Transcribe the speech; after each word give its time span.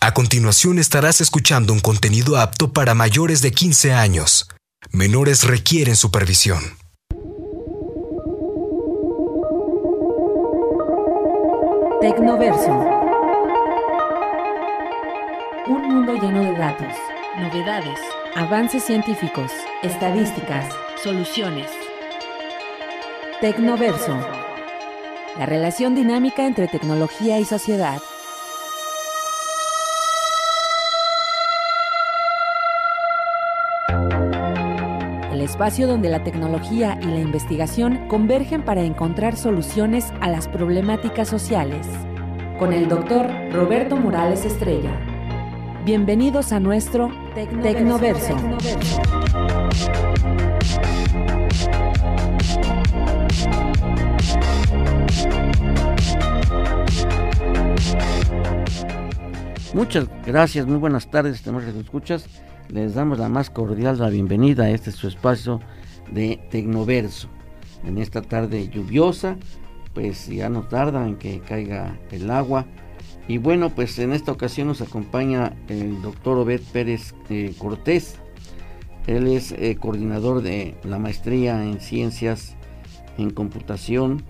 A 0.00 0.14
continuación 0.14 0.78
estarás 0.78 1.20
escuchando 1.20 1.72
un 1.72 1.80
contenido 1.80 2.36
apto 2.36 2.72
para 2.72 2.94
mayores 2.94 3.42
de 3.42 3.50
15 3.50 3.92
años. 3.92 4.48
Menores 4.92 5.42
requieren 5.42 5.96
supervisión. 5.96 6.62
Tecnoverso. 12.00 12.70
Un 15.66 15.82
mundo 15.88 16.14
lleno 16.14 16.44
de 16.44 16.56
datos, 16.56 16.94
novedades, 17.40 17.98
avances 18.36 18.84
científicos, 18.84 19.50
estadísticas, 19.82 20.72
soluciones. 21.02 21.68
Tecnoverso. 23.40 24.16
La 25.36 25.46
relación 25.46 25.96
dinámica 25.96 26.46
entre 26.46 26.68
tecnología 26.68 27.40
y 27.40 27.44
sociedad. 27.44 27.98
Espacio 35.48 35.86
donde 35.86 36.10
la 36.10 36.22
tecnología 36.22 36.98
y 37.00 37.06
la 37.06 37.20
investigación 37.20 38.06
convergen 38.08 38.62
para 38.62 38.82
encontrar 38.82 39.34
soluciones 39.34 40.12
a 40.20 40.28
las 40.28 40.46
problemáticas 40.46 41.26
sociales. 41.26 41.86
Con 42.58 42.74
el 42.74 42.86
doctor 42.86 43.26
Roberto 43.50 43.96
Morales 43.96 44.44
Estrella. 44.44 44.90
Bienvenidos 45.86 46.52
a 46.52 46.60
nuestro 46.60 47.10
Tecnoverso. 47.34 48.36
Muchas 59.72 60.08
gracias, 60.26 60.66
muy 60.66 60.76
buenas 60.76 61.06
tardes, 61.10 61.36
estimados 61.36 61.74
escuchas. 61.74 62.26
Les 62.68 62.94
damos 62.94 63.18
la 63.18 63.30
más 63.30 63.48
cordial 63.48 63.98
la 63.98 64.10
bienvenida 64.10 64.64
a 64.64 64.70
este 64.70 64.92
su 64.92 65.08
espacio 65.08 65.60
de 66.12 66.38
Tecnoverso. 66.50 67.28
En 67.86 67.96
esta 67.96 68.20
tarde 68.20 68.68
lluviosa, 68.68 69.38
pues 69.94 70.26
ya 70.28 70.50
no 70.50 70.64
tarda 70.64 71.06
en 71.06 71.16
que 71.16 71.40
caiga 71.40 71.98
el 72.10 72.30
agua. 72.30 72.66
Y 73.26 73.38
bueno, 73.38 73.70
pues 73.70 73.98
en 73.98 74.12
esta 74.12 74.32
ocasión 74.32 74.68
nos 74.68 74.82
acompaña 74.82 75.56
el 75.68 76.02
doctor 76.02 76.36
Obed 76.36 76.60
Pérez 76.72 77.14
eh, 77.30 77.54
Cortés. 77.56 78.16
Él 79.06 79.28
es 79.28 79.52
eh, 79.52 79.76
coordinador 79.80 80.42
de 80.42 80.76
la 80.84 80.98
maestría 80.98 81.64
en 81.64 81.80
ciencias 81.80 82.54
en 83.16 83.30
computación 83.30 84.22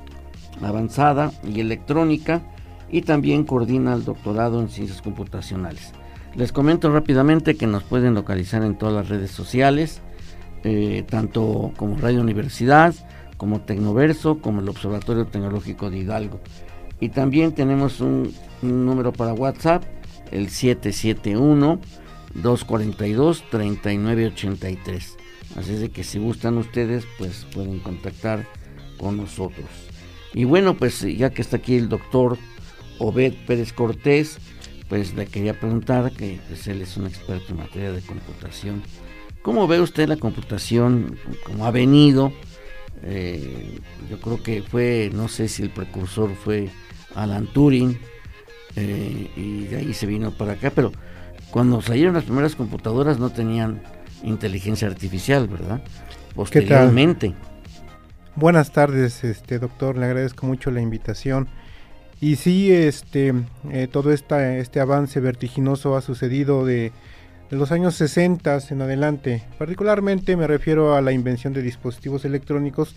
avanzada 0.63 1.33
y 1.43 1.59
electrónica 1.59 2.43
y 2.89 3.03
también 3.03 3.43
coordina 3.43 3.95
el 3.95 4.05
doctorado 4.05 4.61
en 4.61 4.69
ciencias 4.69 5.03
computacionales. 5.03 5.93
Les 6.39 6.53
comento 6.53 6.91
rápidamente 6.93 7.57
que 7.57 7.67
nos 7.67 7.83
pueden 7.83 8.15
localizar 8.15 8.63
en 8.63 8.79
todas 8.79 8.95
las 8.95 9.09
redes 9.09 9.33
sociales, 9.33 10.01
eh, 10.63 11.05
tanto 11.11 11.73
como 11.77 11.99
Radio 11.99 12.21
Universidad, 12.21 12.95
como 13.37 13.63
Tecnoverso, 13.63 14.39
como 14.39 14.61
el 14.61 14.69
Observatorio 14.69 15.27
Tecnológico 15.27 15.91
de 15.91 15.99
Hidalgo. 15.99 16.39
Y 17.01 17.09
también 17.09 17.57
tenemos 17.57 18.01
un, 18.01 18.33
número 18.63 19.13
para 19.13 19.35
WhatsApp, 19.35 19.83
el 20.31 20.49
771-242-3983. 22.37 25.17
Así 25.57 25.73
es 25.73 25.81
de 25.81 25.91
que 25.91 26.05
si 26.05 26.21
gustan 26.21 26.57
ustedes, 26.57 27.05
pues 27.19 27.49
pueden 27.53 27.81
contactar 27.81 28.47
con 28.97 29.17
nosotros. 29.17 29.67
Y 30.35 30.45
bueno, 30.45 30.77
pues 30.77 31.01
ya 31.01 31.31
que 31.31 31.43
está 31.43 31.57
aquí 31.57 31.75
el 31.75 31.89
doctor 31.89 32.39
Obed 33.01 33.35
Pérez 33.45 33.73
Cortés, 33.73 34.39
pues 34.89 35.15
le 35.15 35.27
quería 35.27 35.59
preguntar, 35.59 36.11
que 36.13 36.41
pues, 36.49 36.67
él 36.67 36.83
es 36.83 36.97
un 36.97 37.07
experto 37.07 37.53
en 37.53 37.59
materia 37.59 37.93
de 37.93 38.01
computación. 38.01 38.83
¿Cómo 39.43 39.67
ve 39.67 39.81
usted 39.81 40.09
la 40.09 40.17
computación? 40.17 41.19
¿Cómo 41.45 41.67
ha 41.67 41.71
venido? 41.71 42.33
Eh, 43.03 43.79
yo 44.11 44.21
creo 44.21 44.43
que 44.43 44.63
fue, 44.63 45.11
no 45.13 45.29
sé 45.29 45.49
si 45.49 45.63
el 45.63 45.71
precursor 45.71 46.35
fue 46.35 46.69
Alan 47.15 47.47
Turing, 47.47 47.99
eh, 48.77 49.31
y 49.37 49.65
de 49.65 49.77
ahí 49.77 49.95
se 49.95 50.07
vino 50.07 50.31
para 50.33 50.53
acá, 50.53 50.71
pero 50.75 50.93
cuando 51.51 51.81
salieron 51.81 52.15
las 52.15 52.25
primeras 52.25 52.55
computadoras 52.55 53.19
no 53.19 53.31
tenían 53.31 53.83
inteligencia 54.23 54.89
artificial, 54.89 55.49
¿verdad? 55.49 55.83
Posteriormente. 56.35 57.35
Buenas 58.37 58.73
tardes, 58.73 59.25
este 59.25 59.59
doctor, 59.59 59.97
le 59.97 60.07
agradezco 60.07 60.47
mucho 60.47 60.71
la 60.71 60.81
invitación. 60.81 61.49
Y 62.21 62.37
sí, 62.37 62.73
este, 62.73 63.33
eh, 63.71 63.89
todo 63.91 64.13
esta, 64.13 64.57
este 64.57 64.81
avance 64.81 65.21
vertiginoso 65.21 65.97
ha 65.97 66.01
sucedido 66.01 66.65
de, 66.65 66.93
los 67.51 67.71
años 67.71 67.95
60 67.95 68.59
en 68.71 68.83
adelante. 68.83 69.45
Particularmente 69.57 70.37
me 70.37 70.47
refiero 70.47 70.95
a 70.95 71.01
la 71.01 71.13
invención 71.13 71.53
de 71.53 71.63
dispositivos 71.63 72.25
electrónicos 72.25 72.97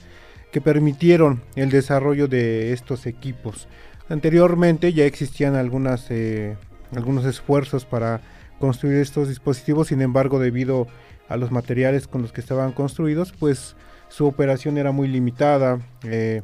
que 0.52 0.60
permitieron 0.60 1.42
el 1.56 1.70
desarrollo 1.70 2.28
de 2.28 2.74
estos 2.74 3.06
equipos. 3.06 3.68
Anteriormente 4.10 4.92
ya 4.92 5.06
existían 5.06 5.56
algunas, 5.56 6.10
eh, 6.10 6.58
algunos 6.96 7.24
esfuerzos 7.26 7.86
para 7.86 8.22
construir 8.60 8.98
estos 8.98 9.30
dispositivos, 9.30 9.88
sin 9.88 10.02
embargo 10.02 10.40
debido 10.40 10.88
a 11.30 11.38
los 11.38 11.52
materiales 11.52 12.08
con 12.08 12.22
los 12.22 12.34
que 12.34 12.42
estaban 12.42 12.74
construidos, 12.74 13.32
pues 13.32 13.76
su 14.10 14.26
operación 14.26 14.78
era 14.78 14.92
muy 14.92 15.08
limitada. 15.08 15.80
Eh, 16.04 16.42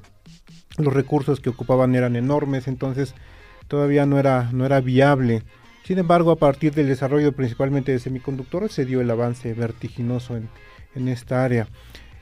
los 0.77 0.93
recursos 0.93 1.39
que 1.39 1.49
ocupaban 1.49 1.95
eran 1.95 2.15
enormes, 2.15 2.67
entonces 2.67 3.15
todavía 3.67 4.05
no 4.05 4.19
era, 4.19 4.49
no 4.53 4.65
era 4.65 4.79
viable. 4.81 5.43
Sin 5.83 5.99
embargo, 5.99 6.31
a 6.31 6.35
partir 6.35 6.73
del 6.73 6.87
desarrollo 6.87 7.31
principalmente 7.31 7.91
de 7.91 7.99
semiconductores 7.99 8.71
se 8.71 8.85
dio 8.85 9.01
el 9.01 9.09
avance 9.09 9.53
vertiginoso 9.53 10.35
en, 10.35 11.07
esta 11.07 11.45
área. 11.45 11.67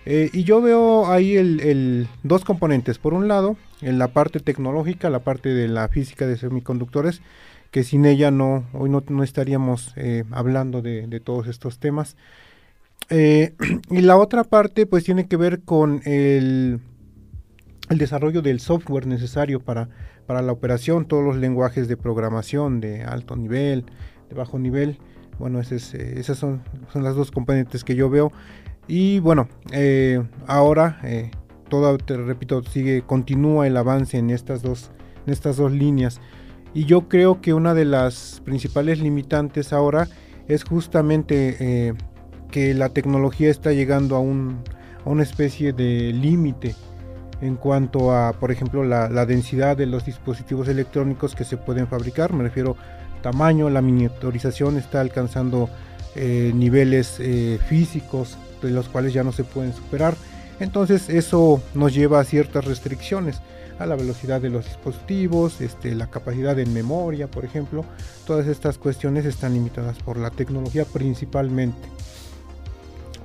Eh, 0.05 0.29
y 0.33 0.43
yo 0.43 0.61
veo 0.61 1.11
ahí 1.11 1.35
el, 1.35 2.07
dos 2.21 2.45
componentes. 2.45 2.99
Por 2.99 3.13
un 3.13 3.27
lado, 3.27 3.57
en 3.81 3.97
la 3.97 4.09
parte 4.09 4.39
tecnológica, 4.39 5.09
la 5.09 5.19
parte 5.19 5.49
de 5.49 5.67
la 5.67 5.87
física 5.87 6.27
de 6.27 6.37
semiconductores, 6.37 7.21
que 7.71 7.83
sin 7.83 8.05
ella 8.05 8.29
no, 8.31 8.65
hoy 8.73 8.89
no, 8.89 9.23
estaríamos 9.23 9.93
eh, 9.95 10.25
hablando 10.29 10.81
de, 10.81 11.19
todos 11.21 11.47
estos 11.47 11.79
temas. 11.79 12.17
Eh, 13.09 13.53
y 13.89 14.01
la 14.01 14.17
otra 14.17 14.43
parte, 14.43 14.85
pues 14.85 15.05
tiene 15.05 15.27
que 15.27 15.37
ver 15.37 15.61
con 15.61 16.01
el 16.05 16.81
el 17.89 17.97
desarrollo 17.97 18.41
del 18.41 18.59
software 18.59 19.07
necesario 19.07 19.59
para, 19.59 19.89
para 20.25 20.41
la 20.41 20.51
operación, 20.51 21.05
todos 21.05 21.23
los 21.23 21.37
lenguajes 21.37 21.87
de 21.87 21.97
programación 21.97 22.81
de 22.81 23.03
alto 23.03 23.35
nivel, 23.35 23.85
de 24.29 24.35
bajo 24.35 24.57
nivel. 24.59 24.97
Bueno, 25.37 25.59
eh, 25.59 26.13
esas 26.17 26.37
son, 26.37 26.63
son 26.91 27.03
las 27.03 27.15
dos 27.15 27.31
componentes 27.31 27.83
que 27.83 27.95
yo 27.95 28.09
veo. 28.09 28.31
Y 28.87 29.19
bueno, 29.19 29.47
eh, 29.71 30.23
ahora, 30.47 30.99
eh, 31.03 31.31
todo, 31.69 31.97
te 31.97 32.17
repito, 32.17 32.63
sigue, 32.63 33.03
continúa 33.03 33.67
el 33.67 33.77
avance 33.77 34.17
en 34.17 34.29
estas 34.29 34.61
dos, 34.61 34.91
en 35.25 35.33
estas 35.33 35.57
dos 35.57 35.71
líneas. 35.71 36.21
Y 36.73 36.85
yo 36.85 37.07
creo 37.07 37.41
que 37.41 37.53
una 37.53 37.73
de 37.73 37.85
las 37.85 38.41
principales 38.45 38.99
limitantes 38.99 39.73
ahora 39.73 40.07
es 40.47 40.63
justamente 40.63 41.95
que 42.51 42.73
la 42.73 42.89
tecnología 42.89 43.49
está 43.49 43.71
llegando 43.71 44.17
a, 44.17 44.19
un, 44.19 44.59
a 45.05 45.09
una 45.09 45.23
especie 45.23 45.71
de 45.71 46.11
límite 46.11 46.75
en 47.41 47.55
cuanto 47.55 48.11
a, 48.11 48.33
por 48.33 48.51
ejemplo, 48.51 48.83
la, 48.83 49.25
densidad 49.25 49.77
de 49.77 49.85
los 49.85 50.05
dispositivos 50.05 50.67
electrónicos 50.67 51.35
que 51.35 51.43
se 51.43 51.57
pueden 51.57 51.87
fabricar. 51.87 52.33
Me 52.33 52.43
refiero 52.43 52.75
tamaño, 53.21 53.69
la 53.69 53.81
miniaturización 53.81 54.77
está 54.77 55.01
alcanzando 55.01 55.69
eh, 56.15 56.51
niveles 56.53 57.17
eh, 57.19 57.59
físicos 57.67 58.37
de 58.61 58.69
los 58.71 58.87
cuales 58.87 59.13
ya 59.13 59.23
no 59.23 59.31
se 59.31 59.43
pueden 59.43 59.73
superar. 59.73 60.15
Entonces 60.59 61.09
eso 61.09 61.61
nos 61.73 61.93
lleva 61.93 62.19
a 62.19 62.23
ciertas 62.23 62.65
restricciones 62.65 63.41
a 63.79 63.85
la 63.85 63.95
velocidad 63.95 64.39
de 64.39 64.49
los 64.49 64.65
dispositivos, 64.65 65.59
este, 65.59 65.93
la 65.95 66.07
capacidad 66.07 66.57
en 66.59 66.73
memoria, 66.73 67.27
por 67.27 67.43
ejemplo. 67.43 67.83
Todas 68.25 68.47
estas 68.47 68.77
cuestiones 68.77 69.25
están 69.25 69.53
limitadas 69.53 69.97
por 69.97 70.17
la 70.17 70.29
tecnología 70.29 70.85
principalmente. 70.85 71.89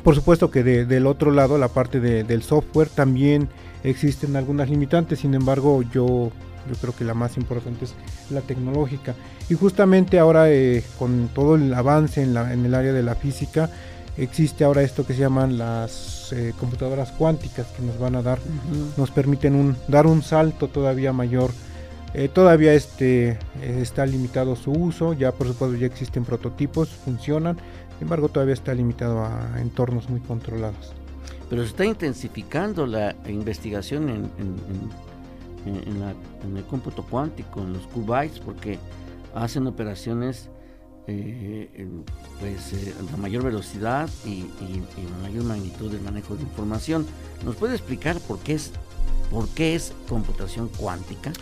Por 0.02 0.14
supuesto 0.14 0.50
que 0.50 0.64
del 0.64 1.06
otro 1.06 1.30
lado, 1.30 1.58
la 1.58 1.68
parte 1.68 2.00
del 2.00 2.42
software 2.42 2.88
también 2.88 3.48
existen 3.84 4.36
algunas 4.36 4.68
limitantes, 4.68 5.20
sin 5.20 5.34
embargo 5.34 5.82
yo, 5.82 6.30
yo 6.68 6.74
creo 6.80 6.94
que 6.94 7.04
la 7.04 7.14
más 7.14 7.36
importante 7.36 7.84
es 7.84 7.94
la 8.30 8.40
tecnológica. 8.40 9.14
Y 9.48 9.54
justamente 9.54 10.18
ahora 10.18 10.50
eh, 10.50 10.84
con 10.98 11.28
todo 11.34 11.56
el 11.56 11.72
avance 11.74 12.22
en, 12.22 12.34
la, 12.34 12.52
en, 12.52 12.64
el 12.64 12.74
área 12.74 12.92
de 12.92 13.02
la 13.02 13.14
física, 13.14 13.70
existe 14.16 14.64
ahora 14.64 14.82
esto 14.82 15.06
que 15.06 15.14
se 15.14 15.20
llaman 15.20 15.58
las 15.58 16.32
eh, 16.32 16.52
computadoras 16.58 17.12
cuánticas 17.12 17.66
que 17.68 17.82
nos 17.82 17.98
van 17.98 18.16
a 18.16 18.22
dar, 18.22 18.38
nos 18.96 19.10
permiten 19.10 19.54
un, 19.54 19.76
dar 19.88 20.06
un 20.06 20.22
salto 20.22 20.68
todavía 20.68 21.12
mayor. 21.12 21.50
Eh, 22.12 22.28
todavía 22.28 22.74
este, 22.74 23.38
está 23.62 24.04
limitado 24.04 24.56
su 24.56 24.72
uso, 24.72 25.12
ya 25.12 25.30
por 25.30 25.46
supuesto 25.46 25.76
ya 25.76 25.86
existen 25.86 26.24
prototipos, 26.24 26.88
funcionan, 26.88 27.56
sin 27.94 28.02
embargo 28.02 28.28
todavía 28.28 28.54
está 28.54 28.74
limitado 28.74 29.24
a 29.24 29.60
entornos 29.60 30.10
muy 30.10 30.18
controlados 30.18 30.92
pero 31.50 31.62
se 31.62 31.70
está 31.70 31.84
intensificando 31.84 32.86
la 32.86 33.14
investigación 33.26 34.08
en, 34.08 34.30
el 36.56 36.64
cómputo 36.64 37.02
cuántico, 37.02 37.60
en 37.60 37.72
los 37.72 37.82
qubits, 37.88 38.38
porque 38.38 38.78
hacen 39.34 39.66
operaciones 39.66 40.48
eh, 41.08 41.88
pues 42.38 42.94
la 43.10 43.16
mayor 43.16 43.42
velocidad 43.42 44.08
y, 44.24 44.44
la 45.12 45.28
mayor 45.28 45.42
magnitud 45.42 45.90
del 45.90 46.00
manejo 46.02 46.36
de 46.36 46.42
información. 46.42 47.04
¿Nos 47.44 47.56
puede 47.56 47.74
explicar 47.74 48.20
por 48.20 48.38
qué 48.38 48.54
es, 48.54 48.70
por 49.32 49.48
qué 49.48 49.74
es 49.74 49.92
computación 50.08 50.68
cuántica? 50.68 51.32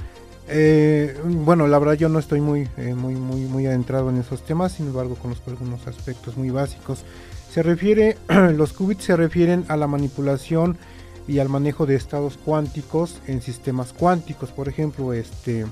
bueno, 1.44 1.66
la 1.66 1.78
verdad 1.78 1.92
yo 1.92 2.08
no 2.08 2.18
estoy 2.18 2.40
muy, 2.40 2.66
muy, 2.96 3.14
muy, 3.14 3.42
muy 3.42 3.66
adentrado 3.66 4.08
en 4.08 4.16
esos 4.16 4.42
temas, 4.42 4.72
sin 4.72 4.86
embargo 4.86 5.16
conozco 5.16 5.50
algunos 5.50 5.86
aspectos 5.86 6.38
muy 6.38 6.48
básicos. 6.48 7.04
Se 7.50 7.62
refiere, 7.62 8.16
los 8.54 8.72
qubits 8.72 9.04
se 9.04 9.16
refieren 9.16 9.64
a 9.68 9.76
la 9.76 9.86
manipulación 9.86 10.76
y 11.26 11.38
al 11.38 11.48
manejo 11.48 11.86
de 11.86 11.94
estados 11.94 12.38
cuánticos 12.42 13.20
en 13.26 13.42
sistemas 13.42 13.92
cuánticos, 13.92 14.50
por 14.50 14.68
ejemplo, 14.68 15.12
este, 15.12 15.66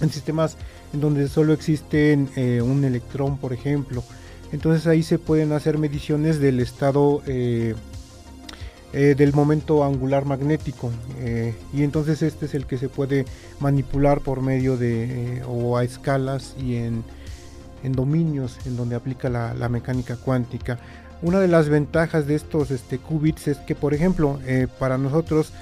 en 0.00 0.10
sistemas 0.10 0.56
en 0.92 1.00
donde 1.00 1.28
solo 1.28 1.52
existe 1.52 2.18
eh, 2.36 2.62
un 2.62 2.84
electrón, 2.84 3.38
por 3.38 3.52
ejemplo. 3.52 4.02
Entonces 4.52 4.86
ahí 4.86 5.02
se 5.02 5.18
pueden 5.18 5.52
hacer 5.52 5.76
mediciones 5.78 6.40
del 6.40 6.60
estado 6.60 7.22
eh, 7.26 7.74
eh, 8.92 9.14
del 9.16 9.32
momento 9.34 9.84
angular 9.84 10.24
magnético 10.24 10.90
y 11.74 11.82
entonces 11.82 12.22
este 12.22 12.46
es 12.46 12.54
el 12.54 12.66
que 12.66 12.78
se 12.78 12.88
puede 12.88 13.24
manipular 13.58 14.20
por 14.20 14.40
medio 14.42 14.76
de 14.76 15.42
o 15.48 15.76
a 15.76 15.82
escalas 15.82 16.54
y 16.58 16.76
en, 16.76 17.02
dominios 17.92 18.58
en 18.66 18.76
donde 18.76 18.96
aplica 18.96 19.28
la 19.28 19.68
mecánica 19.68 20.16
cuántica. 20.16 20.78
Una 21.22 21.40
de 21.40 21.48
las 21.48 21.70
ventajas 21.70 22.26
de 22.26 22.34
estos 22.34 22.70
este, 22.70 22.98
qubits 22.98 23.48
es 23.48 23.56
que, 23.58 23.74
por 23.74 23.94
ejemplo, 23.94 24.38
eh, 24.46 24.66
para 24.78 24.98
nosotros 24.98 25.52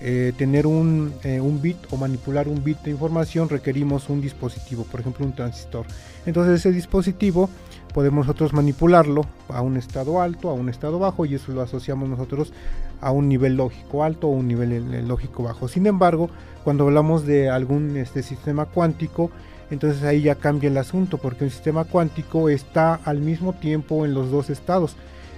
eh, 0.00 0.32
tener 0.38 0.66
un, 0.66 1.12
eh, 1.22 1.38
un, 1.38 1.60
bit 1.60 1.76
o 1.90 1.96
manipular 1.98 2.48
un 2.48 2.64
bit 2.64 2.78
de 2.80 2.90
información 2.90 3.48
requerimos 3.50 4.08
un 4.08 4.22
dispositivo, 4.22 4.84
por 4.84 5.00
ejemplo 5.00 5.26
un 5.26 5.34
transistor. 5.34 5.84
Entonces 6.24 6.60
ese 6.60 6.72
dispositivo 6.72 7.50
podemos 7.92 8.26
nosotros 8.26 8.54
manipularlo 8.54 9.26
a 9.48 9.60
un 9.60 9.76
estado 9.76 10.22
alto, 10.22 10.48
a 10.48 10.54
un 10.54 10.70
estado 10.70 10.98
bajo 10.98 11.26
y 11.26 11.34
eso 11.34 11.52
lo 11.52 11.60
asociamos 11.60 12.08
nosotros 12.08 12.52
a 13.02 13.10
un 13.12 13.28
nivel 13.28 13.56
lógico 13.56 14.02
alto 14.02 14.28
o 14.28 14.30
un 14.30 14.48
nivel 14.48 15.06
lógico 15.06 15.42
bajo. 15.42 15.68
Sin 15.68 15.86
embargo, 15.86 16.30
cuando 16.64 16.84
hablamos 16.84 17.26
de 17.26 17.50
algún 17.50 17.96
este, 17.98 18.22
sistema 18.22 18.64
cuántico, 18.64 19.30
entonces 19.72 20.02
ahí 20.02 20.20
ya 20.20 20.34
cambia 20.34 20.68
el 20.68 20.76
asunto, 20.76 21.16
porque 21.16 21.44
un 21.44 21.50
sistema 21.50 21.84
cuántico 21.84 22.50
está 22.50 22.94
al 22.94 23.20
mismo 23.20 23.54
tiempo 23.54 24.04
en 24.04 24.12
los 24.12 24.30
dos 24.30 24.50
estados. 24.50 24.96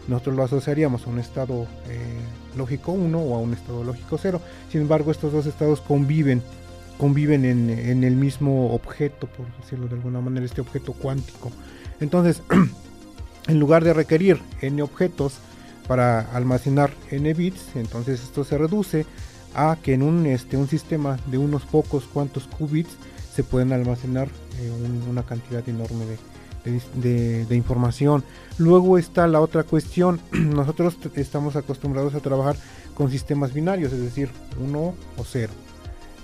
Nosotros 0.08 0.34
lo 0.34 0.42
asociaríamos 0.42 1.06
a 1.06 1.10
un 1.10 1.20
estado 1.20 1.68
eh, 1.88 2.18
lógico 2.56 2.90
1 2.90 3.16
o 3.16 3.36
a 3.36 3.38
un 3.38 3.52
estado 3.52 3.84
lógico 3.84 4.18
0. 4.20 4.40
Sin 4.72 4.80
embargo, 4.80 5.12
estos 5.12 5.32
dos 5.32 5.46
estados 5.46 5.80
conviven, 5.80 6.42
conviven 6.98 7.44
en, 7.44 8.02
el 8.02 8.16
mismo 8.16 8.74
objeto, 8.74 9.28
por 9.28 9.46
decirlo 9.60 9.86
de 9.86 9.94
alguna 9.94 10.20
manera, 10.20 10.44
este 10.44 10.62
objeto 10.62 10.94
cuántico. 10.94 11.52
Entonces, 12.00 12.42
en 13.46 13.60
lugar 13.60 13.84
de 13.84 13.94
requerir 13.94 14.40
n 14.62 14.82
objetos 14.82 15.34
para 15.86 16.18
almacenar 16.32 16.90
n 17.12 17.32
bits, 17.34 17.76
entonces 17.76 18.20
esto 18.20 18.42
se 18.42 18.58
reduce 18.58 19.06
a 19.54 19.76
que 19.80 19.94
en 19.94 20.02
un, 20.02 20.26
este, 20.26 20.56
un 20.56 20.66
sistema 20.66 21.20
de 21.26 21.38
unos 21.38 21.62
pocos 21.62 22.02
cuantos 22.12 22.48
qubits 22.48 22.96
se 23.34 23.42
pueden 23.42 23.72
almacenar 23.72 24.28
eh, 24.60 24.70
una 25.10 25.24
cantidad 25.24 25.66
enorme 25.68 26.04
de, 26.64 27.54
información. 27.54 28.24
Luego 28.58 28.96
está 28.96 29.26
la 29.26 29.40
otra 29.40 29.64
cuestión, 29.64 30.20
nosotros 30.32 30.96
estamos 31.14 31.56
acostumbrados 31.56 32.14
a 32.14 32.20
trabajar 32.20 32.56
con 32.94 33.10
sistemas 33.10 33.52
binarios, 33.52 33.92
es 33.92 34.00
decir, 34.00 34.30
1 34.60 34.78
o 34.80 34.94
0, 35.24 35.52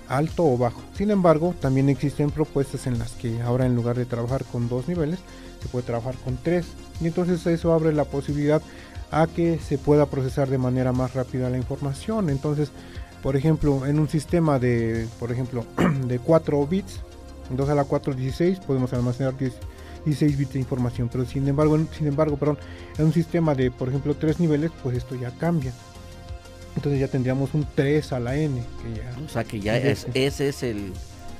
alto 0.07 0.45
o 0.45 0.57
bajo. 0.57 0.81
Sin 0.93 1.11
embargo, 1.11 1.53
también 1.59 1.89
existen 1.89 2.31
propuestas 2.31 2.87
en 2.87 2.97
las 2.97 3.11
que 3.11 3.41
ahora 3.41 3.65
en 3.65 3.75
lugar 3.75 3.97
de 3.97 4.05
trabajar 4.05 4.45
con 4.45 4.69
dos 4.69 4.87
niveles, 4.87 5.19
se 5.61 5.67
puede 5.67 5.85
trabajar 5.85 6.15
con 6.23 6.37
tres. 6.37 6.65
Y 7.01 7.07
entonces 7.07 7.45
eso 7.45 7.73
abre 7.73 7.93
la 7.93 8.05
posibilidad 8.05 8.61
a 9.11 9.27
que 9.27 9.59
se 9.59 9.77
pueda 9.77 10.05
procesar 10.07 10.49
de 10.49 10.57
manera 10.57 10.93
más 10.93 11.13
rápida 11.13 11.49
la 11.49 11.57
información. 11.57 12.29
Entonces, 12.29 12.71
por 13.21 13.35
ejemplo, 13.35 13.85
en 13.85 13.99
un 13.99 14.09
sistema 14.09 14.59
de, 14.59 15.07
por 15.19 15.31
ejemplo, 15.31 15.65
de 16.07 16.19
4 16.19 16.67
bits, 16.67 16.99
2 17.49 17.69
a 17.69 17.75
la 17.75 17.83
4, 17.83 18.13
16, 18.13 18.59
podemos 18.61 18.93
almacenar 18.93 19.35
16 19.37 20.37
bits 20.37 20.53
de 20.53 20.59
información, 20.59 21.09
pero 21.11 21.25
sin 21.25 21.47
embargo, 21.47 21.77
sin 21.97 22.07
embargo, 22.07 22.37
perdón, 22.37 22.57
en 22.97 23.05
un 23.05 23.13
sistema 23.13 23.55
de, 23.55 23.71
por 23.71 23.89
ejemplo, 23.89 24.15
3 24.15 24.39
niveles, 24.39 24.71
pues 24.81 24.97
esto 24.97 25.15
ya 25.15 25.31
cambia. 25.31 25.73
Entonces 26.75 26.99
ya 26.99 27.07
tendríamos 27.07 27.53
un 27.53 27.67
3 27.75 28.13
a 28.13 28.19
la 28.19 28.35
n. 28.37 28.61
o 29.25 29.29
sea 29.29 29.43
que 29.43 29.59
ya 29.59 29.77
es, 29.77 30.07
ese 30.13 30.49
es 30.49 30.63
el, 30.63 30.93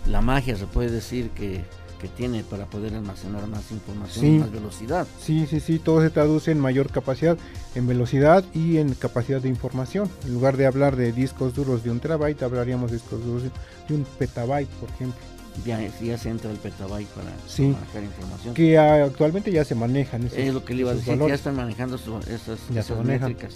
la 0.06 0.22
magia, 0.22 0.58
se 0.58 0.66
puede 0.66 0.90
decir 0.90 1.30
que 1.30 1.64
que 2.02 2.08
tiene 2.08 2.44
para 2.44 2.66
poder 2.66 2.96
almacenar 2.96 3.46
más 3.48 3.72
información 3.72 4.26
y 4.26 4.40
más 4.40 4.52
velocidad. 4.52 5.08
Sí, 5.20 5.46
sí, 5.48 5.60
sí, 5.60 5.78
todo 5.78 6.02
se 6.02 6.10
traduce 6.10 6.50
en 6.50 6.60
mayor 6.60 6.90
capacidad, 6.90 7.38
en 7.76 7.86
velocidad 7.86 8.44
y 8.56 8.78
en 8.78 8.96
capacidad 8.96 9.40
de 9.40 9.50
información. 9.50 10.10
En 10.26 10.34
lugar 10.34 10.58
de 10.58 10.66
hablar 10.66 10.96
de 10.96 11.12
discos 11.12 11.54
duros 11.54 11.84
de 11.84 11.92
un 11.92 12.00
terabyte, 12.00 12.42
hablaríamos 12.42 12.90
de 12.90 12.98
discos 12.98 13.24
duros 13.24 13.44
de 13.44 13.94
un 13.94 14.04
petabyte, 14.18 14.70
por 14.80 14.90
ejemplo. 14.90 15.22
Ya, 15.64 15.80
ya 16.02 16.18
se 16.18 16.30
entra 16.30 16.50
el 16.50 16.58
petabyte 16.58 17.08
para, 17.10 17.30
manejar 17.30 18.04
información. 18.04 18.56
Que 18.56 18.80
actualmente 18.80 19.52
ya 19.52 19.64
se 19.64 19.76
manejan. 19.76 20.28
es 20.36 20.54
lo 20.54 20.66
que 20.66 20.74
le 20.74 20.82
iba 20.82 20.92
a 20.92 20.96
decir, 20.96 21.20
ya 21.20 21.34
están 21.36 21.56
manejando 21.56 21.98
esas, 21.98 22.60
esas 22.76 23.06
métricas. 23.06 23.54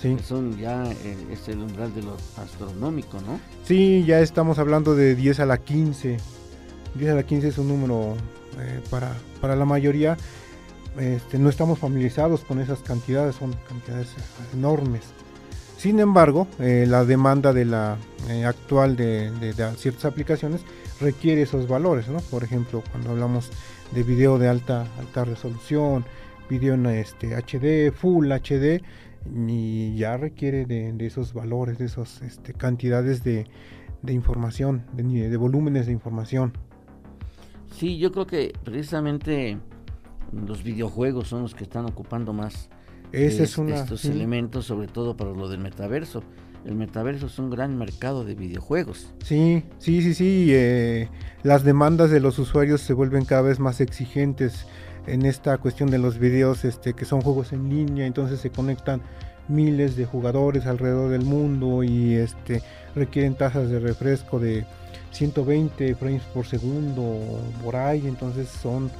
Sí. 0.00 0.16
Son 0.24 0.56
ya 0.56 0.84
eh, 0.84 1.16
es 1.32 1.48
el 1.48 1.58
umbral 1.58 1.92
de 1.92 2.02
lo 2.02 2.16
astronómico, 2.36 3.20
¿no? 3.20 3.40
Sí, 3.64 4.04
ya 4.06 4.20
estamos 4.20 4.60
hablando 4.60 4.94
de 4.94 5.16
10 5.16 5.40
a 5.40 5.46
la 5.46 5.58
15 5.58 6.18
10 6.94 7.10
a 7.10 7.14
la 7.14 7.22
15 7.22 7.48
es 7.48 7.58
un 7.58 7.68
número 7.68 8.14
eh, 8.60 8.80
para, 8.90 9.12
para 9.40 9.56
la 9.56 9.64
mayoría. 9.64 10.16
Este, 10.98 11.38
no 11.38 11.48
estamos 11.48 11.78
familiarizados 11.78 12.40
con 12.40 12.60
esas 12.60 12.80
cantidades, 12.80 13.36
son 13.36 13.54
cantidades 13.68 14.08
enormes. 14.52 15.02
Sin 15.78 16.00
embargo, 16.00 16.48
eh, 16.58 16.86
la 16.88 17.04
demanda 17.04 17.52
de 17.52 17.64
la 17.64 17.98
eh, 18.28 18.44
actual 18.44 18.96
de, 18.96 19.30
ciertas 19.76 20.06
aplicaciones 20.06 20.62
requiere 21.00 21.42
esos 21.42 21.68
valores, 21.68 22.08
¿no? 22.08 22.18
Por 22.18 22.42
ejemplo, 22.42 22.82
cuando 22.90 23.10
hablamos 23.10 23.50
de 23.92 24.02
video 24.02 24.40
de 24.40 24.48
alta 24.48 24.86
alta 24.98 25.24
resolución, 25.24 26.04
video 26.50 26.74
en 26.74 26.86
este 26.86 27.36
HD, 27.36 27.92
Full 27.92 28.32
HD, 28.32 28.82
ya 29.94 30.16
requiere 30.16 30.66
de, 30.66 31.06
esos 31.06 31.32
valores, 31.32 31.78
de 31.78 31.84
esas 31.84 32.22
este, 32.22 32.54
cantidades 32.54 33.22
de, 33.22 33.46
información, 34.08 34.84
de 34.94 35.36
volúmenes 35.36 35.86
de 35.86 35.92
información. 35.92 36.54
Sí, 37.70 37.98
yo 37.98 38.12
creo 38.12 38.26
que 38.26 38.52
precisamente 38.64 39.58
los 40.32 40.62
videojuegos 40.62 41.28
son 41.28 41.42
los 41.42 41.54
que 41.54 41.64
están 41.64 41.86
ocupando 41.86 42.32
más 42.32 42.68
estos 43.12 44.04
elementos, 44.04 44.66
sobre 44.66 44.88
todo 44.88 45.16
para 45.16 45.30
lo 45.30 45.48
del 45.48 45.60
metaverso. 45.60 46.22
El 46.64 46.74
metaverso 46.74 47.26
es 47.26 47.38
un 47.38 47.50
gran 47.50 47.78
mercado 47.78 48.24
de 48.24 48.34
videojuegos. 48.34 49.14
Sí, 49.24 49.62
sí, 49.78 50.02
sí, 50.02 50.12
sí. 50.12 50.48
Eh, 50.50 51.08
las 51.42 51.64
demandas 51.64 52.10
de 52.10 52.20
los 52.20 52.38
usuarios 52.38 52.80
se 52.80 52.92
vuelven 52.92 53.24
cada 53.24 53.42
vez 53.42 53.58
más 53.58 53.80
exigentes 53.80 54.66
en 55.06 55.24
esta 55.24 55.56
cuestión 55.58 55.90
de 55.90 55.98
los 55.98 56.18
videos, 56.18 56.64
este, 56.64 56.92
que 56.92 57.04
son 57.04 57.22
juegos 57.22 57.52
en 57.52 57.70
línea, 57.70 58.06
entonces 58.06 58.40
se 58.40 58.50
conectan 58.50 59.00
miles 59.48 59.96
de 59.96 60.04
jugadores 60.04 60.66
alrededor 60.66 61.10
del 61.10 61.22
mundo 61.22 61.82
y 61.82 62.14
este 62.14 62.62
requieren 62.94 63.34
tasas 63.34 63.70
de 63.70 63.80
refresco 63.80 64.38
de 64.38 64.66
120 65.18 65.96
frames 65.96 66.22
por 66.32 66.46
segundo 66.46 67.18
por 67.62 67.74
ahí, 67.74 68.06
entonces 68.06 68.48
son 68.48 68.90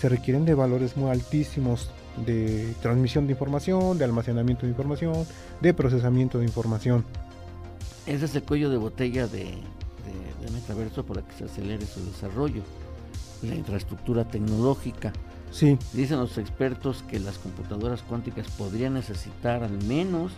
se 0.00 0.08
requieren 0.08 0.44
de 0.44 0.54
valores 0.54 0.96
muy 0.96 1.10
altísimos 1.10 1.90
de 2.24 2.74
transmisión 2.82 3.26
de 3.26 3.32
información, 3.32 3.98
de 3.98 4.04
almacenamiento 4.04 4.66
de 4.66 4.70
información, 4.70 5.26
de 5.60 5.74
procesamiento 5.74 6.38
de 6.38 6.44
información. 6.44 7.04
Ese 8.06 8.24
es 8.24 8.34
el 8.34 8.42
cuello 8.42 8.70
de 8.70 8.76
botella 8.76 9.26
de, 9.26 9.44
de, 9.44 10.50
metaverso 10.52 11.04
para 11.04 11.22
que 11.22 11.32
se 11.34 11.44
acelere 11.44 11.84
su 11.86 12.04
desarrollo, 12.04 12.62
la 13.42 13.54
infraestructura 13.54 14.24
tecnológica. 14.24 15.12
Sí. 15.50 15.78
Dicen 15.92 16.18
los 16.18 16.38
expertos 16.38 17.04
que 17.08 17.20
las 17.20 17.38
computadoras 17.38 18.02
cuánticas 18.02 18.48
podrían 18.48 18.94
necesitar 18.94 19.62
al 19.62 19.82
menos 19.84 20.32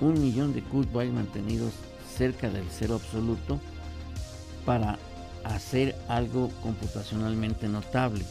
un 0.00 0.20
millón 0.20 0.54
de 0.54 0.62
qubits 0.62 1.12
mantenidos 1.12 1.72
cerca 2.16 2.48
del 2.48 2.64
cero 2.70 2.94
absoluto 2.94 3.60
para 4.64 4.98
hacer 5.44 5.96
algo 6.08 6.50
computacionalmente 6.62 7.68
notable. 7.68 8.24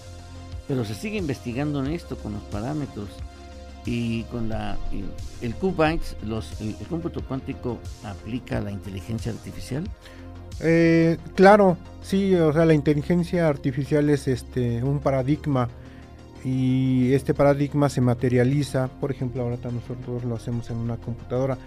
Pero 0.67 0.85
se 0.85 0.93
sigue 0.93 1.17
investigando 1.17 1.83
en 1.83 1.91
esto 1.91 2.17
con 2.17 2.33
los 2.33 2.43
parámetros 2.43 3.09
y 3.85 4.23
con 4.23 4.49
la 4.49 4.77
el 5.41 5.55
qubits, 5.55 6.15
los 6.23 6.59
el, 6.61 6.75
cómputo 6.87 7.21
cuántico 7.21 7.79
aplica 8.03 8.59
la 8.61 8.71
inteligencia 8.71 9.31
artificial. 9.31 9.83
Eh, 10.59 11.17
claro, 11.35 11.77
sí, 12.03 12.35
o 12.35 12.51
sea, 12.53 12.65
la 12.65 12.73
inteligencia 12.73 13.47
artificial 13.47 14.09
es 14.09 14.27
este 14.27 14.83
un 14.83 14.99
paradigma 14.99 15.69
y 16.43 17.13
este 17.13 17.33
paradigma 17.33 17.89
se 17.89 18.01
materializa, 18.01 18.89
por 18.99 19.11
ejemplo, 19.11 19.41
ahora 19.41 19.57
nosotros 19.71 20.23
lo 20.23 20.35
hacemos 20.35 20.69
en 20.69 20.77
una 20.77 20.97
computadora 20.97 21.57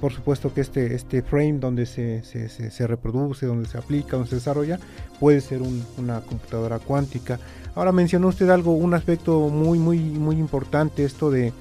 por 0.00 0.12
supuesto 0.12 0.52
que 0.52 0.60
este, 0.60 0.94
este 0.94 1.22
frame 1.22 1.58
donde 1.58 1.86
se, 1.86 2.22
se, 2.24 2.86
reproduce, 2.86 3.46
donde 3.46 3.68
se 3.68 3.78
aplica, 3.78 4.16
donde 4.16 4.30
se 4.30 4.36
desarrolla, 4.36 4.78
puede 5.18 5.40
ser 5.40 5.60
una 5.96 6.20
computadora 6.20 6.78
cuántica. 6.78 7.38
Ahora 7.74 7.92
mencionó 7.92 8.28
usted 8.28 8.48
algo, 8.50 8.74
un 8.74 8.94
aspecto 8.94 9.48
muy, 9.48 9.78
muy, 9.78 9.98
muy 9.98 10.36
importante, 10.36 11.04
esto 11.04 11.30
de 11.30 11.52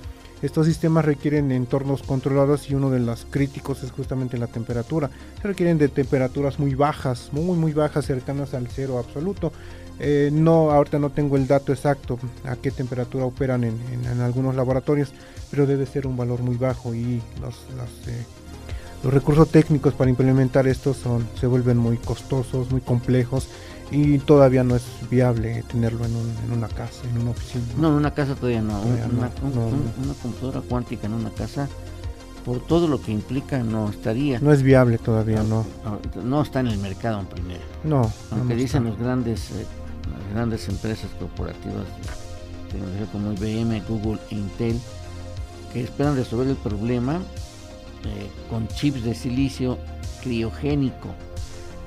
estos 0.42 0.68
sistemas 0.68 1.04
requieren 1.04 1.52
entornos 1.52 2.04
controlados 2.04 2.70
y 2.70 2.76
uno 2.76 2.92
de 2.92 3.00
los 3.00 3.26
críticos 3.26 3.84
es 3.84 3.92
justamente 3.92 4.38
la 4.38 4.46
temperatura. 4.46 5.10
Se 5.42 5.48
requieren 5.48 5.80
de 5.80 5.90
temperaturas 5.90 6.60
muy 6.60 6.76
bajas, 6.76 7.30
muy, 7.32 7.58
muy 7.58 7.74
bajas, 7.74 8.06
cercanas 8.06 8.54
al 8.54 8.68
cero 8.68 9.00
absoluto. 9.00 9.52
Eh, 10.00 10.30
no, 10.32 10.72
ahorita 10.72 11.00
no 11.00 11.10
tengo 11.10 11.38
el 11.38 11.48
dato 11.48 11.74
exacto 11.74 12.20
a 12.46 12.56
qué 12.56 12.72
temperatura 12.72 13.26
operan 13.26 13.64
en, 13.64 13.78
algunos 14.22 14.56
laboratorios, 14.56 15.12
pero 15.50 15.66
debe 15.66 15.86
ser 15.86 16.06
un 16.06 16.16
valor 16.16 16.42
muy 16.42 16.56
bajo 16.56 16.94
y 16.94 17.22
los, 17.42 17.56
eh, 18.08 18.26
los 19.04 19.14
recursos 19.14 19.50
técnicos 19.50 19.94
para 19.94 20.10
implementar 20.10 20.68
esto 20.68 20.94
son, 20.94 21.28
se 21.40 21.48
vuelven 21.48 21.78
muy 21.78 21.98
costosos, 21.98 22.70
muy 22.72 22.82
complejos 22.82 23.48
y 23.92 24.18
todavía 24.20 24.64
no 24.64 24.76
es 24.76 24.84
viable 25.10 25.64
tenerlo 25.64 26.06
en, 26.06 26.52
una 26.52 26.68
casa, 26.68 27.08
en 27.10 27.22
una 27.22 27.32
oficina. 27.32 27.64
No, 27.78 27.90
en 27.90 27.94
una 27.94 28.14
casa 28.14 28.36
todavía 28.36 28.62
no. 28.62 28.82
una, 28.82 29.30
computadora 30.22 30.62
cuántica 30.62 31.08
en 31.08 31.14
una 31.14 31.30
casa, 31.30 31.68
por 32.44 32.60
todo 32.60 32.88
lo 32.88 33.02
que 33.02 33.12
implica, 33.12 33.60
no 33.60 33.90
estaría. 33.90 34.40
No 34.40 34.52
es 34.52 34.62
viable 34.62 34.98
todavía, 34.98 35.44
no. 35.44 35.66
No, 36.24 36.42
está 36.42 36.60
en 36.60 36.68
el 36.68 36.78
mercado 36.80 37.20
en 37.20 37.26
primera. 37.28 37.64
No. 37.84 38.12
Aunque 38.32 38.56
dicen 38.56 38.84
los 38.84 38.98
grandes 38.98 39.52
eh, 39.52 39.66
grandes 40.34 40.68
empresas 40.70 41.10
corporativas 41.20 41.86
como 43.12 43.32
IBM, 43.34 43.82
Google 43.88 44.20
e 44.30 44.36
Intel, 44.36 44.80
que 45.72 45.84
esperan 45.84 46.16
resolver 46.16 46.48
el 46.48 46.56
problema 46.56 47.16
eh, 48.04 48.30
con 48.50 48.68
chips 48.68 49.04
de 49.04 49.14
silicio 49.16 49.78
criogénico 50.22 51.10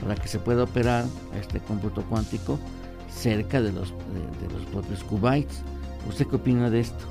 para 0.01 0.15
que 0.15 0.29
se 0.29 0.39
pueda 0.39 0.65
operar 0.65 1.05
este 1.39 1.61
cómputo 1.61 2.03
cuántico 2.03 2.59
cerca 3.15 3.61
de 3.61 3.73
los, 3.73 3.91
de, 3.91 4.55
los 4.55 4.65
propios 4.67 5.05
qubits. 5.05 5.63
¿Usted 6.09 6.27
qué 6.27 6.37
opina 6.37 6.71
de 6.71 6.81
esto? 6.81 7.05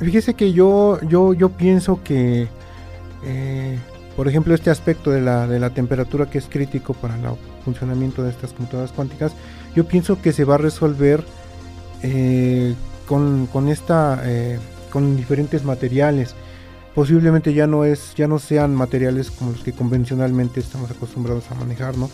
fíjese 0.00 0.32
que 0.32 0.54
yo, 0.54 0.98
yo, 1.02 1.34
yo 1.34 1.50
pienso 1.50 2.02
que, 2.02 2.48
eh, 3.22 3.78
por 4.16 4.28
ejemplo, 4.28 4.54
este 4.54 4.70
aspecto 4.70 5.10
de 5.10 5.20
la, 5.20 5.46
de 5.46 5.60
la 5.60 5.70
temperatura 5.70 6.30
que 6.30 6.38
es 6.38 6.46
crítico 6.46 6.94
para 6.94 7.18
la 7.18 7.32
funcionamiento 7.64 8.22
de 8.22 8.30
estas 8.30 8.52
computadoras 8.52 8.92
cuánticas, 8.92 9.32
yo 9.74 9.86
pienso 9.86 10.20
que 10.20 10.32
se 10.32 10.44
va 10.44 10.54
a 10.54 10.58
resolver 10.58 11.24
eh, 12.02 12.74
con, 13.06 13.46
con, 13.46 13.68
esta, 13.68 14.20
eh, 14.24 14.58
con 14.90 15.16
diferentes 15.16 15.64
materiales. 15.64 16.34
Posiblemente 16.94 17.54
ya 17.54 17.66
no 17.66 17.84
es, 17.84 18.14
ya 18.14 18.28
no 18.28 18.38
sean 18.38 18.74
materiales 18.74 19.30
como 19.30 19.52
los 19.52 19.62
que 19.62 19.72
convencionalmente 19.72 20.60
estamos 20.60 20.90
acostumbrados 20.90 21.50
a 21.50 21.54
manejar, 21.54 21.96
¿no? 21.96 22.08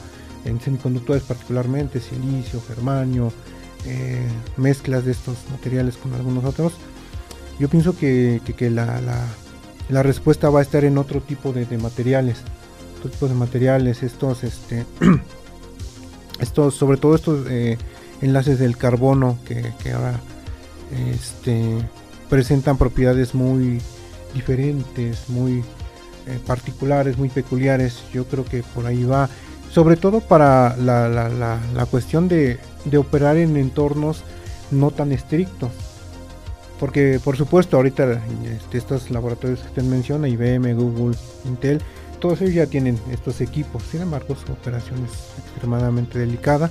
En 0.45 0.61
semiconductores 0.61 1.23
particularmente, 1.25 2.01
silicio, 2.01 2.63
germanio, 2.67 3.31
eh, 3.87 4.27
mezclas 4.57 5.05
de 5.05 5.13
estos 5.13 5.37
materiales 5.51 5.97
con 5.97 6.15
algunos 6.15 6.45
otros. 6.45 6.75
Yo 7.59 7.69
pienso 7.69 7.97
que, 7.97 8.41
que, 8.57 8.71
la, 8.71 9.01
la, 9.03 9.23
la, 9.91 10.03
respuesta 10.03 10.49
va 10.49 10.61
a 10.61 10.63
estar 10.63 10.85
en 10.85 10.97
otro 10.97 11.21
tipo 11.21 11.53
de, 11.53 11.67
de 11.67 11.77
materiales, 11.77 12.39
otro 12.99 13.11
tipo 13.11 13.29
de 13.29 13.35
materiales, 13.35 14.03
estos, 14.03 14.45
este, 14.45 14.87
estos, 16.41 16.75
sobre 16.75 16.97
todo 16.97 17.15
estos 17.15 17.47
eh, 17.49 17.79
enlaces 18.23 18.59
del 18.59 18.77
carbono 18.77 19.39
que, 19.47 19.73
ahora 19.93 20.21
este, 21.13 21.79
presentan 22.29 22.77
propiedades 22.77 23.35
muy 23.35 23.81
diferentes, 24.35 25.29
muy 25.29 25.63
eh, 26.27 26.39
particulares, 26.47 27.19
muy 27.19 27.29
peculiares. 27.29 28.03
Yo 28.13 28.25
creo 28.25 28.45
que 28.45 28.63
por 28.63 28.87
ahí 28.87 29.05
va. 29.05 29.29
Sobre 29.71 29.97
todo 29.97 30.21
para 30.21 30.77
la, 30.77 31.87
cuestión 31.91 32.29
de, 32.29 32.59
de, 32.85 32.99
operar 32.99 33.37
en 33.37 33.57
entornos 33.57 34.25
no 34.71 34.91
tan 34.91 35.13
estrictos. 35.13 35.71
Porque 36.81 37.21
por 37.23 37.37
supuesto 37.37 37.77
ahorita 37.77 38.21
este, 38.45 38.79
estos 38.79 39.11
laboratorios 39.11 39.61
que 39.61 39.69
usted 39.69 39.83
menciona, 39.83 40.29
IBM, 40.29 40.75
Google, 40.75 41.17
Intel, 41.45 41.81
todos 42.21 42.41
ellos 42.43 42.55
ya 42.55 42.67
tienen 42.67 42.99
estos 43.11 43.41
equipos, 43.41 43.83
sin 43.91 44.03
embargo 44.03 44.37
su 44.37 44.53
operación 44.53 45.05
es 45.05 45.43
extremadamente 45.45 46.19
delicada. 46.19 46.71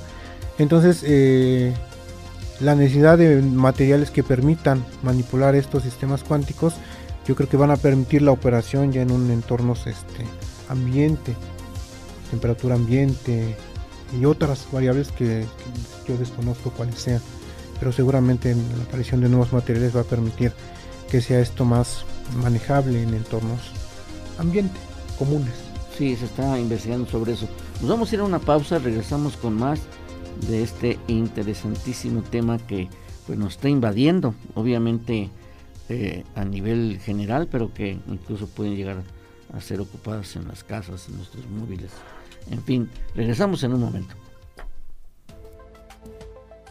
Entonces, 0.58 1.04
eh, 1.06 1.74
la 2.60 2.76
necesidad 2.76 3.18
de 3.18 3.42
materiales 3.42 4.12
que 4.12 4.24
permitan 4.24 4.86
manipular 5.02 5.56
estos 5.56 5.84
sistemas 5.84 6.24
cuánticos, 6.24 6.76
yo 7.28 7.36
creo 7.36 7.50
que 7.50 7.58
van 7.58 7.72
a 7.72 7.78
permitir 7.78 8.22
la 8.22 8.32
operación 8.32 8.92
ya 8.92 9.02
en 9.02 9.12
un 9.12 9.30
entorno 9.32 9.74
este, 9.74 10.26
ambiente, 10.68 11.36
temperatura 12.30 12.76
ambiente 12.76 13.56
y 14.20 14.26
otras 14.26 14.68
variables 14.72 15.12
que, 15.12 15.46
yo 16.08 16.18
desconozco 16.18 16.72
cuáles 16.72 16.96
sean. 16.96 17.22
Pero 17.80 17.92
seguramente 17.92 18.56
la 18.56 18.84
aparición 18.84 19.22
de 19.22 19.30
nuevos 19.30 19.54
materiales 19.54 19.96
va 19.96 20.02
a 20.02 20.06
permitir 20.06 20.52
que 21.10 21.22
sea 21.22 21.40
esto 21.40 21.66
más 21.66 22.04
manejable 22.42 23.02
en 23.02 23.14
entornos 23.14 23.60
ambiente 24.38 24.89
comunes. 25.20 25.54
Sí, 25.98 26.16
se 26.16 26.26
está 26.26 26.58
investigando 26.58 27.06
sobre 27.06 27.34
eso. 27.34 27.48
Nos 27.82 27.90
vamos 27.90 28.12
a 28.12 28.16
ir 28.16 28.22
a 28.22 28.24
una 28.24 28.40
pausa, 28.40 28.80
regresamos 28.80 29.36
con 29.36 29.54
más 29.54 29.82
de 30.48 30.64
este 30.64 30.98
interesantísimo 31.08 32.22
tema 32.22 32.58
que 32.58 32.88
pues, 33.28 33.38
nos 33.38 33.56
está 33.56 33.70
invadiendo, 33.70 34.34
obviamente 34.56 35.30
eh, 35.90 36.24
a 36.36 36.46
nivel 36.46 37.00
general, 37.04 37.48
pero 37.52 37.74
que 37.74 37.98
incluso 38.08 38.48
pueden 38.48 38.76
llegar 38.76 39.04
a 39.54 39.60
ser 39.60 39.82
ocupadas 39.82 40.36
en 40.36 40.48
las 40.48 40.64
casas, 40.64 41.08
en 41.10 41.18
nuestros 41.18 41.46
móviles. 41.50 41.92
En 42.50 42.64
fin, 42.64 42.90
regresamos 43.14 43.62
en 43.64 43.74
un 43.74 43.82
momento. 43.82 44.16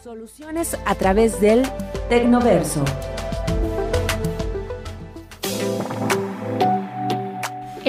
Soluciones 0.02 0.76
a 0.86 0.94
través 0.94 1.40
del 1.40 1.64
Tecnoverso. 2.08 2.84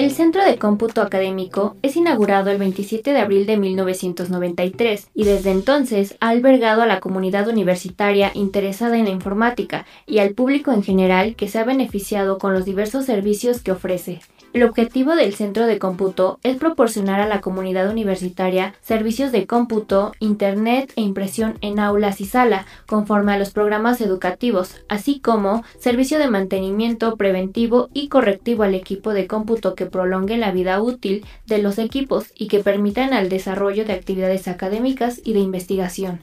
El 0.00 0.12
Centro 0.12 0.42
de 0.42 0.56
Cómputo 0.56 1.02
Académico 1.02 1.76
es 1.82 1.94
inaugurado 1.94 2.50
el 2.50 2.56
27 2.56 3.12
de 3.12 3.18
abril 3.18 3.44
de 3.44 3.58
1993 3.58 5.08
y 5.12 5.24
desde 5.24 5.50
entonces 5.50 6.16
ha 6.20 6.30
albergado 6.30 6.80
a 6.80 6.86
la 6.86 7.00
comunidad 7.00 7.48
universitaria 7.48 8.30
interesada 8.32 8.96
en 8.96 9.04
la 9.04 9.10
informática 9.10 9.84
y 10.06 10.20
al 10.20 10.30
público 10.30 10.72
en 10.72 10.82
general 10.82 11.36
que 11.36 11.48
se 11.48 11.58
ha 11.58 11.64
beneficiado 11.64 12.38
con 12.38 12.54
los 12.54 12.64
diversos 12.64 13.04
servicios 13.04 13.60
que 13.60 13.72
ofrece. 13.72 14.22
El 14.52 14.64
objetivo 14.64 15.14
del 15.14 15.32
centro 15.34 15.66
de 15.66 15.78
cómputo 15.78 16.40
es 16.42 16.56
proporcionar 16.56 17.20
a 17.20 17.28
la 17.28 17.40
comunidad 17.40 17.88
universitaria 17.88 18.74
servicios 18.80 19.30
de 19.30 19.46
cómputo, 19.46 20.10
internet 20.18 20.92
e 20.96 21.02
impresión 21.02 21.56
en 21.60 21.78
aulas 21.78 22.20
y 22.20 22.24
sala, 22.24 22.66
conforme 22.86 23.32
a 23.32 23.38
los 23.38 23.50
programas 23.50 24.00
educativos, 24.00 24.74
así 24.88 25.20
como 25.20 25.62
servicio 25.78 26.18
de 26.18 26.28
mantenimiento 26.28 27.16
preventivo 27.16 27.90
y 27.92 28.08
correctivo 28.08 28.64
al 28.64 28.74
equipo 28.74 29.12
de 29.12 29.28
cómputo 29.28 29.76
que 29.76 29.89
prolongue 29.90 30.36
la 30.36 30.52
vida 30.52 30.80
útil 30.80 31.24
de 31.46 31.58
los 31.58 31.78
equipos 31.78 32.32
y 32.34 32.48
que 32.48 32.60
permitan 32.60 33.12
el 33.12 33.28
desarrollo 33.28 33.84
de 33.84 33.92
actividades 33.92 34.48
académicas 34.48 35.20
y 35.24 35.32
de 35.32 35.40
investigación. 35.40 36.20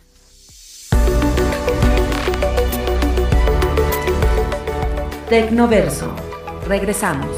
Tecnoverso. 5.30 6.16
Regresamos. 6.68 7.36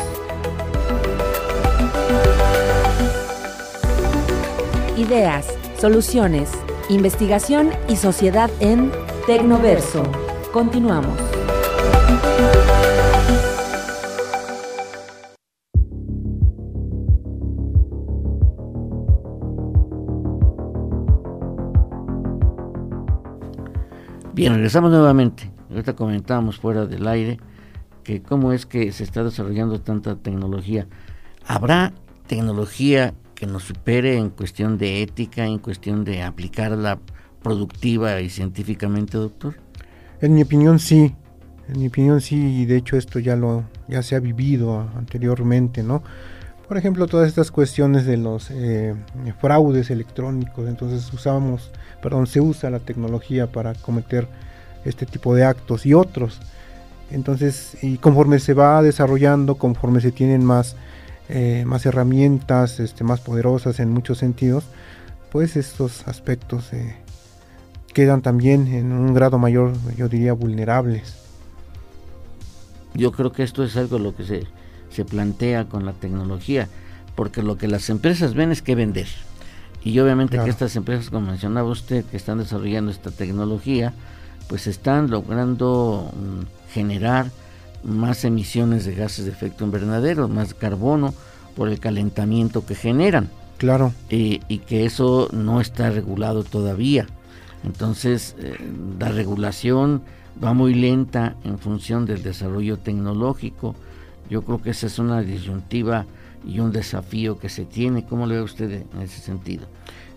Ideas, 4.96 5.48
soluciones, 5.80 6.52
investigación 6.90 7.72
y 7.88 7.96
sociedad 7.96 8.52
en 8.60 8.92
Tecnoverso. 9.26 10.04
Continuamos. 10.52 11.18
Bien, 24.40 24.54
regresamos 24.54 24.90
nuevamente. 24.90 25.52
Ahorita 25.70 25.98
comentábamos 25.98 26.60
fuera 26.60 26.86
del 26.86 27.10
aire 27.10 27.42
que 28.06 28.22
cómo 28.22 28.54
es 28.54 28.66
que 28.66 28.94
se 28.94 29.04
está 29.04 29.22
desarrollando 29.22 29.82
tanta 29.82 30.16
tecnología. 30.16 30.88
¿Habrá 31.46 31.92
tecnología 32.26 33.14
que 33.36 33.48
nos 33.48 33.64
supere 33.64 34.16
en 34.16 34.30
cuestión 34.30 34.78
de 34.78 35.02
ética, 35.02 35.46
en 35.46 35.60
cuestión 35.60 36.06
de 36.06 36.24
aplicarla 36.24 37.00
productiva 37.44 38.22
y 38.22 38.30
científicamente, 38.30 39.18
doctor? 39.18 39.56
En 40.22 40.34
mi 40.36 40.44
opinión 40.44 40.80
sí, 40.80 41.14
en 41.68 41.80
mi 41.82 41.88
opinión 41.88 42.22
sí, 42.22 42.62
y 42.62 42.66
de 42.66 42.78
hecho 42.78 42.96
esto 42.96 43.20
ya 43.20 43.36
lo 43.36 43.66
ya 43.90 44.02
se 44.04 44.16
ha 44.16 44.22
vivido 44.22 44.90
anteriormente, 44.96 45.84
¿no? 45.84 46.02
Por 46.70 46.78
ejemplo, 46.78 47.08
todas 47.08 47.28
estas 47.28 47.50
cuestiones 47.50 48.06
de 48.06 48.16
los 48.16 48.52
eh, 48.52 48.94
fraudes 49.42 49.90
electrónicos, 49.90 50.70
entonces 50.70 51.12
usamos, 51.12 51.72
perdón, 52.00 52.28
se 52.28 52.42
usa 52.42 52.70
la 52.70 52.78
tecnología 52.78 53.48
para 53.48 53.74
cometer 53.74 54.28
este 54.86 55.08
tipo 55.08 55.34
de 55.34 55.46
actos 55.46 55.88
y 55.88 55.96
otros. 55.96 56.40
Entonces, 57.10 57.76
y 57.82 57.98
conforme 57.98 58.38
se 58.38 58.54
va 58.54 58.84
desarrollando, 58.84 59.56
conforme 59.56 60.00
se 60.00 60.12
tienen 60.12 60.46
más, 60.46 60.76
eh, 61.28 61.64
más 61.66 61.88
herramientas 61.88 62.80
este, 62.80 63.04
más 63.04 63.20
poderosas 63.20 63.80
en 63.80 63.90
muchos 63.90 64.20
sentidos, 64.20 64.66
pues 65.32 65.58
estos 65.58 66.08
aspectos 66.08 66.72
eh, 66.72 66.96
quedan 67.96 68.22
también 68.22 68.68
en 68.68 68.92
un 68.92 69.16
grado 69.16 69.40
mayor, 69.40 69.74
yo 69.98 70.08
diría, 70.08 70.34
vulnerables. 70.34 71.16
Yo 72.94 73.12
creo 73.12 73.32
que 73.32 73.42
esto 73.42 73.64
es 73.64 73.76
algo 73.76 73.98
lo 73.98 74.16
que 74.16 74.24
se, 74.24 74.44
se 74.90 75.06
plantea 75.06 75.66
con 75.66 75.86
la 75.86 75.94
tecnología, 75.94 76.68
porque 77.16 77.44
lo 77.44 77.58
que 77.58 77.68
las 77.68 77.90
empresas 77.90 78.34
ven 78.34 78.52
es 78.52 78.62
que 78.62 78.76
vender. 78.76 79.08
Y 79.84 79.98
obviamente 80.00 80.38
que 80.38 80.50
estas 80.50 80.76
empresas, 80.76 81.10
como 81.10 81.28
mencionaba 81.28 81.70
usted, 81.70 82.04
que 82.06 82.18
están 82.18 82.40
desarrollando 82.40 82.92
esta 82.92 83.12
tecnología, 83.12 83.94
pues 84.48 84.68
están 84.68 85.10
logrando 85.10 86.12
mm, 86.14 86.74
generar 86.74 87.32
más 87.84 88.26
emisiones 88.26 88.84
de 88.86 88.96
gases 88.96 89.26
de 89.26 89.32
efecto 89.32 89.64
invernadero, 89.64 90.28
más 90.28 90.54
carbono 90.54 91.14
por 91.56 91.70
el 91.70 91.80
calentamiento 91.80 92.66
que 92.66 92.76
generan. 92.76 93.30
Claro. 93.58 93.92
y 94.08 94.40
que 94.60 94.86
eso 94.86 95.28
no 95.34 95.60
está 95.60 95.90
regulado 95.90 96.46
todavía. 96.46 97.08
Entonces, 97.64 98.36
eh, 98.40 98.56
la 99.00 99.10
regulación 99.10 100.02
va 100.44 100.54
muy 100.54 100.74
lenta 100.74 101.36
en 101.44 101.60
función 101.60 102.06
del 102.06 102.24
desarrollo 102.24 102.78
tecnológico. 102.78 103.76
Yo 104.30 104.44
creo 104.44 104.62
que 104.62 104.70
esa 104.72 104.88
es 104.88 105.00
una 105.00 105.22
disyuntiva 105.22 106.06
y 106.46 106.60
un 106.60 106.72
desafío 106.72 107.38
que 107.40 107.50
se 107.50 107.66
tiene. 107.66 108.06
¿Cómo 108.06 108.28
lo 108.28 108.36
ve 108.36 108.42
usted 108.42 108.72
en 108.72 109.02
ese 109.02 109.22
sentido? 109.22 109.66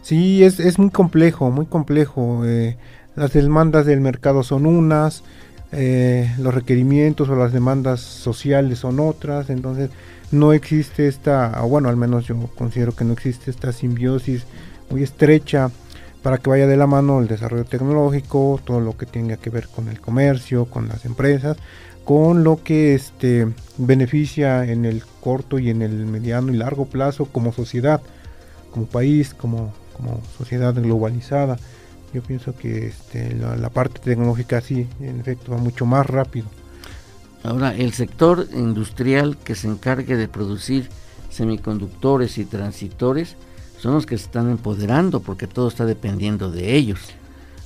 Sí, 0.02 0.42
es, 0.42 0.60
es 0.60 0.78
muy 0.78 0.90
complejo, 0.90 1.50
muy 1.50 1.66
complejo. 1.66 2.44
Eh, 2.44 2.76
las 3.14 3.32
demandas 3.32 3.86
del 3.86 4.00
mercado 4.00 4.42
son 4.42 4.66
unas, 4.66 5.22
eh, 5.70 6.30
los 6.38 6.54
requerimientos 6.54 7.28
o 7.28 7.36
las 7.36 7.52
demandas 7.52 8.00
sociales 8.00 8.80
son 8.80 9.00
otras, 9.00 9.50
entonces 9.50 9.90
no 10.30 10.52
existe 10.52 11.08
esta, 11.08 11.60
bueno, 11.60 11.88
al 11.88 11.96
menos 11.96 12.26
yo 12.26 12.36
considero 12.56 12.96
que 12.96 13.04
no 13.04 13.12
existe 13.12 13.50
esta 13.50 13.72
simbiosis 13.72 14.44
muy 14.90 15.02
estrecha 15.02 15.70
para 16.22 16.38
que 16.38 16.48
vaya 16.48 16.66
de 16.66 16.76
la 16.76 16.86
mano 16.86 17.20
el 17.20 17.28
desarrollo 17.28 17.64
tecnológico, 17.64 18.60
todo 18.64 18.80
lo 18.80 18.96
que 18.96 19.06
tenga 19.06 19.36
que 19.36 19.50
ver 19.50 19.68
con 19.68 19.88
el 19.88 20.00
comercio, 20.00 20.66
con 20.66 20.88
las 20.88 21.04
empresas, 21.04 21.56
con 22.04 22.44
lo 22.44 22.62
que 22.62 22.94
este, 22.94 23.48
beneficia 23.78 24.64
en 24.64 24.84
el 24.84 25.02
corto 25.20 25.58
y 25.58 25.70
en 25.70 25.82
el 25.82 26.06
mediano 26.06 26.52
y 26.52 26.56
largo 26.56 26.86
plazo 26.86 27.26
como 27.26 27.52
sociedad, 27.52 28.00
como 28.72 28.86
país, 28.86 29.34
como, 29.34 29.72
como 29.96 30.20
sociedad 30.36 30.74
globalizada. 30.74 31.58
Yo 32.12 32.22
pienso 32.22 32.54
que 32.54 32.88
este, 32.88 33.34
la, 33.34 33.70
parte 33.70 34.00
tecnológica 34.00 34.60
sí, 34.60 34.86
en 35.00 35.20
efecto, 35.20 35.52
va 35.52 35.58
mucho 35.58 35.86
más 35.86 36.06
rápido. 36.06 36.46
Ahora, 37.42 37.74
el 37.74 37.92
sector 37.92 38.46
industrial 38.52 39.36
que 39.38 39.54
se 39.54 39.66
encargue 39.66 40.16
de 40.16 40.28
producir 40.28 40.88
semiconductores 41.30 42.38
y 42.38 42.44
transitores, 42.44 43.36
son 43.78 43.94
los 43.94 44.06
que 44.06 44.16
se 44.16 44.24
están 44.24 44.50
empoderando 44.50 45.20
porque 45.20 45.48
todo 45.48 45.68
está 45.68 45.86
dependiendo 45.86 46.50
de 46.50 46.76
ellos. 46.76 47.00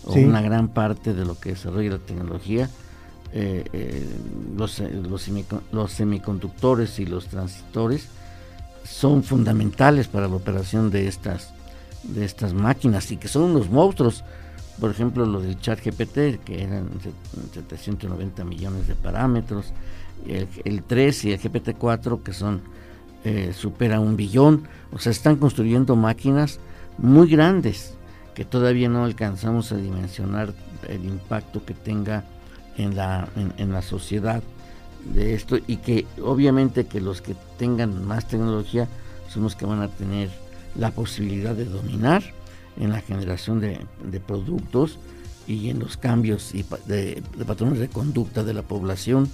O 0.04 0.14
una 0.14 0.40
gran 0.40 0.68
parte 0.68 1.12
de 1.12 1.24
lo 1.24 1.38
que 1.38 1.50
desarrolla 1.50 1.90
la 1.90 1.98
tecnología, 1.98 2.70
eh, 3.32 3.64
eh, 3.72 4.06
los, 4.56 4.80
los, 5.72 5.92
semiconductores 5.92 6.98
y 6.98 7.06
los 7.06 7.26
transitores 7.26 8.08
son 8.84 9.22
fundamentales 9.22 10.08
para 10.08 10.28
la 10.28 10.36
operación 10.36 10.90
de 10.90 11.08
estas, 11.08 11.52
de 12.04 12.24
estas 12.24 12.54
máquinas 12.54 13.10
y 13.10 13.16
que 13.16 13.28
son 13.28 13.42
unos 13.42 13.70
monstruos. 13.70 14.24
Por 14.80 14.90
ejemplo, 14.90 15.24
lo 15.26 15.40
del 15.40 15.58
chat 15.58 15.80
GPT, 15.82 16.44
que 16.44 16.62
eran 16.62 16.88
790 17.54 18.44
millones 18.44 18.86
de 18.86 18.94
parámetros, 18.94 19.72
el, 20.26 20.48
el 20.64 20.82
3 20.82 21.24
y 21.24 21.32
el 21.32 21.40
GPT-4, 21.40 22.22
que 22.22 22.32
son 22.32 22.60
eh, 23.28 23.52
supera 23.52 23.98
un 23.98 24.16
billón, 24.16 24.68
o 24.92 25.00
sea, 25.00 25.10
están 25.10 25.34
construyendo 25.34 25.96
máquinas 25.96 26.60
muy 26.96 27.28
grandes 27.28 27.96
que 28.36 28.44
todavía 28.44 28.88
no 28.88 29.04
alcanzamos 29.04 29.72
a 29.72 29.76
dimensionar 29.76 30.54
el 30.88 31.04
impacto 31.04 31.64
que 31.64 31.74
tenga 31.74 32.22
en 32.78 32.96
la, 32.96 33.28
en, 33.56 33.72
la 33.72 33.82
sociedad 33.82 34.42
de 35.14 35.34
esto 35.34 35.58
y 35.66 35.78
que 35.78 36.06
obviamente 36.22 36.86
que 36.86 37.00
los 37.00 37.22
que 37.22 37.34
tengan 37.58 38.06
más 38.06 38.28
tecnología 38.28 38.88
son 39.28 39.44
los 39.44 39.56
que 39.56 39.66
van 39.66 39.82
a 39.82 39.88
tener 39.88 40.30
la 40.74 40.90
posibilidad 40.90 41.54
de 41.54 41.64
dominar 41.64 42.22
en 42.78 42.90
la 42.90 43.00
generación 43.00 43.60
de, 43.60 43.78
productos 44.26 44.98
y 45.46 45.70
en 45.70 45.78
los 45.78 45.96
cambios 45.96 46.54
y 46.54 46.64
de, 46.86 47.22
de, 47.36 47.44
patrones 47.44 47.78
de 47.78 47.88
conducta 47.88 48.42
de 48.42 48.52
la 48.52 48.62
población 48.62 49.30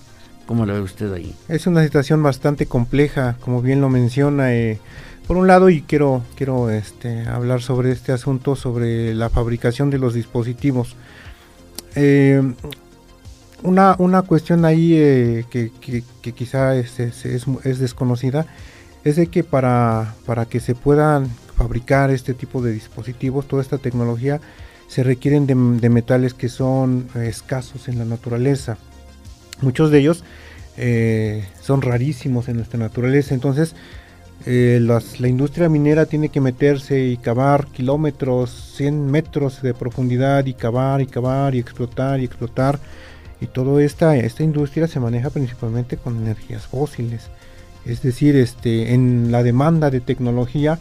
¿Cómo 0.46 0.66
lo 0.66 0.74
ve 0.74 0.80
usted 0.80 1.12
ahí? 1.12 1.34
Es 1.48 1.66
una 1.66 1.82
situación 1.84 2.22
bastante 2.22 2.66
compleja, 2.66 3.36
como 3.40 3.62
bien 3.62 3.80
lo 3.80 3.88
menciona. 3.88 4.54
Eh, 4.54 4.78
por 5.26 5.36
un 5.36 5.46
lado, 5.46 5.70
y 5.70 5.82
quiero, 5.82 6.22
quiero 6.36 6.70
este, 6.70 7.26
hablar 7.26 7.62
sobre 7.62 7.92
este 7.92 8.12
asunto, 8.12 8.56
sobre 8.56 9.14
la 9.14 9.30
fabricación 9.30 9.90
de 9.90 9.98
los 9.98 10.14
dispositivos. 10.14 10.96
Eh, 11.94 12.42
una, 13.62 13.96
una 13.98 14.22
cuestión 14.22 14.64
ahí 14.64 14.94
eh, 14.94 15.44
que, 15.50 15.70
que, 15.80 16.32
quizá 16.32 16.74
es, 16.76 17.00
es, 17.00 17.78
desconocida 17.78 18.46
es 19.04 19.16
de 19.16 19.26
que 19.26 19.44
para, 19.44 20.14
para 20.26 20.46
que 20.46 20.60
se 20.60 20.74
puedan 20.74 21.28
fabricar 21.56 22.10
este 22.10 22.34
tipo 22.34 22.62
de 22.62 22.72
dispositivos, 22.72 23.48
toda 23.48 23.62
esta 23.62 23.78
tecnología, 23.78 24.40
se 24.88 25.02
requieren 25.02 25.46
de, 25.46 25.54
de 25.54 25.88
metales 25.88 26.34
que 26.34 26.48
son 26.48 27.08
escasos 27.14 27.88
en 27.88 27.98
la 27.98 28.04
naturaleza. 28.04 28.78
Muchos 29.60 29.90
de 29.90 29.98
ellos 29.98 30.24
eh, 30.76 31.44
son 31.60 31.82
rarísimos 31.82 32.48
en 32.48 32.56
nuestra 32.56 32.78
naturaleza, 32.78 33.34
entonces 33.34 33.74
eh, 34.44 34.80
la 34.80 35.28
industria 35.28 35.68
minera 35.68 36.06
tiene 36.06 36.28
que 36.28 36.40
meterse 36.40 37.04
y 37.04 37.16
cavar 37.16 37.66
kilómetros, 37.68 38.72
100 38.76 39.10
metros 39.10 39.62
de 39.62 39.72
profundidad 39.72 40.46
y 40.46 40.54
cavar 40.54 41.00
y 41.00 41.06
cavar 41.06 41.54
y 41.54 41.58
explotar 41.58 42.20
y 42.20 42.24
explotar. 42.24 42.80
Y 43.42 43.48
toda 43.48 43.82
esta, 43.82 44.16
esta 44.16 44.44
industria 44.44 44.86
se 44.86 45.00
maneja 45.00 45.28
principalmente 45.28 45.96
con 45.96 46.16
energías 46.16 46.64
fósiles. 46.68 47.28
Es 47.84 48.00
decir, 48.00 48.36
este, 48.36 48.94
en 48.94 49.32
la 49.32 49.42
demanda 49.42 49.90
de 49.90 50.00
tecnología 50.00 50.78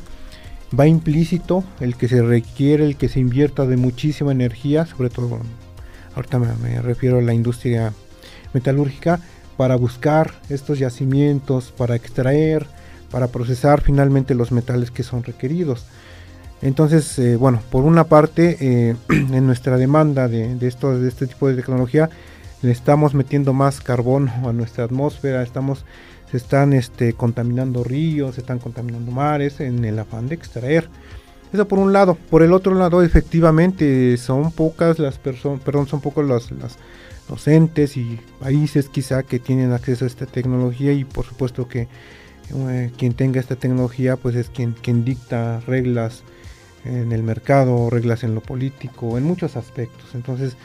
va 0.79 0.85
implícito 0.85 1.63
el 1.79 1.95
que 1.95 2.07
se 2.07 2.21
requiere, 2.21 2.85
el 2.85 2.97
que 2.97 3.09
se 3.09 3.19
invierta 3.19 3.65
de 3.65 3.77
muchísima 3.77 4.31
energía, 4.31 4.85
sobre 4.85 5.09
todo, 5.09 5.39
ahorita 6.15 6.37
me 6.37 6.81
refiero 6.83 7.17
a 7.17 7.21
la 7.23 7.33
industria 7.33 7.93
metalúrgica 8.53 9.19
para 9.57 9.75
buscar 9.75 10.31
estos 10.49 10.77
yacimientos, 10.77 11.71
para 11.75 11.95
extraer, 11.95 12.67
para 13.09 13.29
procesar 13.29 13.81
finalmente 13.81 14.35
los 14.35 14.51
metales 14.51 14.91
que 14.91 15.01
son 15.01 15.23
requeridos. 15.23 15.87
Entonces, 16.61 17.17
eh, 17.17 17.37
bueno, 17.37 17.59
por 17.71 17.85
una 17.85 18.03
parte, 18.03 18.57
eh, 18.59 18.95
en 19.09 19.47
nuestra 19.47 19.77
demanda 19.77 20.27
de, 20.27 20.55
esto, 20.67 20.99
de 20.99 21.07
este 21.07 21.25
tipo 21.25 21.47
de 21.47 21.55
tecnología, 21.55 22.11
le 22.61 22.71
estamos 22.71 23.13
metiendo 23.13 23.53
más 23.53 23.81
carbono 23.81 24.31
a 24.47 24.53
nuestra 24.53 24.83
atmósfera, 24.83 25.41
estamos, 25.41 25.85
se 26.29 26.37
están 26.37 26.73
este, 26.73 27.13
contaminando 27.13 27.83
ríos, 27.83 28.35
se 28.35 28.41
están 28.41 28.59
contaminando 28.59 29.11
mares 29.11 29.59
en 29.59 29.83
el 29.85 29.97
afán 29.99 30.27
de 30.27 30.35
extraer. 30.35 30.87
Eso 31.51 31.67
por 31.67 31.79
un 31.79 31.91
lado. 31.91 32.15
Por 32.15 32.43
el 32.43 32.53
otro 32.53 32.75
lado, 32.75 33.03
efectivamente, 33.03 34.15
son 34.17 34.51
pocas 34.51 34.99
las 34.99 35.17
personas, 35.17 35.61
perdón, 35.61 35.87
son 35.87 35.99
pocos 35.99 36.25
las, 36.25 36.51
las 36.51 36.77
docentes 37.27 37.97
y 37.97 38.19
países 38.39 38.89
quizá 38.89 39.23
que 39.23 39.39
tienen 39.39 39.71
acceso 39.71 40.05
a 40.05 40.07
esta 40.07 40.25
tecnología 40.25 40.91
y 40.93 41.03
por 41.03 41.25
supuesto 41.25 41.67
que 41.67 41.87
eh, 42.53 42.91
quien 42.97 43.13
tenga 43.13 43.39
esta 43.39 43.55
tecnología 43.55 44.17
pues 44.17 44.35
es 44.35 44.49
quien, 44.49 44.73
quien 44.73 45.05
dicta 45.05 45.61
reglas 45.61 46.23
en 46.83 47.11
el 47.11 47.23
mercado, 47.23 47.89
reglas 47.89 48.23
en 48.23 48.35
lo 48.35 48.41
político, 48.41 49.17
en 49.17 49.23
muchos 49.23 49.55
aspectos. 49.55 50.13
Entonces 50.13 50.57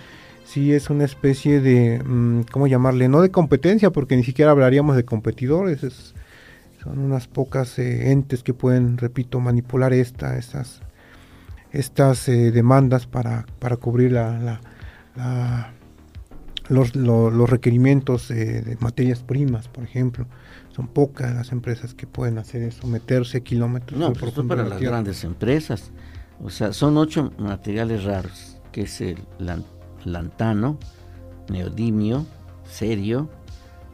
sí 0.46 0.72
es 0.72 0.90
una 0.90 1.04
especie 1.04 1.60
de, 1.60 2.02
mm, 2.02 2.42
¿cómo 2.50 2.66
llamarle? 2.66 3.08
No 3.08 3.20
de 3.20 3.30
competencia 3.30 3.90
porque 3.90 4.16
ni 4.16 4.24
siquiera 4.24 4.52
hablaríamos 4.52 4.96
de 4.96 5.04
competidores, 5.04 6.14
son 6.82 6.98
unas 6.98 7.26
pocas 7.26 7.78
eh, 7.78 8.12
entes 8.12 8.42
que 8.42 8.54
pueden, 8.54 8.96
repito, 8.96 9.40
manipular 9.40 9.92
esta, 9.92 10.38
estas, 10.38 10.80
estas 11.72 12.28
eh, 12.28 12.52
demandas 12.52 13.06
para, 13.06 13.44
para 13.58 13.76
cubrir 13.76 14.12
la, 14.12 14.60
la 15.16 15.72
los, 16.68 16.94
los, 16.96 17.50
requerimientos 17.50 18.28
de 18.28 18.76
materias 18.80 19.22
primas, 19.22 19.68
por 19.68 19.84
ejemplo. 19.84 20.26
Son 20.74 20.88
pocas 20.88 21.34
las 21.34 21.52
empresas 21.52 21.94
que 21.94 22.06
pueden 22.06 22.38
hacer 22.38 22.62
eso, 22.62 22.86
meterse 22.86 23.42
kilómetros. 23.42 23.98
No, 23.98 24.12
pero 24.12 24.28
esto 24.28 24.46
para 24.46 24.64
las 24.64 24.80
grandes 24.80 25.24
empresas. 25.24 25.90
O 26.42 26.50
sea, 26.50 26.72
son 26.72 26.98
ocho 26.98 27.32
materiales 27.38 28.04
raros, 28.04 28.58
que 28.72 28.82
es 28.82 29.00
el 29.00 29.18
lantano, 30.06 30.78
neodimio, 31.48 32.24
serio, 32.64 33.28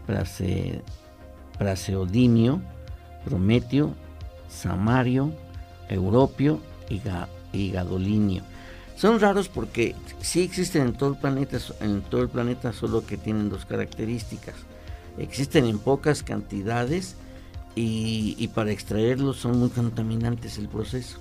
prase, 0.07 0.83
praseodimio, 1.59 2.63
prometio, 3.25 3.95
samario, 4.49 5.33
europio 5.89 6.61
y, 7.53 7.71
gadolinio. 7.71 8.43
Son 8.97 9.19
raros 9.21 9.49
porque 9.49 9.95
sí 10.21 10.43
existen 10.43 10.83
en 10.83 10.93
todo 10.93 11.11
el 11.11 11.17
planeta, 11.17 11.59
en 11.81 12.03
todo 12.03 12.23
el 12.23 12.29
planeta, 12.29 12.73
solo 12.73 13.05
que 13.05 13.17
tienen 13.17 13.49
dos 13.49 13.65
características. 13.65 14.55
Existen 15.19 15.67
en 15.67 15.79
pocas 15.79 16.23
cantidades 16.23 17.17
y, 17.75 18.49
para 18.55 18.71
extraerlos 18.71 19.39
son 19.39 19.59
muy 19.59 19.71
contaminantes 19.71 20.59
el 20.59 20.69
proceso. 20.69 21.19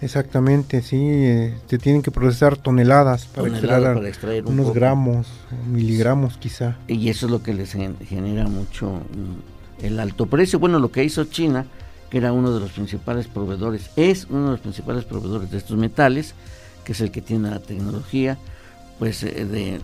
Exactamente, 0.00 0.80
sí, 0.80 0.96
eh, 1.00 1.54
se 1.66 1.78
tienen 1.78 2.02
que 2.02 2.12
procesar 2.12 2.56
toneladas 2.56 3.26
para, 3.26 3.48
extraer, 3.48 4.46
unos 4.46 4.72
gramos, 4.72 5.26
miligramos 5.66 6.36
quizá. 6.36 6.76
Y 6.86 7.08
eso 7.08 7.26
es 7.26 7.32
lo 7.32 7.42
que 7.42 7.52
les 7.52 7.72
genera 7.72 8.46
mucho 8.46 8.90
mm, 8.90 9.84
el 9.84 9.98
alto 9.98 10.26
precio. 10.26 10.60
Bueno, 10.60 10.78
lo 10.78 10.92
que 10.92 11.02
hizo 11.02 11.24
China, 11.24 11.66
que 12.10 12.18
era 12.18 12.32
uno 12.32 12.52
de 12.52 12.60
los 12.60 12.70
principales 12.70 13.26
proveedores, 13.26 13.90
es 13.96 14.28
uno 14.30 14.44
de 14.44 14.50
los 14.52 14.60
principales 14.60 15.04
proveedores 15.04 15.50
de 15.50 15.58
estos 15.58 15.76
metales, 15.76 16.34
que 16.84 16.92
es 16.92 17.00
el 17.00 17.10
que 17.10 17.20
tiene 17.20 17.50
la 17.50 17.60
tecnología, 17.60 18.38
pues 19.00 19.24
eh, 19.24 19.44
de, 19.44 19.80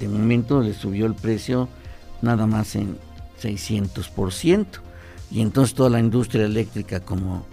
de 0.00 0.08
momento 0.08 0.62
le 0.62 0.72
subió 0.72 1.04
el 1.04 1.14
precio 1.14 1.68
nada 2.22 2.46
más 2.46 2.74
en 2.74 2.96
600%. 3.42 4.66
Y 5.30 5.42
entonces 5.42 5.74
toda 5.74 5.90
la 5.90 6.00
industria 6.00 6.46
eléctrica 6.46 7.00
como 7.00 7.44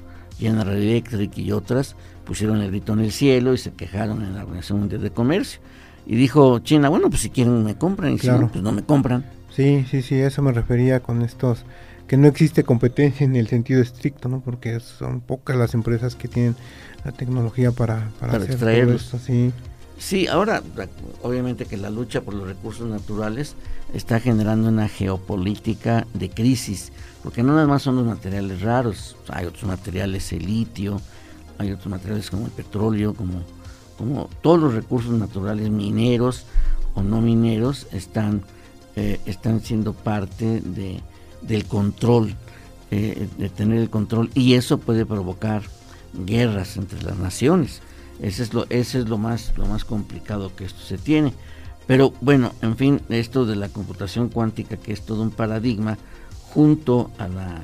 General 0.43 0.75
Electric 0.75 1.37
y 1.37 1.51
otras 1.51 1.95
pusieron 2.25 2.61
el 2.61 2.69
grito 2.69 2.93
en 2.93 2.99
el 2.99 3.11
cielo 3.11 3.53
y 3.53 3.57
se 3.57 3.71
quejaron 3.71 4.21
en 4.21 4.35
la 4.35 4.43
Organización 4.43 4.79
Mundial 4.79 5.01
de 5.01 5.11
Comercio. 5.11 5.59
Y 6.05 6.15
dijo 6.15 6.59
China, 6.59 6.89
bueno, 6.89 7.09
pues 7.09 7.21
si 7.21 7.29
quieren 7.29 7.63
me 7.63 7.75
compran 7.75 8.13
y 8.13 8.19
si 8.19 8.27
no, 8.27 8.49
pues 8.49 8.63
no 8.63 8.71
me 8.71 8.83
compran. 8.83 9.25
Sí, 9.55 9.85
sí, 9.89 10.01
sí, 10.01 10.15
eso 10.15 10.41
me 10.41 10.51
refería 10.51 10.99
con 11.01 11.21
estos, 11.21 11.65
que 12.07 12.17
no 12.17 12.27
existe 12.27 12.63
competencia 12.63 13.23
en 13.23 13.35
el 13.35 13.47
sentido 13.47 13.81
estricto, 13.81 14.27
¿no? 14.27 14.41
Porque 14.41 14.79
son 14.79 15.21
pocas 15.21 15.55
las 15.55 15.73
empresas 15.73 16.15
que 16.15 16.27
tienen 16.27 16.55
la 17.05 17.11
tecnología 17.11 17.71
para, 17.71 18.09
para, 18.19 18.37
hacer 18.37 18.57
todo 18.57 18.69
esto, 18.69 19.19
sí. 19.19 19.51
Sí, 19.97 20.27
ahora 20.27 20.61
obviamente 21.21 21.65
que 21.65 21.77
la 21.77 21.89
lucha 21.89 22.21
por 22.21 22.33
los 22.33 22.47
recursos 22.47 22.87
naturales 22.87 23.55
está 23.93 24.19
generando 24.19 24.69
una 24.69 24.89
geopolítica 24.89 26.05
de 26.13 26.29
crisis, 26.29 26.91
porque 27.23 27.43
no 27.43 27.53
nada 27.53 27.67
más 27.67 27.83
son 27.83 27.95
los 27.97 28.05
materiales 28.05 28.61
raros, 28.61 29.15
hay 29.29 29.45
otros 29.45 29.63
materiales, 29.63 30.33
el 30.33 30.45
litio, 30.45 30.99
hay 31.57 31.71
otros 31.71 31.87
materiales 31.87 32.29
como 32.29 32.47
el 32.47 32.51
petróleo, 32.51 33.13
como, 33.13 33.43
como 33.97 34.29
todos 34.41 34.59
los 34.59 34.73
recursos 34.73 35.13
naturales 35.13 35.69
mineros 35.69 36.45
o 36.95 37.03
no 37.03 37.21
mineros 37.21 37.87
están, 37.91 38.41
eh, 38.95 39.19
están 39.25 39.61
siendo 39.61 39.93
parte 39.93 40.59
de, 40.61 41.01
del 41.41 41.65
control, 41.65 42.35
eh, 42.91 43.27
de 43.37 43.49
tener 43.49 43.79
el 43.79 43.89
control, 43.89 44.31
y 44.33 44.55
eso 44.55 44.79
puede 44.79 45.05
provocar 45.05 45.63
guerras 46.13 46.77
entre 46.77 47.01
las 47.03 47.17
naciones. 47.17 47.81
Ese 48.23 48.41
es 48.43 48.53
lo, 48.53 48.65
ese 48.69 48.99
es 48.99 49.09
lo 49.09 49.17
más, 49.17 49.51
lo 49.57 49.65
más 49.65 49.83
complicado 49.83 50.55
que 50.55 50.63
esto 50.63 50.81
se 50.81 50.97
tiene. 50.97 51.33
Pero 51.87 52.13
bueno, 52.21 52.53
en 52.61 52.77
fin, 52.77 53.01
esto 53.09 53.45
de 53.45 53.57
la 53.57 53.67
computación 53.67 54.29
cuántica, 54.29 54.77
que 54.77 54.93
es 54.93 55.01
todo 55.01 55.21
un 55.21 55.31
paradigma, 55.31 55.97
junto 56.53 57.11
a 57.17 57.27
la, 57.27 57.61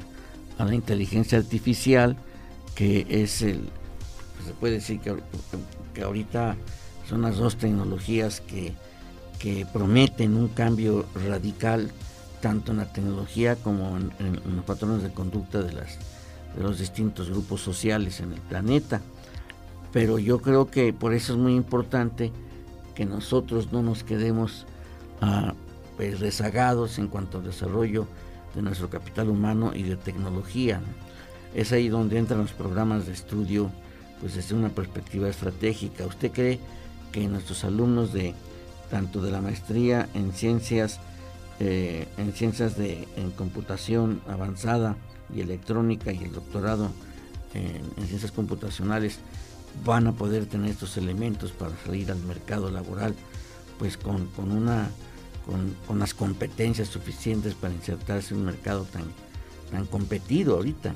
a 0.57 0.65
la 0.65 0.75
inteligencia 0.75 1.37
artificial, 1.37 2.17
que 2.75 3.07
es 3.09 3.41
el, 3.41 3.69
pues, 4.35 4.47
se 4.47 4.53
puede 4.53 4.73
decir 4.73 4.99
que, 4.99 5.15
que, 5.93 6.01
ahorita 6.01 6.57
son 7.07 7.21
las 7.21 7.37
dos 7.37 7.55
tecnologías 7.55 8.41
que, 8.41 8.73
que, 9.39 9.65
prometen 9.71 10.35
un 10.35 10.49
cambio 10.49 11.05
radical 11.25 11.89
tanto 12.41 12.73
en 12.73 12.79
la 12.79 12.91
tecnología 12.91 13.55
como 13.55 13.95
en, 13.95 14.11
los 14.55 14.65
patrones 14.65 15.03
de 15.03 15.11
conducta 15.11 15.61
de, 15.61 15.71
las, 15.71 15.97
de 16.57 16.63
los 16.63 16.79
distintos 16.79 17.29
grupos 17.29 17.61
sociales 17.61 18.19
en 18.19 18.33
el 18.33 18.41
planeta 18.41 19.01
pero 19.91 20.19
yo 20.19 20.41
creo 20.41 20.69
que 20.69 20.93
por 20.93 21.13
eso 21.13 21.33
es 21.33 21.39
muy 21.39 21.55
importante 21.55 22.31
que 22.95 23.05
nosotros 23.05 23.71
no 23.71 23.81
nos 23.81 24.03
quedemos 24.03 24.65
ah, 25.21 25.53
pues, 25.97 26.19
rezagados 26.19 26.99
en 26.99 27.07
cuanto 27.07 27.39
al 27.39 27.45
desarrollo 27.45 28.07
de 28.55 28.61
nuestro 28.61 28.89
capital 28.89 29.29
humano 29.29 29.71
y 29.73 29.83
de 29.83 29.95
tecnología. 29.95 30.81
Es 31.55 31.71
ahí 31.71 31.89
donde 31.89 32.17
entran 32.17 32.41
los 32.41 32.51
programas 32.51 33.07
de 33.07 33.13
estudio, 33.13 33.71
pues 34.19 34.35
desde 34.35 34.55
una 34.55 34.69
perspectiva 34.69 35.29
estratégica. 35.29 36.05
¿Usted 36.05 36.31
cree 36.31 36.59
que 37.11 37.27
nuestros 37.27 37.63
alumnos 37.63 38.13
de 38.13 38.35
tanto 38.91 39.21
de 39.21 39.31
la 39.31 39.41
maestría 39.41 40.09
en 40.13 40.33
ciencias, 40.33 40.99
eh, 41.59 42.07
en 42.17 42.33
ciencias 42.33 42.77
de 42.77 43.07
en 43.15 43.31
computación 43.31 44.21
avanzada 44.27 44.95
y 45.33 45.41
electrónica 45.41 46.11
y 46.11 46.23
el 46.23 46.31
doctorado 46.31 46.91
en 47.53 48.07
ciencias 48.07 48.31
computacionales 48.31 49.19
van 49.83 50.07
a 50.07 50.11
poder 50.13 50.45
tener 50.45 50.71
estos 50.71 50.97
elementos 50.97 51.51
para 51.51 51.71
salir 51.85 52.11
al 52.11 52.19
mercado 52.23 52.69
laboral, 52.69 53.15
pues 53.77 53.97
con, 53.97 54.27
con 54.27 54.51
una 54.51 54.89
con, 55.87 55.99
las 55.99 56.13
competencias 56.13 56.87
suficientes 56.89 57.55
para 57.55 57.73
insertarse 57.73 58.33
en 58.33 58.41
un 58.41 58.45
mercado 58.45 58.83
tan, 58.83 59.03
tan 59.71 59.85
competido 59.85 60.55
ahorita, 60.55 60.93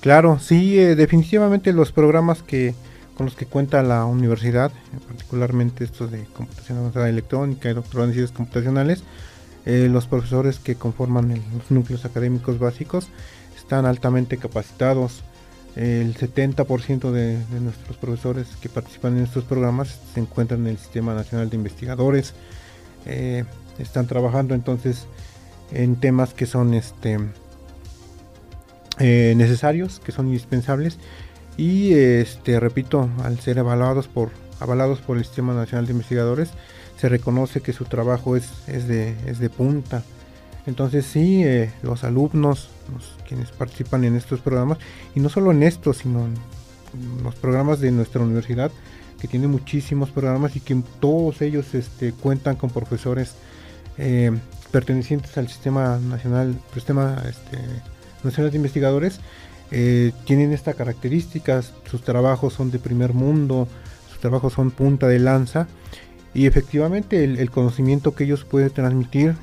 Claro, 0.00 0.38
sí, 0.38 0.78
eh, 0.78 0.96
definitivamente 0.96 1.74
los 1.74 1.92
programas 1.92 2.42
que 2.42 2.74
con 3.20 3.26
los 3.26 3.34
que 3.34 3.44
cuenta 3.44 3.82
la 3.82 4.06
universidad, 4.06 4.72
particularmente 5.06 5.84
estos 5.84 6.10
de 6.10 6.24
computación 6.24 6.90
electrónica 7.06 7.68
y 7.68 7.74
doctorado 7.74 8.08
en 8.08 8.14
ciencias 8.14 8.34
computacionales, 8.34 9.02
eh, 9.66 9.88
los 9.92 10.06
profesores 10.06 10.58
que 10.58 10.76
conforman 10.76 11.28
los 11.28 11.70
núcleos 11.70 12.06
académicos 12.06 12.58
básicos 12.58 13.08
están 13.54 13.84
altamente 13.84 14.38
capacitados 14.38 15.22
el 15.80 16.14
70% 16.14 17.10
de, 17.10 17.38
nuestros 17.58 17.96
profesores 17.96 18.48
que 18.60 18.68
participan 18.68 19.16
en 19.16 19.24
estos 19.24 19.44
programas 19.44 19.98
se 20.12 20.20
encuentran 20.20 20.60
en 20.60 20.66
el 20.66 20.78
Sistema 20.78 21.14
Nacional 21.14 21.48
de 21.48 21.56
Investigadores. 21.56 22.34
Eh, 23.06 23.44
están 23.78 24.06
trabajando 24.06 24.54
entonces 24.54 25.06
en 25.72 25.96
temas 25.96 26.34
que 26.34 26.44
son 26.44 26.74
este, 26.74 27.18
eh, 28.98 29.32
necesarios, 29.38 30.00
que 30.00 30.12
son 30.12 30.26
indispensables. 30.26 30.98
Y 31.56 31.94
este, 31.94 32.60
repito, 32.60 33.08
al 33.24 33.40
ser 33.40 33.56
evaluados 33.56 34.06
por, 34.06 34.28
avalados 34.60 35.00
por 35.00 35.16
el 35.16 35.24
Sistema 35.24 35.54
Nacional 35.54 35.86
de 35.86 35.92
Investigadores, 35.92 36.50
se 36.98 37.08
reconoce 37.08 37.62
que 37.62 37.72
su 37.72 37.86
trabajo 37.86 38.36
es, 38.36 38.50
es, 38.66 38.86
de, 38.86 39.14
es 39.26 39.38
de 39.38 39.48
punta. 39.48 40.02
Entonces 40.66 41.06
sí, 41.06 41.42
eh, 41.44 41.72
los 41.82 42.04
alumnos, 42.04 42.70
quienes 43.26 43.50
participan 43.50 44.04
en 44.04 44.16
estos 44.16 44.40
programas, 44.40 44.78
y 45.14 45.20
no 45.20 45.28
solo 45.28 45.52
en 45.52 45.62
estos, 45.62 45.98
sino 45.98 46.26
en 46.26 46.34
los 47.22 47.34
programas 47.34 47.80
de 47.80 47.90
nuestra 47.90 48.20
universidad, 48.20 48.70
que 49.20 49.28
tiene 49.28 49.46
muchísimos 49.46 50.10
programas 50.10 50.56
y 50.56 50.60
que 50.60 50.82
todos 50.98 51.42
ellos 51.42 51.74
este, 51.74 52.12
cuentan 52.12 52.56
con 52.56 52.70
profesores 52.70 53.34
eh, 53.98 54.32
pertenecientes 54.70 55.36
al 55.36 55.48
sistema 55.48 55.98
nacional, 55.98 56.54
sistema 56.74 57.22
este, 57.28 57.58
nacional 58.22 58.50
de 58.50 58.56
investigadores, 58.56 59.20
eh, 59.70 60.12
tienen 60.24 60.52
esta 60.52 60.74
característica, 60.74 61.62
sus 61.62 62.02
trabajos 62.02 62.54
son 62.54 62.70
de 62.70 62.78
primer 62.78 63.12
mundo, 63.12 63.68
sus 64.10 64.18
trabajos 64.20 64.54
son 64.54 64.70
punta 64.70 65.06
de 65.06 65.18
lanza, 65.18 65.68
y 66.32 66.46
efectivamente 66.46 67.24
el, 67.24 67.50
conocimiento 67.50 68.14
que 68.14 68.22
ellos 68.24 68.44
pueden 68.44 68.70
transmitir 68.70 69.34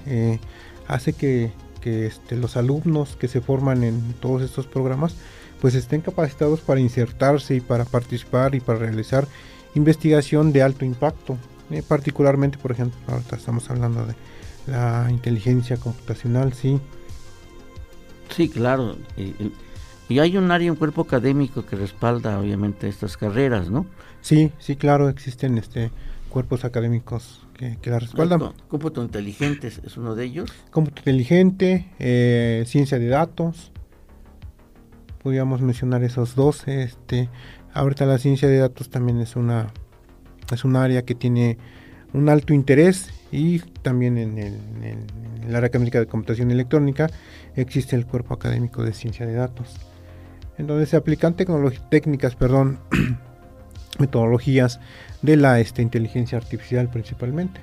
hace 0.88 1.14
que, 1.14 1.52
este, 1.84 2.36
los 2.36 2.58
alumnos 2.58 3.16
que 3.16 3.30
se 3.30 3.40
forman 3.40 3.86
en 3.86 4.14
todos 4.20 4.42
estos 4.42 4.68
programas 4.68 5.16
pues 5.62 5.74
estén 5.74 6.02
capacitados 6.02 6.60
para 6.60 6.82
insertarse 6.82 7.56
y 7.56 7.62
para 7.62 7.86
participar 7.86 8.56
y 8.56 8.60
para 8.60 8.80
realizar 8.80 9.26
investigación 9.74 10.52
de 10.52 10.62
alto 10.62 10.86
impacto. 10.86 11.38
Eh, 11.72 11.84
particularmente, 11.86 12.58
por 12.58 12.72
ejemplo, 12.72 12.98
ahorita 13.08 13.36
estamos 13.36 13.70
hablando 13.70 14.06
de 14.06 14.16
la 14.68 15.08
inteligencia 15.10 15.78
computacional, 15.78 16.54
sí. 16.54 16.80
Sí, 18.36 18.50
claro. 18.50 18.98
Y, 19.18 20.20
hay 20.20 20.38
un 20.38 20.52
área, 20.52 20.72
un 20.72 20.78
cuerpo 20.78 21.02
académico 21.02 21.66
que 21.66 21.76
respalda 21.76 22.40
obviamente 22.40 22.88
estas 22.88 23.18
carreras, 23.18 23.70
¿no? 23.70 23.86
Sí, 24.22 24.52
sí, 24.60 24.76
claro, 24.76 25.10
existen 25.10 25.58
este 25.58 25.92
cuerpos 26.30 26.66
académicos 26.66 27.47
que, 27.58 27.90
la 27.90 28.00
respaldan. 28.00 28.54
Cómputo 28.68 29.04
inteligente 29.04 29.68
es 29.68 29.98
uno 29.98 30.16
de 30.16 30.26
ellos. 30.26 30.52
Cómputo 30.72 31.00
inteligente, 31.02 31.90
eh, 32.00 32.64
ciencia 32.66 33.00
de 33.00 33.08
datos. 33.08 33.72
Podríamos 35.22 35.62
mencionar 35.62 36.04
esos 36.04 36.36
dos. 36.36 36.68
Este, 36.68 37.30
ahorita 37.74 38.06
la 38.06 38.18
ciencia 38.18 38.48
de 38.48 38.60
datos 38.60 38.90
también 38.90 39.20
es 39.20 39.36
una 39.36 39.68
es 40.54 40.64
un 40.64 40.76
área 40.76 41.04
que 41.04 41.16
tiene 41.16 41.58
un 42.14 42.30
alto 42.30 42.54
interés 42.54 43.12
y 43.32 43.60
también 43.60 44.18
en 44.18 44.38
el, 44.38 44.54
en 44.82 45.06
el 45.46 45.56
área 45.56 45.68
académica 45.68 46.00
de 46.00 46.06
computación 46.06 46.52
electrónica 46.52 47.10
existe 47.56 47.96
el 47.96 48.06
cuerpo 48.06 48.34
académico 48.34 48.84
de 48.84 48.94
ciencia 48.94 49.26
de 49.26 49.34
datos 49.34 49.76
en 50.58 50.68
donde 50.68 50.86
se 50.86 50.96
aplican 50.96 51.36
técnicas 51.36 52.36
perdón 52.36 52.80
metodologías 54.00 54.80
de 55.22 55.38
la 55.38 55.60
este, 55.60 55.82
inteligencia 55.82 56.38
artificial 56.38 56.90
principalmente. 56.90 57.60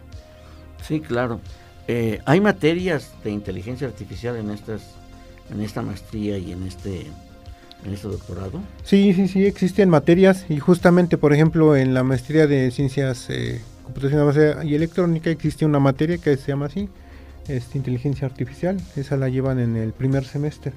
Sí, 0.86 1.00
claro. 1.00 1.40
Eh, 1.88 2.20
hay 2.24 2.40
materias 2.40 3.12
de 3.22 3.30
inteligencia 3.30 3.86
artificial 3.86 4.36
en 4.36 4.50
estas, 4.50 4.82
en 5.50 5.60
esta 5.60 5.82
maestría 5.82 6.38
y 6.38 6.52
en 6.52 6.66
este, 6.66 7.06
en 7.84 7.92
este 7.92 8.08
doctorado? 8.08 8.60
Sí, 8.82 9.12
sí, 9.12 9.28
sí, 9.28 9.44
existen 9.44 9.90
materias 9.90 10.46
y 10.48 10.58
justamente, 10.58 11.18
por 11.18 11.32
ejemplo, 11.32 11.76
en 11.76 11.94
la 11.94 12.02
maestría 12.02 12.46
de 12.46 12.70
ciencias 12.70 13.28
eh, 13.28 13.60
computacionales 13.84 14.64
y 14.64 14.74
electrónica 14.74 15.30
existe 15.30 15.64
una 15.64 15.78
materia 15.78 16.18
que 16.18 16.36
se 16.36 16.48
llama 16.48 16.66
así, 16.66 16.88
este, 17.48 17.78
inteligencia 17.78 18.26
artificial. 18.26 18.80
Esa 18.96 19.16
la 19.16 19.28
llevan 19.28 19.58
en 19.58 19.76
el 19.76 19.92
primer 19.92 20.24
semestre. 20.24 20.72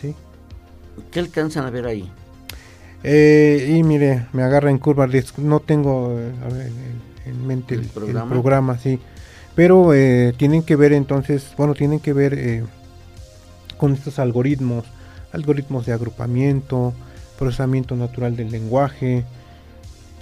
¿sí? 0.00 0.14
¿Qué 1.10 1.20
alcanzan 1.20 1.64
a 1.64 1.70
ver 1.70 1.86
ahí? 1.86 2.10
Eh, 3.04 3.74
y 3.76 3.82
mire, 3.82 4.26
me 4.32 4.42
agarra 4.42 4.70
en 4.70 4.78
curva, 4.78 5.08
no 5.38 5.60
tengo 5.60 6.16
eh, 6.18 6.70
en 7.26 7.46
mente 7.46 7.74
el, 7.74 7.82
programa? 7.86 8.78
sí. 8.78 8.98
Pero 9.54 9.92
eh, 9.92 10.32
tienen 10.36 10.62
que 10.62 10.76
ver 10.76 10.92
entonces, 10.92 11.52
bueno, 11.58 11.74
tienen 11.74 12.00
que 12.00 12.12
ver 12.12 12.64
con 13.76 13.92
estos 13.92 14.18
algoritmos, 14.18 14.84
algoritmos 15.32 15.84
de 15.84 15.92
agrupamiento, 15.92 16.94
procesamiento 17.38 17.96
natural 17.96 18.36
del 18.36 18.50
lenguaje. 18.50 19.24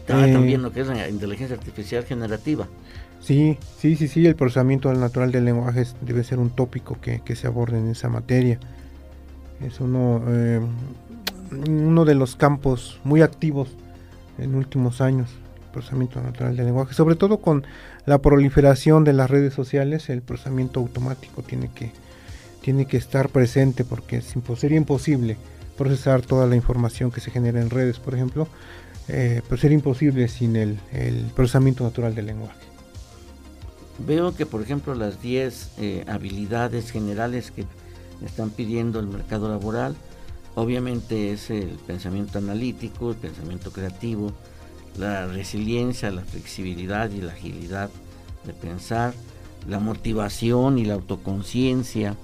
Ah, 0.08 0.26
también 0.32 0.62
lo 0.62 0.72
que 0.72 0.80
es 0.80 0.88
la 0.88 1.08
inteligencia 1.08 1.56
artificial 1.56 2.04
generativa. 2.04 2.66
Sí, 3.20 3.58
sí, 3.78 3.96
sí, 3.96 4.08
sí, 4.08 4.26
el 4.26 4.34
procesamiento 4.34 4.92
natural 4.94 5.30
del 5.30 5.44
lenguaje 5.44 5.84
debe 6.00 6.24
ser 6.24 6.38
un 6.38 6.50
tópico 6.50 6.96
que, 7.00 7.36
se 7.36 7.46
aborde 7.46 7.78
en 7.78 7.88
esa 7.88 8.08
materia. 8.08 8.58
Es 9.64 9.80
uno, 9.80 10.22
eh, 10.26 10.60
uno 11.50 12.04
de 12.04 12.14
los 12.14 12.36
campos 12.36 13.00
muy 13.04 13.22
activos 13.22 13.68
en 14.38 14.54
últimos 14.54 15.00
años, 15.00 15.30
el 15.62 15.70
procesamiento 15.72 16.20
natural 16.20 16.56
del 16.56 16.66
lenguaje, 16.66 16.94
sobre 16.94 17.16
todo 17.16 17.38
con 17.38 17.64
la 18.06 18.18
proliferación 18.18 19.04
de 19.04 19.12
las 19.12 19.30
redes 19.30 19.54
sociales, 19.54 20.08
el 20.08 20.22
procesamiento 20.22 20.80
automático 20.80 21.42
tiene 21.42 21.70
que, 21.72 21.92
tiene 22.62 22.86
que 22.86 22.96
estar 22.96 23.28
presente 23.28 23.84
porque 23.84 24.20
sería 24.20 24.78
imposible 24.78 25.36
procesar 25.76 26.22
toda 26.22 26.46
la 26.46 26.56
información 26.56 27.10
que 27.10 27.20
se 27.20 27.30
genera 27.30 27.60
en 27.60 27.70
redes, 27.70 27.98
por 27.98 28.14
ejemplo, 28.14 28.48
eh, 29.08 29.42
pero 29.48 29.60
sería 29.60 29.76
imposible 29.76 30.28
sin 30.28 30.56
el 30.56 30.78
procesamiento 31.34 31.84
natural 31.84 32.14
del 32.14 32.26
lenguaje. 32.26 32.70
Veo 34.06 34.34
que, 34.34 34.46
por 34.46 34.62
ejemplo, 34.62 34.94
las 34.94 35.20
10 35.20 35.72
eh, 35.78 36.04
habilidades 36.08 36.90
generales 36.90 37.50
que 37.50 37.66
están 38.24 38.50
pidiendo 38.50 38.98
el 38.98 39.06
mercado 39.06 39.48
laboral, 39.48 39.94
obviamente 40.54 41.32
es 41.32 41.50
el 41.50 41.78
pensamiento 41.86 42.38
analítico, 42.38 43.10
el 43.10 43.16
pensamiento 43.16 43.72
creativo, 43.72 44.32
la 44.98 45.26
resiliencia, 45.26 46.10
la 46.10 46.22
flexibilidad 46.22 47.10
y 47.10 47.20
la 47.20 47.32
agilidad 47.32 47.90
de 48.44 48.52
pensar, 48.52 49.14
la 49.68 49.78
motivación 49.78 50.78
y 50.78 50.84
la 50.84 50.94
autoconciencia, 50.94 52.16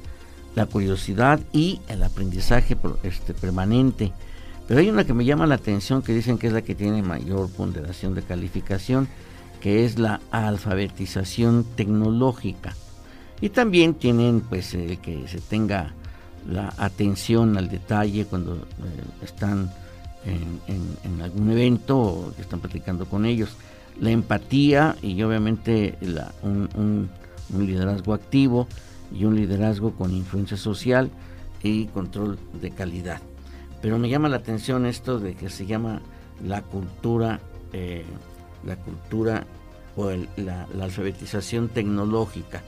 la 0.55 0.67
curiosidad 0.67 1.41
y 1.53 1.81
el 1.89 2.03
aprendizaje 2.03 2.77
este, 3.03 3.35
permanente. 3.35 4.13
Pero 4.67 4.81
hay 4.81 4.89
una 4.89 5.05
que 5.05 5.15
me 5.15 5.25
llama 5.25 5.47
la 5.47 5.57
atención 5.57 6.03
que 6.03 6.13
dicen 6.13 6.39
que 6.39 6.49
es 6.49 6.53
la 6.53 6.63
que 6.63 6.75
tiene 6.75 7.03
mayor 7.03 7.51
ponderación 7.51 8.15
de 8.15 8.23
calificación 8.23 9.09
que 9.61 9.85
es 9.85 9.99
la 9.99 10.21
alfabetización 10.31 11.65
tecnológica. 11.77 12.75
Y 13.41 13.51
también 13.51 13.95
tienen 13.95 14.41
pues 14.41 14.75
el 14.75 14.99
que 14.99 15.27
se 15.29 15.41
tenga 15.41 15.95
la 16.49 16.73
atención 16.77 17.57
al 17.57 17.69
detalle 17.69 18.25
cuando 18.25 18.55
eh, 18.55 18.61
están 19.23 19.71
en, 20.25 21.23
algún 21.23 21.51
evento 21.53 21.99
o 21.99 22.33
que 22.35 22.43
están 22.43 22.61
platicando 22.61 23.07
con 23.07 23.25
ellos. 23.27 23.51
La 24.01 24.11
empatía 24.11 24.97
y 25.01 25.23
obviamente 25.23 25.97
un, 26.43 27.09
liderazgo 27.57 28.13
activo 28.13 28.67
y 29.13 29.25
un 29.25 29.37
liderazgo 29.37 29.93
con 29.93 30.13
influencia 30.13 30.57
social 30.57 31.11
y 31.63 31.87
control 31.87 32.39
de 32.61 32.71
calidad. 32.71 33.21
Pero 33.81 33.99
me 33.99 34.09
llama 34.09 34.29
la 34.29 34.39
atención 34.39 34.85
esto 34.85 35.21
de 35.21 35.35
que 35.35 35.49
se 35.49 35.65
llama 35.65 36.03
la 36.45 36.63
cultura 36.63 37.41
eh, 37.73 38.05
la 38.65 38.77
cultura 38.77 39.45
o 39.97 40.11
la, 40.37 40.67
alfabetización 40.81 41.69
tecnológica. 41.69 42.63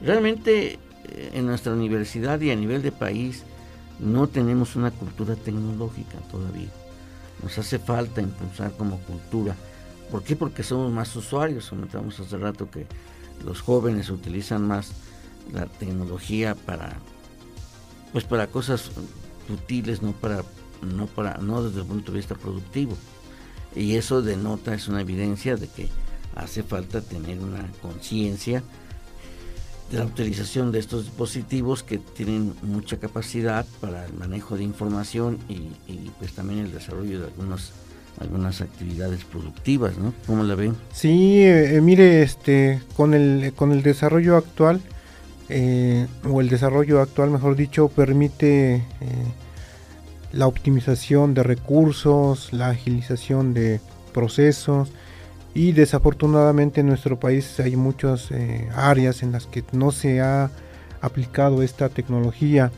Realmente 0.00 0.78
en 1.08 1.46
nuestra 1.46 1.72
universidad 1.72 2.40
y 2.40 2.50
a 2.50 2.56
nivel 2.56 2.82
de 2.82 2.92
país 2.92 3.44
no 3.98 4.26
tenemos 4.26 4.76
una 4.76 4.90
cultura 4.90 5.36
tecnológica 5.36 6.18
todavía. 6.30 6.68
Nos 7.42 7.58
hace 7.58 7.78
falta 7.78 8.20
impulsar 8.20 8.72
como 8.72 8.98
cultura. 9.00 9.56
¿Por 10.10 10.22
qué? 10.22 10.36
Porque 10.36 10.62
somos 10.62 10.92
más 10.92 11.14
usuarios. 11.16 11.68
Comentamos 11.68 12.18
hace 12.20 12.36
rato 12.36 12.70
que 12.70 12.86
los 13.44 13.60
jóvenes 13.60 14.10
utilizan 14.10 14.66
más 14.66 14.92
la 15.52 15.66
tecnología 15.66 16.54
para 16.54 16.96
pues 18.12 18.24
para 18.24 18.46
cosas 18.46 18.90
útiles, 19.48 20.02
no 20.02 20.12
para 20.12 20.44
no 20.82 21.06
para 21.06 21.38
no 21.38 21.62
desde 21.62 21.80
el 21.80 21.86
punto 21.86 22.12
de 22.12 22.18
vista 22.18 22.34
productivo. 22.34 22.96
Y 23.74 23.96
eso 23.96 24.20
denota, 24.20 24.74
es 24.74 24.88
una 24.88 25.00
evidencia 25.00 25.56
de 25.56 25.68
que 25.68 25.88
hace 26.34 26.62
falta 26.62 27.00
tener 27.00 27.38
una 27.40 27.66
conciencia 27.80 28.62
la 29.90 30.04
utilización 30.04 30.72
de 30.72 30.78
estos 30.78 31.04
dispositivos 31.04 31.82
que 31.82 31.98
tienen 31.98 32.54
mucha 32.62 32.98
capacidad 32.98 33.66
para 33.80 34.06
el 34.06 34.14
manejo 34.14 34.56
de 34.56 34.64
información 34.64 35.38
y, 35.48 36.10
pues 36.18 36.32
también 36.32 36.60
el 36.60 36.72
desarrollo 36.72 37.20
de 37.20 37.26
algunos 37.26 37.72
algunas 38.20 38.60
actividades 38.60 39.24
productivas, 39.24 39.96
¿no? 39.96 40.12
¿Cómo 40.26 40.44
la 40.44 40.54
ven? 40.54 40.76
Sí, 40.92 41.42
eh, 41.42 41.80
mire, 41.82 42.22
este, 42.22 42.80
con 42.94 43.14
el 43.14 43.52
con 43.54 43.72
el 43.72 43.82
desarrollo 43.82 44.36
actual 44.36 44.82
eh, 45.48 46.06
o 46.30 46.40
el 46.40 46.48
desarrollo 46.48 47.00
actual, 47.00 47.30
mejor 47.30 47.56
dicho, 47.56 47.88
permite 47.88 48.76
eh, 48.76 48.82
la 50.32 50.46
optimización 50.46 51.34
de 51.34 51.42
recursos, 51.42 52.52
la 52.52 52.68
agilización 52.68 53.52
de 53.52 53.80
procesos 54.12 54.90
y 55.54 55.72
desafortunadamente 55.72 56.80
en 56.80 56.86
nuestro 56.86 57.18
país 57.18 57.60
hay 57.60 57.76
muchas 57.76 58.30
eh, 58.30 58.68
áreas 58.74 59.22
en 59.22 59.32
las 59.32 59.46
que 59.46 59.64
no 59.72 59.92
se 59.92 60.20
ha 60.20 60.50
aplicado 61.00 61.62
esta 61.62 61.88
tecnología 61.88 62.70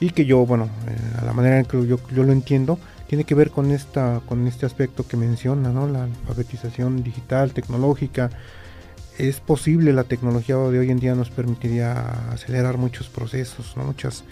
y 0.00 0.10
que 0.10 0.24
yo, 0.24 0.44
bueno, 0.44 0.68
eh, 0.88 1.18
a 1.20 1.24
la 1.24 1.32
manera 1.32 1.58
en 1.58 1.64
que 1.64 1.86
yo, 1.86 1.98
lo 2.10 2.32
entiendo, 2.32 2.78
tiene 3.06 3.24
que 3.24 3.34
ver 3.34 3.50
con, 3.50 3.70
esta, 3.70 4.20
con 4.26 4.46
este 4.46 4.66
aspecto 4.66 5.06
que 5.06 5.16
menciona, 5.16 5.70
¿no? 5.70 5.88
la 5.88 6.04
alfabetización 6.04 7.02
digital, 7.02 7.52
tecnológica. 7.52 8.30
Es 9.18 9.40
posible, 9.40 9.92
la 9.92 10.04
tecnología 10.04 10.56
de 10.56 10.78
hoy 10.78 10.90
en 10.90 10.98
día 10.98 11.14
nos 11.14 11.30
permitiría 11.30 12.30
acelerar 12.32 12.76
muchos 12.76 13.08
procesos, 13.08 13.74
muchas 13.76 14.24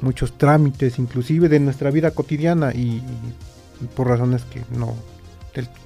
muchos 0.00 0.36
trámites, 0.36 0.98
inclusive 0.98 1.48
de 1.48 1.60
nuestra 1.60 1.90
vida 1.90 2.10
cotidiana 2.10 2.72
y, 2.72 3.02
por 3.94 4.08
razones 4.08 4.44
que 4.44 4.62
no 4.76 4.94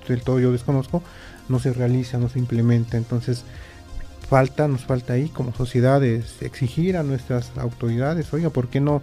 del, 0.08 0.22
todo 0.22 0.40
yo 0.40 0.52
desconozco, 0.52 1.02
no 1.50 1.58
se 1.58 1.72
realiza, 1.72 2.18
no 2.18 2.28
se 2.28 2.38
implementa. 2.38 2.96
Entonces, 2.96 3.44
falta, 4.28 4.68
nos 4.68 4.84
falta 4.84 5.14
ahí 5.14 5.28
como 5.28 5.52
sociedades 5.52 6.40
exigir 6.40 6.96
a 6.96 7.02
nuestras 7.02 7.50
autoridades, 7.58 8.32
oiga, 8.32 8.50
¿por 8.50 8.68
qué 8.68 8.80
no 8.80 9.02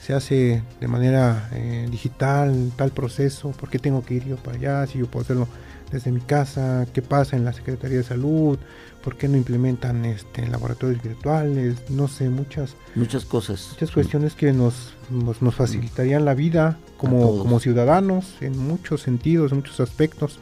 se 0.00 0.14
hace 0.14 0.62
de 0.80 0.88
manera 0.88 1.48
eh, 1.52 1.88
digital 1.90 2.72
tal 2.76 2.92
proceso? 2.92 3.50
¿Por 3.50 3.68
qué 3.68 3.78
tengo 3.78 4.04
que 4.04 4.14
ir 4.14 4.24
yo 4.24 4.36
para 4.36 4.56
allá 4.56 4.86
si 4.86 4.98
yo 4.98 5.06
puedo 5.06 5.24
hacerlo 5.24 5.48
desde 5.90 6.12
mi 6.12 6.20
casa? 6.20 6.86
¿Qué 6.92 7.02
pasa 7.02 7.36
en 7.36 7.44
la 7.44 7.52
Secretaría 7.52 7.98
de 7.98 8.04
Salud? 8.04 8.58
¿Por 9.02 9.16
qué 9.16 9.26
no 9.26 9.36
implementan 9.36 10.04
este, 10.04 10.46
laboratorios 10.46 11.02
virtuales? 11.02 11.90
No 11.90 12.06
sé, 12.06 12.28
muchas... 12.28 12.76
Muchas 12.94 13.24
cosas. 13.24 13.70
Muchas 13.72 13.90
cuestiones 13.90 14.34
que 14.34 14.52
nos, 14.52 14.94
nos, 15.10 15.54
facilitarían 15.54 16.24
la 16.24 16.34
vida 16.34 16.78
como, 16.98 17.38
como 17.38 17.58
ciudadanos 17.58 18.36
en 18.40 18.56
muchos 18.56 19.02
sentidos, 19.02 19.50
en 19.50 19.58
muchos 19.58 19.80
aspectos. 19.80 20.38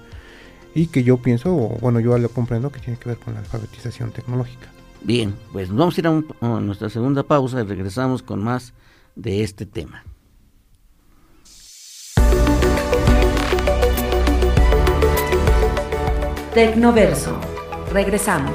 Y 0.75 0.87
que 0.87 1.03
yo 1.03 1.17
pienso, 1.17 1.53
bueno, 1.53 2.01
yo 2.01 2.17
lo 2.19 2.29
comprendo, 2.29 2.71
que 2.71 2.81
tiene 2.81 2.99
que 2.99 3.09
ver 3.09 3.19
con 3.19 3.35
la 3.35 3.41
alfabetización 3.41 4.13
tecnológica. 4.13 4.69
Bien, 5.03 5.35
pues 5.53 5.75
vamos 5.75 5.97
a 5.97 6.01
ir 6.01 6.07
a, 6.07 6.23
a 6.41 6.61
nuestra 6.61 6.89
segunda 6.91 7.23
pausa 7.23 7.61
y 7.61 7.65
regresamos 7.65 8.23
con 8.23 8.43
más 8.43 8.73
de 9.17 9.43
este 9.43 9.67
tema. 9.67 10.05
Tecnoverso 16.55 17.39
Regresamos. 17.93 18.55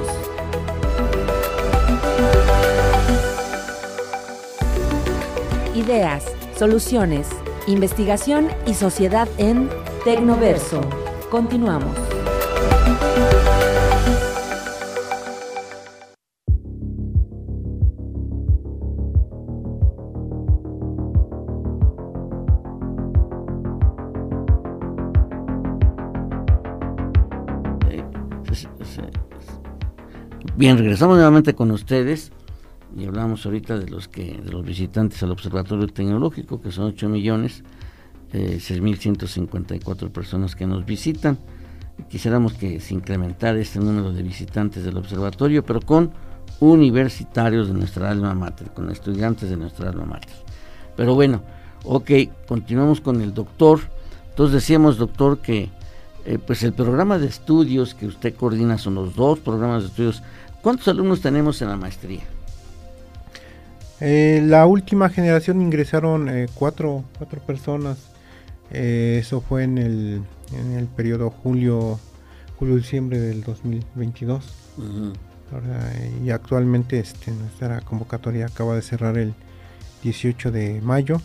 Ideas, 5.74 6.24
soluciones, 6.58 7.28
investigación 7.66 8.48
y 8.66 8.72
sociedad 8.72 9.28
en 9.36 9.68
Tecnoverso. 10.04 10.80
Continuamos. 11.30 12.05
Bien, 30.56 30.78
regresamos 30.78 31.16
nuevamente 31.16 31.54
con 31.54 31.70
ustedes 31.70 32.32
y 32.96 33.04
hablamos 33.04 33.44
ahorita 33.44 33.78
de 33.78 33.90
los 33.90 34.08
que 34.08 34.40
de 34.40 34.50
los 34.50 34.64
visitantes 34.64 35.22
al 35.22 35.30
observatorio 35.30 35.86
tecnológico, 35.86 36.62
que 36.62 36.72
son 36.72 36.86
8 36.86 37.10
millones, 37.10 37.62
eh, 38.32 38.58
6.154 38.58 40.10
personas 40.10 40.56
que 40.56 40.66
nos 40.66 40.86
visitan. 40.86 41.38
Quisiéramos 42.08 42.54
que 42.54 42.80
se 42.80 42.94
incrementara 42.94 43.58
este 43.58 43.78
número 43.78 44.12
de 44.12 44.22
visitantes 44.22 44.84
del 44.84 44.96
observatorio, 44.96 45.64
pero 45.64 45.80
con 45.80 46.12
universitarios 46.60 47.68
de 47.68 47.74
nuestra 47.74 48.10
alma 48.10 48.34
mater, 48.34 48.70
con 48.70 48.90
estudiantes 48.90 49.50
de 49.50 49.56
nuestra 49.56 49.90
alma 49.90 50.04
mater. 50.04 50.34
Pero 50.96 51.14
bueno, 51.14 51.42
ok, 51.84 52.10
continuamos 52.46 53.00
con 53.00 53.20
el 53.20 53.34
doctor. 53.34 53.80
Entonces 54.30 54.54
decíamos, 54.54 54.98
doctor, 54.98 55.38
que 55.38 55.70
eh, 56.26 56.38
pues 56.44 56.62
el 56.64 56.72
programa 56.72 57.18
de 57.18 57.26
estudios 57.26 57.94
que 57.94 58.06
usted 58.06 58.34
coordina 58.34 58.78
son 58.78 58.96
los 58.96 59.14
dos 59.14 59.38
programas 59.38 59.82
de 59.82 59.88
estudios. 59.88 60.22
¿Cuántos 60.60 60.88
alumnos 60.88 61.20
tenemos 61.20 61.62
en 61.62 61.68
la 61.68 61.76
maestría? 61.76 62.22
Eh, 64.00 64.42
la 64.44 64.66
última 64.66 65.08
generación 65.08 65.62
ingresaron 65.62 66.28
eh, 66.28 66.48
cuatro, 66.54 67.04
cuatro 67.16 67.40
personas. 67.40 67.98
eso 68.70 69.40
fue 69.40 69.62
en 69.62 69.78
el, 69.78 70.22
en 70.52 70.72
el 70.72 70.86
periodo 70.86 71.30
julio, 71.30 71.98
julio-diciembre 72.58 73.18
del 73.18 73.42
2022. 73.42 74.44
y 76.24 76.30
actualmente 76.30 76.98
este, 76.98 77.30
nuestra 77.30 77.80
convocatoria 77.80 78.46
acaba 78.46 78.74
de 78.74 78.82
cerrar 78.82 79.16
el 79.16 79.34
18 80.02 80.50
de 80.50 80.80
mayo 80.80 81.20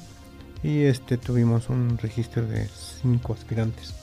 y 0.64 0.84
este 0.84 1.18
tuvimos 1.18 1.70
un 1.70 1.98
registro 1.98 2.46
de 2.46 2.68
cinco 3.02 3.34
aspirantes. 3.34 3.94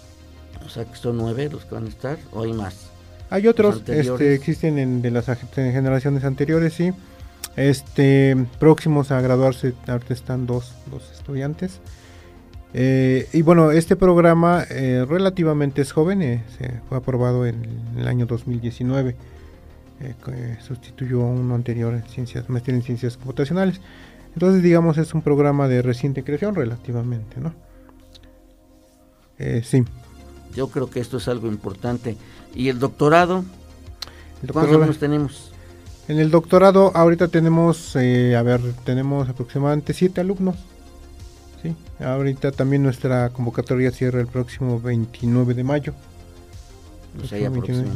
O 0.65 0.69
sea 0.69 0.85
que 0.85 0.97
son 0.97 1.17
nueve 1.17 1.49
los 1.51 1.65
que 1.65 1.75
van 1.75 1.87
a 1.87 1.89
estar, 1.89 2.19
o 2.33 2.43
hay 2.43 2.53
más. 2.53 2.91
Hay 3.31 3.47
otros, 3.47 3.83
este, 3.87 4.35
existen 4.35 4.79
en, 4.79 5.03
de 5.03 5.11
las 5.11 5.27
generaciones 5.55 6.25
anteriores, 6.25 6.75
sí. 6.75 6.93
Este, 7.57 8.37
próximos 8.59 9.11
a 9.11 9.21
graduarse, 9.21 9.75
ahorita 9.87 10.15
están 10.15 10.47
dos, 10.47 10.73
dos 10.91 11.11
estudiantes. 11.13 11.81
Eh, 12.75 13.29
y 13.33 13.43
bueno, 13.43 13.71
este 13.71 13.97
programa 13.97 14.65
eh, 14.71 15.05
relativamente 15.09 15.83
es 15.83 15.93
joven, 15.93 16.23
eh, 16.23 16.45
se 16.59 16.81
fue 16.89 16.99
aprobado 16.99 17.47
en, 17.47 17.65
el 17.97 18.07
año 18.07 18.27
2019, 18.27 19.17
sustituyó 20.61 21.23
a 21.23 21.27
uno 21.27 21.55
anterior 21.55 21.95
en 21.95 22.03
ciencias, 22.05 22.49
maestría 22.49 22.77
en 22.77 22.83
ciencias 22.83 23.17
computacionales. 23.17 23.81
Entonces, 24.35 24.63
digamos, 24.63 24.99
es 24.99 25.15
un 25.15 25.23
programa 25.23 25.67
de 25.67 25.83
reciente 25.83 26.23
creación 26.23 26.55
relativamente, 26.55 27.41
¿no? 27.41 27.55
sí. 29.63 29.85
Yo 30.55 30.69
creo 30.69 30.91
que 30.91 31.01
esto 31.01 31.19
es 31.19 31.29
algo 31.29 31.49
importante. 31.49 32.17
¿Y 32.55 32.69
el 32.69 32.79
doctorado? 32.79 33.45
¿Cuántos 34.53 34.75
alumnos 34.75 34.99
tenemos? 34.99 35.53
En 36.09 36.19
el 36.19 36.31
doctorado 36.31 36.91
ahorita 36.95 37.29
tenemos, 37.29 37.95
eh, 37.95 38.35
a 38.35 38.43
ver, 38.43 38.61
tenemos 38.85 39.29
aproximadamente 39.29 39.93
siete 39.93 40.23
alumnos. 40.23 40.57
Sí, 41.63 41.75
ahorita 41.99 42.53
también 42.53 42.83
nuestra 42.83 43.31
convocatoria 43.31 43.91
cierra 43.91 44.21
el 44.21 44.27
próximo 44.27 44.81
29 44.81 45.55
de 45.55 45.65
mayo. 45.65 45.95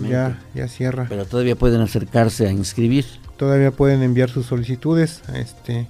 ya, 0.09 0.43
ya 0.55 0.69
cierra. 0.69 1.07
Pero 1.09 1.25
todavía 1.25 1.55
pueden 1.55 1.81
acercarse 1.81 2.47
a 2.47 2.53
inscribir. 2.53 3.05
Todavía 3.37 3.71
pueden 3.71 4.03
enviar 4.03 4.31
sus 4.31 4.47
solicitudes 4.47 5.23
este, 5.35 5.87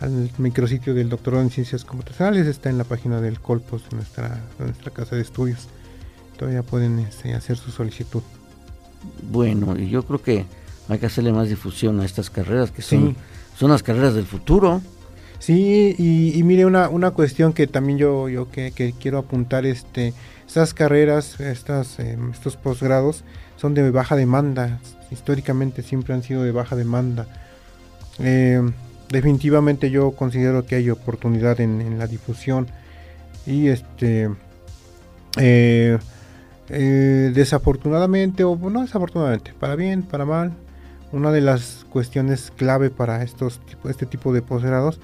al 0.00 0.30
micrositio 0.38 0.94
del 0.94 1.08
doctorado 1.08 1.42
en 1.42 1.50
ciencias 1.50 1.84
computacionales. 1.84 2.46
Está 2.46 2.70
en 2.70 2.78
la 2.78 2.84
página 2.84 3.20
del 3.20 3.40
Colpos 3.40 3.88
de 3.88 3.96
nuestra, 3.96 4.40
de 4.58 4.64
nuestra 4.64 4.90
casa 4.92 5.16
de 5.16 5.22
estudios 5.22 5.68
todavía 6.36 6.62
pueden 6.62 7.00
este, 7.00 7.34
hacer 7.34 7.56
su 7.56 7.70
solicitud. 7.70 8.22
Bueno, 9.22 9.76
y 9.78 9.88
yo 9.88 10.04
creo 10.04 10.22
que 10.22 10.44
hay 10.88 10.98
que 10.98 11.06
hacerle 11.06 11.32
más 11.32 11.48
difusión 11.48 12.00
a 12.00 12.04
estas 12.04 12.30
carreras 12.30 12.70
que 12.70 12.82
son, 12.82 13.16
son 13.58 13.70
las 13.70 13.82
carreras 13.82 14.14
del 14.14 14.26
futuro. 14.26 14.80
Sí, 15.38 15.94
y, 15.98 16.42
mire 16.42 16.66
una, 16.66 16.88
una 16.88 17.10
cuestión 17.10 17.52
que 17.52 17.66
también 17.66 17.98
yo, 17.98 18.28
yo 18.28 18.50
que, 18.50 18.94
quiero 18.98 19.18
apuntar, 19.18 19.66
este, 19.66 20.14
estas 20.46 20.74
carreras, 20.74 21.40
estas, 21.40 21.98
em, 21.98 22.30
estos 22.30 22.56
posgrados 22.56 23.22
son 23.56 23.74
de 23.74 23.90
baja 23.90 24.16
demanda, 24.16 24.80
históricamente 25.10 25.82
siempre 25.82 26.14
han 26.14 26.22
sido 26.22 26.42
de 26.42 26.52
baja 26.52 26.74
demanda. 26.74 27.26
Em, 28.18 28.72
definitivamente 29.10 29.90
yo 29.90 30.12
considero 30.12 30.66
que 30.66 30.76
hay 30.76 30.90
oportunidad 30.90 31.60
en, 31.60 31.98
la 31.98 32.06
difusión 32.06 32.66
y 33.46 33.68
este 33.68 34.30
eh, 35.38 35.98
eh, 36.70 37.30
desafortunadamente, 37.34 38.42
o 38.42 38.56
no 38.56 38.80
desafortunadamente, 38.80 39.52
para 39.60 39.76
bien, 39.76 40.02
para 40.02 40.24
mal, 40.24 40.52
una 41.12 41.30
de 41.30 41.40
las 41.40 41.86
cuestiones 41.90 42.50
clave 42.56 42.90
para 42.90 43.22
estos, 43.22 43.60
este 43.88 44.06
tipo 44.06 44.32
de 44.32 44.42
posgrados 44.42 44.98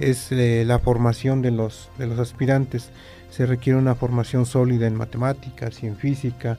es 0.00 0.32
eh, 0.32 0.64
la 0.66 0.78
formación 0.78 1.42
de 1.42 1.50
los, 1.50 1.90
de 1.98 2.06
los 2.06 2.18
aspirantes. 2.18 2.90
Se 3.30 3.46
requiere 3.46 3.78
una 3.78 3.94
formación 3.94 4.46
sólida 4.46 4.86
en 4.86 4.96
matemáticas 4.96 5.82
y 5.82 5.86
en 5.86 5.96
física. 5.96 6.58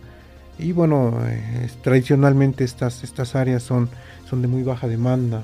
Y 0.57 0.71
bueno, 0.71 1.19
eh, 1.25 1.69
tradicionalmente 1.83 2.63
estas, 2.63 3.03
estas 3.03 3.35
áreas 3.35 3.63
son, 3.63 3.89
son 4.29 4.41
de 4.41 4.47
muy 4.47 4.63
baja 4.63 4.87
demanda. 4.87 5.41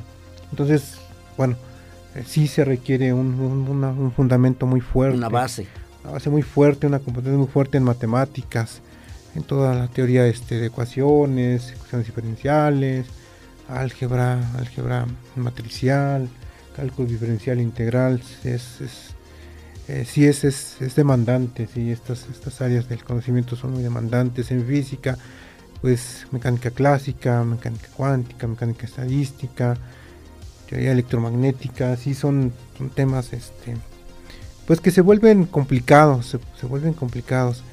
Entonces, 0.52 1.00
bueno, 1.38 1.56
sí 2.26 2.48
se 2.48 2.64
requiere 2.64 3.14
un, 3.14 3.40
un, 3.40 4.12
fundamento 4.12 4.66
muy 4.66 4.82
fuerte. 4.82 5.18
Una 5.18 5.30
base. 5.30 5.68
Una 6.04 6.14
base 6.14 6.30
muy 6.30 6.44
fuerte, 6.44 6.88
una 6.88 7.00
competencia 7.00 7.38
muy 7.38 7.48
fuerte 7.48 7.78
en 7.78 7.84
matemáticas, 7.84 8.82
en 9.36 9.44
toda 9.44 9.76
la 9.76 9.88
teoría 9.88 10.26
este, 10.28 10.60
de 10.60 10.68
ecuaciones, 10.68 11.72
ecuaciones 11.72 12.08
diferenciales, 12.08 13.08
álgebra, 13.68 14.40
álgebra 14.58 15.06
matricial, 15.36 16.30
cálculo 16.78 17.10
diferencial 17.10 17.60
integral, 17.60 18.22
es, 18.44 18.82
es 18.82 19.18
eh, 19.88 20.06
sí 20.06 20.26
es, 20.26 20.44
es, 20.44 20.96
demandante, 20.96 21.68
sí, 21.74 21.92
estas, 21.92 22.28
estas 22.30 22.62
áreas 22.62 22.88
del 22.88 23.04
conocimiento 23.04 23.56
son 23.56 23.72
muy 23.72 23.82
demandantes 23.82 24.52
en 24.52 24.66
física, 24.66 25.18
pues 25.82 26.28
mecánica 26.32 26.70
clásica, 26.72 27.44
mecánica 27.44 27.88
cuántica, 27.96 28.48
mecánica 28.48 28.86
estadística, 28.86 29.76
teoría 30.70 30.92
electromagnética, 30.92 31.96
sí 31.96 32.14
son, 32.14 32.54
temas 32.94 33.34
este 33.34 33.76
pues 34.68 34.82
que 34.82 34.92
se 34.92 35.00
vuelven 35.00 35.46
complicados, 35.46 36.38
se, 36.60 36.66
vuelven 36.68 36.92
complicados. 36.92 37.64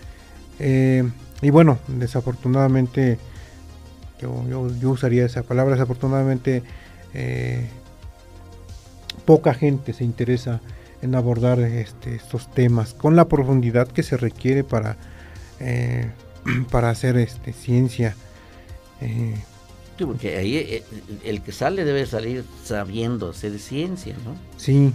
Eh, 0.61 1.03
y 1.43 1.51
bueno, 1.51 1.81
desafortunadamente, 1.89 3.19
yo, 4.21 4.45
yo, 4.49 4.91
usaría 4.91 5.27
esa 5.27 5.43
palabra, 5.43 5.75
desafortunadamente 5.75 6.63
eh, 7.13 7.69
poca 9.25 9.55
gente 9.55 9.93
se 9.93 10.05
interesa 10.05 10.61
en 11.03 11.15
abordar 11.15 11.61
este, 11.61 12.15
estos 12.15 12.51
temas 12.51 12.95
con 12.95 13.17
la 13.17 13.29
profundidad 13.29 13.89
que 13.89 14.03
se 14.03 14.17
requiere 14.17 14.65
para, 14.65 14.97
eh, 15.61 16.11
para 16.71 16.91
hacer 16.91 17.17
este, 17.17 17.53
ciencia. 17.53 18.17
Eh, 19.01 19.37
porque 19.99 20.37
ahí 20.37 20.83
el, 21.25 21.43
que 21.43 21.53
sale 21.53 21.85
debe 21.85 22.05
salir 22.07 22.45
sabiendo 22.65 23.31
hacer 23.31 23.59
ciencia, 23.59 24.17
¿no? 24.25 24.35
Sí, 24.57 24.93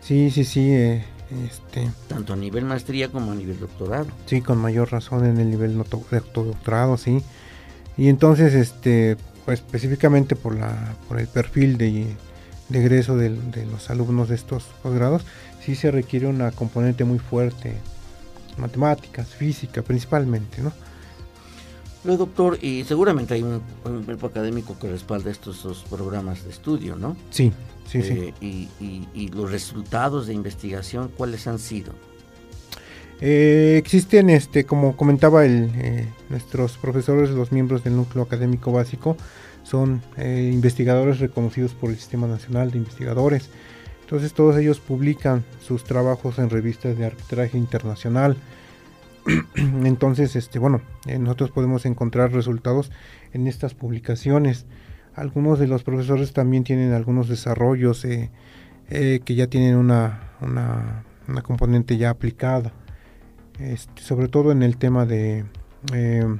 sí, 0.00 0.30
sí, 0.30 0.44
sí. 0.44 1.00
Este, 1.46 1.90
Tanto 2.08 2.34
a 2.34 2.36
nivel 2.36 2.64
maestría 2.64 3.08
como 3.08 3.32
a 3.32 3.34
nivel 3.34 3.58
doctorado. 3.58 4.06
Sí, 4.26 4.42
con 4.42 4.58
mayor 4.58 4.92
razón 4.92 5.24
en 5.24 5.38
el 5.38 5.50
nivel 5.50 5.76
doctorado, 5.78 6.96
sí. 6.98 7.22
Y 7.96 8.08
entonces, 8.08 8.54
este, 8.54 9.16
pues, 9.44 9.60
específicamente 9.60 10.36
por, 10.36 10.56
la, 10.56 10.94
por 11.08 11.18
el 11.18 11.26
perfil 11.26 11.78
de, 11.78 12.06
egreso 12.72 13.16
de, 13.16 13.30
los 13.70 13.90
alumnos 13.90 14.28
de 14.28 14.34
estos 14.34 14.64
posgrados, 14.82 15.24
sí 15.60 15.74
se 15.74 15.90
requiere 15.90 16.26
una 16.26 16.50
componente 16.50 17.04
muy 17.04 17.18
fuerte, 17.18 17.74
matemáticas, 18.56 19.28
física 19.28 19.82
principalmente, 19.82 20.62
¿no? 20.62 20.72
No, 22.04 22.18
doctor, 22.18 22.58
y 22.60 22.84
seguramente 22.84 23.32
hay 23.34 23.42
un, 23.42 23.62
grupo 24.06 24.26
académico 24.26 24.78
que 24.78 24.90
respalda 24.90 25.30
estos 25.30 25.84
programas 25.88 26.44
de 26.44 26.50
estudio, 26.50 26.96
¿no? 26.96 27.16
Sí, 27.30 27.50
sí, 27.88 28.02
sí. 28.02 28.34
Eh, 28.40 28.68
y, 29.14 29.28
los 29.28 29.50
resultados 29.50 30.26
de 30.26 30.34
investigación, 30.34 31.10
¿cuáles 31.16 31.46
han 31.46 31.58
sido? 31.58 31.94
Eh, 33.22 33.76
existen, 33.78 34.28
este, 34.28 34.66
como 34.66 34.96
comentaba 34.96 35.46
el, 35.46 35.70
eh, 35.76 36.06
nuestros 36.28 36.76
profesores, 36.76 37.30
los 37.30 37.52
miembros 37.52 37.82
del 37.84 37.96
núcleo 37.96 38.24
académico 38.24 38.70
básico, 38.70 39.16
son 39.64 40.00
investigadores 40.16 41.18
reconocidos 41.18 41.74
por 41.74 41.90
el 41.90 41.96
Sistema 41.96 42.28
Nacional 42.28 42.70
de 42.70 42.78
Investigadores. 42.78 43.50
Entonces 44.02 44.34
todos 44.34 44.56
ellos 44.56 44.78
publican 44.80 45.44
sus 45.60 45.82
trabajos 45.82 46.38
en 46.38 46.50
revistas 46.50 46.96
de 46.96 47.06
arbitraje 47.06 47.58
internacional. 47.58 48.36
Entonces, 49.56 50.36
este, 50.36 50.58
bueno, 50.58 50.82
nosotros 51.18 51.50
podemos 51.50 51.86
encontrar 51.86 52.32
resultados 52.32 52.90
en 53.32 53.46
estas 53.46 53.74
publicaciones. 53.74 54.66
Algunos 55.14 55.58
de 55.58 55.68
los 55.68 55.82
profesores 55.82 56.32
también 56.32 56.64
tienen 56.64 56.92
algunos 56.92 57.28
desarrollos 57.28 58.04
eh, 58.04 58.30
eh, 58.90 59.20
que 59.24 59.34
ya 59.34 59.46
tienen 59.46 59.76
una, 59.76 60.32
una, 60.40 61.42
componente 61.42 61.96
ya 61.96 62.10
aplicada, 62.10 62.72
este, 63.58 64.02
sobre 64.02 64.28
todo 64.28 64.52
en 64.52 64.62
el 64.62 64.76
tema 64.76 65.06
de 65.06 65.44
eh, 65.92 66.36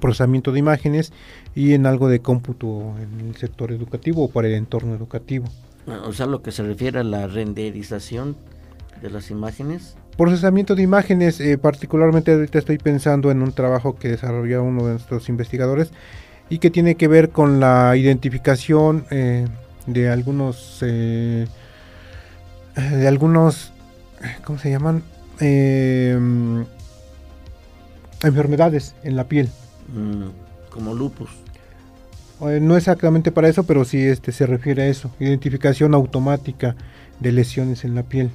procesamiento 0.00 0.52
de 0.52 0.58
imágenes 0.58 1.12
y 1.54 1.74
en 1.74 1.86
algo 1.86 2.08
de 2.08 2.20
cómputo 2.20 2.94
en 2.98 3.28
el 3.28 3.36
sector 3.36 3.72
educativo 3.72 4.24
o 4.24 4.30
para 4.30 4.48
el 4.48 4.54
entorno 4.54 4.94
educativo. 4.94 5.46
O 6.06 6.12
sea, 6.12 6.26
lo 6.26 6.42
que 6.42 6.52
se 6.52 6.62
refiere 6.62 7.00
a 7.00 7.04
la 7.04 7.26
renderización 7.26 8.36
de 9.00 9.10
las 9.10 9.30
imágenes. 9.30 9.96
procesamiento 10.16 10.74
de 10.74 10.82
imágenes, 10.82 11.40
eh, 11.40 11.58
particularmente 11.58 12.32
ahorita 12.32 12.58
estoy 12.58 12.78
pensando 12.78 13.30
en 13.30 13.42
un 13.42 13.52
trabajo 13.52 13.96
que 13.96 14.08
desarrolló 14.08 14.62
uno 14.62 14.84
de 14.86 14.92
nuestros 14.92 15.28
investigadores 15.28 15.90
y 16.48 16.58
que 16.58 16.70
tiene 16.70 16.94
que 16.94 17.08
ver 17.08 17.30
con 17.30 17.60
la 17.60 17.96
identificación 17.96 19.04
eh, 19.10 19.46
de 19.86 20.08
algunos 20.10 20.78
de 20.80 21.48
algunos 23.06 23.72
¿cómo 24.44 24.58
se 24.58 24.70
llaman? 24.70 25.02
enfermedades 28.22 28.94
en 29.02 29.16
la 29.16 29.24
piel. 29.24 29.48
Mm, 29.92 30.28
como 30.72 30.94
lupus. 30.94 31.30
No 32.60 32.76
exactamente 32.76 33.30
para 33.30 33.48
eso, 33.48 33.62
pero 33.64 33.84
sí 33.84 34.00
este, 34.00 34.32
se 34.32 34.46
refiere 34.46 34.82
a 34.82 34.86
eso, 34.88 35.12
identificación 35.20 35.94
automática 35.94 36.74
de 37.20 37.30
lesiones 37.30 37.84
en 37.84 37.94
la 37.94 38.02
piel. 38.02 38.30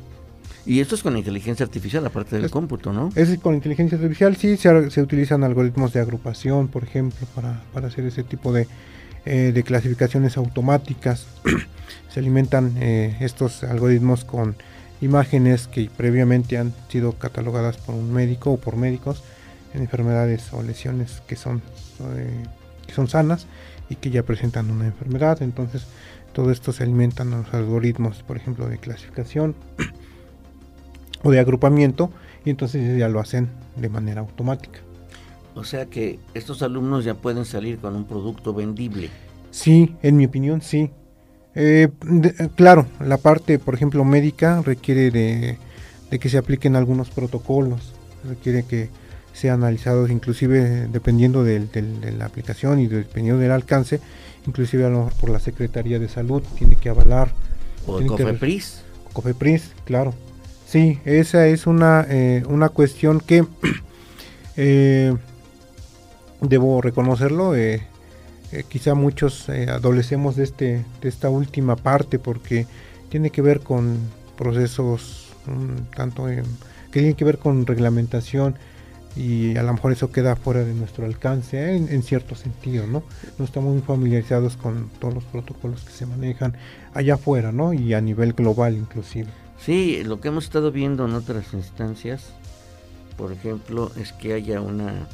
Y 0.65 0.79
esto 0.79 0.95
es 0.95 1.03
con 1.03 1.17
inteligencia 1.17 1.65
artificial, 1.65 2.05
aparte 2.05 2.39
del 2.39 2.49
cómputo, 2.49 2.93
¿no? 2.93 3.09
Es 3.15 3.38
con 3.39 3.53
inteligencia 3.55 3.97
artificial, 3.97 4.35
sí, 4.38 4.55
se, 4.57 5.01
utilizan 5.01 5.43
algoritmos 5.43 5.91
de 5.91 5.99
agrupación, 5.99 6.69
por 6.69 6.83
ejemplo, 6.83 7.27
para, 7.35 7.61
hacer 7.85 8.05
ese 8.05 8.23
tipo 8.23 8.53
de, 8.53 8.67
eh, 9.25 9.51
de 9.53 9.63
clasificaciones 9.63 10.38
automáticas. 10.38 11.27
se 12.09 12.19
alimentan 12.19 12.75
eh, 12.79 13.17
estos 13.19 13.63
algoritmos 13.63 14.25
con 14.25 14.55
imágenes 15.01 15.67
que 15.67 15.89
previamente 15.95 16.57
han 16.57 16.73
sido 16.89 17.13
catalogadas 17.13 17.77
por 17.77 17.95
un 17.95 18.11
médico 18.11 18.51
o 18.51 18.57
por 18.57 18.75
médicos 18.75 19.21
en 19.74 19.82
enfermedades 19.82 20.51
o 20.53 20.61
lesiones 20.61 21.22
que 21.28 21.36
son, 21.36 21.61
eh, 22.15 22.43
que 22.86 22.93
son 22.93 23.07
sanas 23.07 23.47
y 23.89 23.95
que 23.95 24.09
ya 24.09 24.24
presentan 24.24 24.72
una 24.72 24.88
enfermedad. 24.88 25.41
Entonces, 25.41 25.88
todo 26.34 26.51
esto 26.51 26.72
se 26.72 26.84
alimentan 26.84 27.34
a 27.34 27.38
los 27.38 27.53
algoritmos, 27.53 28.24
por 28.24 28.38
ejemplo, 28.38 28.68
de 28.68 28.78
clasificación 28.78 29.55
o 31.24 31.32
de 31.32 31.39
agrupamiento, 31.39 32.11
y 32.45 32.49
entonces 32.49 32.97
ya 32.97 33.09
lo 33.09 33.20
hacen 33.20 33.49
de 33.76 33.89
manera 33.89 34.22
automática. 34.22 34.80
O 35.55 35.63
sea 35.63 35.88
que 35.88 36.20
estos 36.36 36.61
alumnos 36.61 37.03
ya 37.03 37.15
pueden 37.15 37.43
salir 37.43 37.80
con 37.80 37.95
un 37.95 38.05
producto 38.05 38.53
vendible. 38.53 39.09
Sí, 39.49 39.95
en 40.03 40.15
mi 40.15 40.26
opinión, 40.26 40.61
sí. 40.61 40.91
Eh, 41.55 41.88
eh, 42.24 42.49
claro, 42.55 42.86
la 42.99 43.18
parte, 43.18 43.57
por 43.57 43.74
ejemplo, 43.74 44.05
médica 44.05 44.61
requiere 44.61 45.09
de, 45.09 45.57
de 46.11 46.20
que 46.20 46.30
se 46.30 46.38
apliquen 46.38 46.76
algunos 46.76 47.09
protocolos, 47.09 47.93
requiere 48.24 48.63
que 48.63 48.89
sea 49.38 49.53
analizados 49.53 50.09
inclusive 50.09 50.88
dependiendo 50.91 51.43
de 51.43 51.67
la 52.17 52.25
aplicación 52.25 52.79
y 52.79 52.88
dependiendo 52.88 53.41
del 53.41 53.51
alcance, 53.51 53.99
inclusive 54.47 54.85
a 54.85 54.89
lo 54.89 54.97
mejor 54.97 55.13
por 55.13 55.29
la 55.29 55.39
Secretaría 55.39 55.99
de 55.99 56.09
Salud 56.09 56.41
tiene 56.57 56.75
que 56.75 56.89
avalar. 56.89 57.31
O 57.85 58.01
COFEPRIS. 58.05 58.81
COFEPRIS, 59.13 59.71
claro. 59.85 60.13
Sí, 60.67 60.99
esa 61.05 61.47
es 61.47 61.67
una, 61.67 62.05
eh, 62.09 62.43
una 62.49 62.69
cuestión 62.69 63.19
que 63.21 63.45
eh, 64.57 65.15
debo 66.41 66.81
reconocerlo. 66.81 67.55
Eh, 67.55 67.83
quizá 68.67 68.95
muchos 68.95 69.49
adolecemos 69.49 70.35
de, 70.35 70.43
este, 70.43 70.85
de 71.01 71.09
esta 71.09 71.29
última 71.29 71.75
parte 71.75 72.17
porque 72.17 72.65
tiene 73.09 73.29
que 73.29 73.41
ver 73.41 73.59
con 73.61 73.97
procesos 74.38 75.29
mm, 75.45 75.95
tanto 75.95 76.25
que 76.25 76.43
tienen 76.91 77.15
que 77.15 77.25
ver 77.25 77.38
con 77.38 77.65
reglamentación 77.65 78.55
y 79.18 79.57
a 79.57 79.63
lo 79.63 79.74
mejor 79.74 79.91
eso 79.91 80.11
queda 80.11 80.36
fuera 80.36 80.63
de 80.63 80.74
nuestro 80.74 81.05
alcance 81.05 81.57
¿eh? 81.57 81.76
en, 81.76 82.03
cierto 82.03 82.36
sentido, 82.36 82.86
¿no? 82.86 83.03
No 83.39 83.45
estamos 83.45 83.74
muy 83.74 83.82
familiarizados 83.82 84.57
con 84.57 84.89
todos 84.99 85.15
los 85.15 85.24
protocolos 85.24 85.82
que 85.82 85.91
se 85.91 86.05
manejan 86.05 86.55
allá 86.93 87.15
afuera, 87.15 87.51
¿no? 87.51 87.74
Y 87.74 87.93
a 87.93 88.01
nivel 88.01 88.34
global 88.34 88.76
inclusive. 88.76 89.28
Sí, 89.59 90.03
lo 90.03 90.22
que 90.22 90.28
hemos 90.28 90.45
estado 90.45 90.72
viendo 90.72 91.05
en 91.05 91.13
otras 91.13 91.53
instancias, 91.53 92.26
por 93.18 93.32
ejemplo, 93.32 93.91
es 93.99 94.13
que 94.13 94.34
haya 94.34 94.61
una 94.61 95.07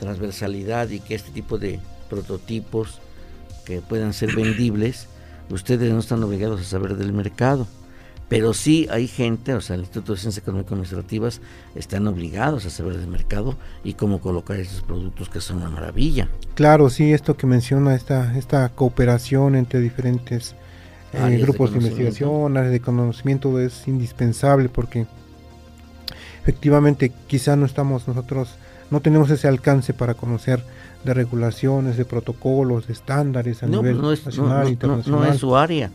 transversalidad 0.00 0.90
y 0.90 1.00
que 1.00 1.14
este 1.14 1.30
tipo 1.30 1.56
de 1.56 1.80
prototipos 2.10 3.00
que 3.64 3.80
puedan 3.80 4.12
ser 4.12 4.36
vendibles, 4.36 5.08
ustedes 5.50 5.90
no 5.92 6.00
están 6.00 6.22
obligados 6.22 6.60
a 6.60 6.64
saber 6.64 6.96
del 6.96 7.14
mercado 7.14 7.66
pero 8.28 8.54
sí 8.54 8.88
hay 8.90 9.06
gente, 9.06 9.54
o 9.54 9.60
sea, 9.60 9.74
el 9.74 9.82
Instituto 9.82 10.12
de 10.12 10.18
Ciencias 10.18 10.42
Económico-Administrativas 10.42 11.40
están 11.74 12.06
obligados 12.08 12.66
a 12.66 12.70
saber 12.70 12.96
del 12.96 13.06
mercado 13.06 13.56
y 13.84 13.94
cómo 13.94 14.20
colocar 14.20 14.58
esos 14.58 14.82
productos 14.82 15.28
que 15.28 15.40
son 15.40 15.58
una 15.58 15.70
maravilla. 15.70 16.28
Claro, 16.54 16.90
sí, 16.90 17.12
esto 17.12 17.36
que 17.36 17.46
menciona, 17.46 17.94
esta, 17.94 18.36
esta 18.36 18.68
cooperación 18.70 19.54
entre 19.54 19.80
diferentes 19.80 20.56
eh, 21.12 21.38
grupos 21.40 21.70
de, 21.70 21.78
investigación, 21.78 22.56
áreas 22.56 22.72
de 22.72 22.80
conocimiento 22.80 23.60
es 23.60 23.86
indispensable 23.86 24.68
porque 24.68 25.06
efectivamente 26.42 27.12
quizá 27.28 27.54
no 27.54 27.64
estamos 27.64 28.08
nosotros, 28.08 28.56
no 28.90 29.00
tenemos 29.00 29.30
ese 29.30 29.46
alcance 29.46 29.94
para 29.94 30.14
conocer 30.14 30.64
de 31.04 31.14
regulaciones, 31.14 31.96
de 31.96 32.04
protocolos, 32.04 32.88
de 32.88 32.92
estándares 32.92 33.62
a 33.62 33.66
nivel 33.66 33.98
pues 33.98 34.26
nacional, 34.26 34.68
internacional. 34.68 35.20
No, 35.20 35.32
es 35.32 35.38
su 35.38 35.54
área. 35.54 35.92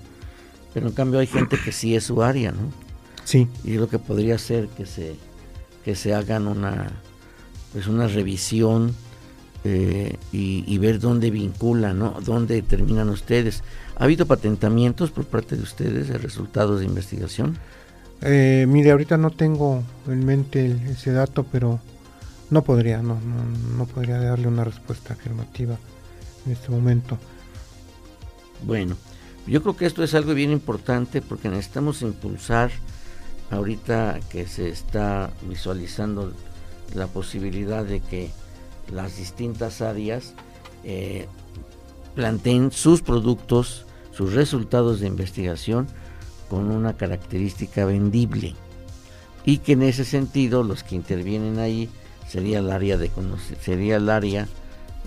Pero 0.74 0.88
en 0.88 0.94
cambio 0.94 1.20
hay 1.20 1.28
gente 1.28 1.58
que 1.64 1.72
sí 1.72 1.96
es 1.96 2.06
su 2.06 2.24
área, 2.24 2.52
¿no? 2.52 2.72
Sí. 3.24 3.48
Y 3.64 3.74
lo 3.74 3.90
que 3.90 4.00
podría 4.00 4.38
ser 4.38 4.68
que 4.68 4.86
se, 4.86 5.16
que 5.84 5.96
se 5.96 6.14
hagan 6.14 6.48
una, 6.48 6.92
pues 7.74 7.88
una 7.88 8.08
revisión 8.08 8.96
eh, 9.64 10.16
y, 10.32 10.78
ver 10.80 11.00
dónde 11.00 11.30
vinculan, 11.30 12.00
¿no? 12.00 12.18
Dónde 12.22 12.62
terminan 12.62 13.10
ustedes. 13.10 13.64
¿Ha 13.98 14.06
habido 14.06 14.26
patentamientos 14.26 15.12
por 15.12 15.26
parte 15.26 15.56
de 15.56 15.62
ustedes 15.62 16.08
de 16.08 16.18
resultados 16.18 16.80
de 16.80 16.86
investigación? 16.86 17.58
Eh, 18.22 18.66
mire, 18.68 18.92
ahorita 18.92 19.18
no 19.18 19.30
tengo 19.30 19.84
en 20.08 20.26
mente 20.26 20.78
ese 20.90 21.12
dato, 21.12 21.46
pero 21.52 21.80
no 22.50 22.64
podría, 22.64 23.02
no, 23.02 23.20
no, 23.22 23.78
no 23.78 23.86
podría 23.86 24.18
darle 24.20 24.48
una 24.48 24.64
respuesta 24.64 25.14
afirmativa 25.14 25.78
en 26.46 26.52
este 26.52 26.70
momento. 26.70 27.20
Bueno, 28.66 28.96
yo 29.48 29.62
creo 29.62 29.76
que 29.76 29.86
esto 29.86 30.04
es 30.04 30.14
algo 30.14 30.34
bien 30.34 30.52
importante 30.52 31.22
porque 31.22 31.50
necesitamos 31.50 32.02
impulsar 32.02 32.72
ahorita 33.50 34.20
que 34.30 34.48
se 34.48 34.70
está 34.70 35.32
visualizando 35.48 36.32
la 36.94 37.08
posibilidad 37.08 37.84
de 37.84 38.00
que 38.00 38.32
las 38.92 39.18
distintas 39.18 39.82
áreas 39.82 40.34
eh, 40.84 41.28
planteen 42.16 42.72
sus 42.72 43.02
productos, 43.02 43.86
sus 44.12 44.34
resultados 44.34 45.00
de 45.00 45.08
investigación 45.08 45.88
con 46.50 46.72
una 46.72 46.94
característica 46.94 47.86
vendible. 47.86 48.56
Y 49.46 49.60
que 49.60 49.74
en 49.74 49.84
ese 49.84 50.06
sentido 50.06 50.64
los 50.64 50.84
que 50.84 50.96
intervienen 50.96 51.60
ahí 51.60 51.90
sería 52.28 52.60
el 52.60 52.72
área 52.72 52.98
de 52.98 53.10
sería 53.60 53.96
el 53.96 54.10
área 54.10 54.48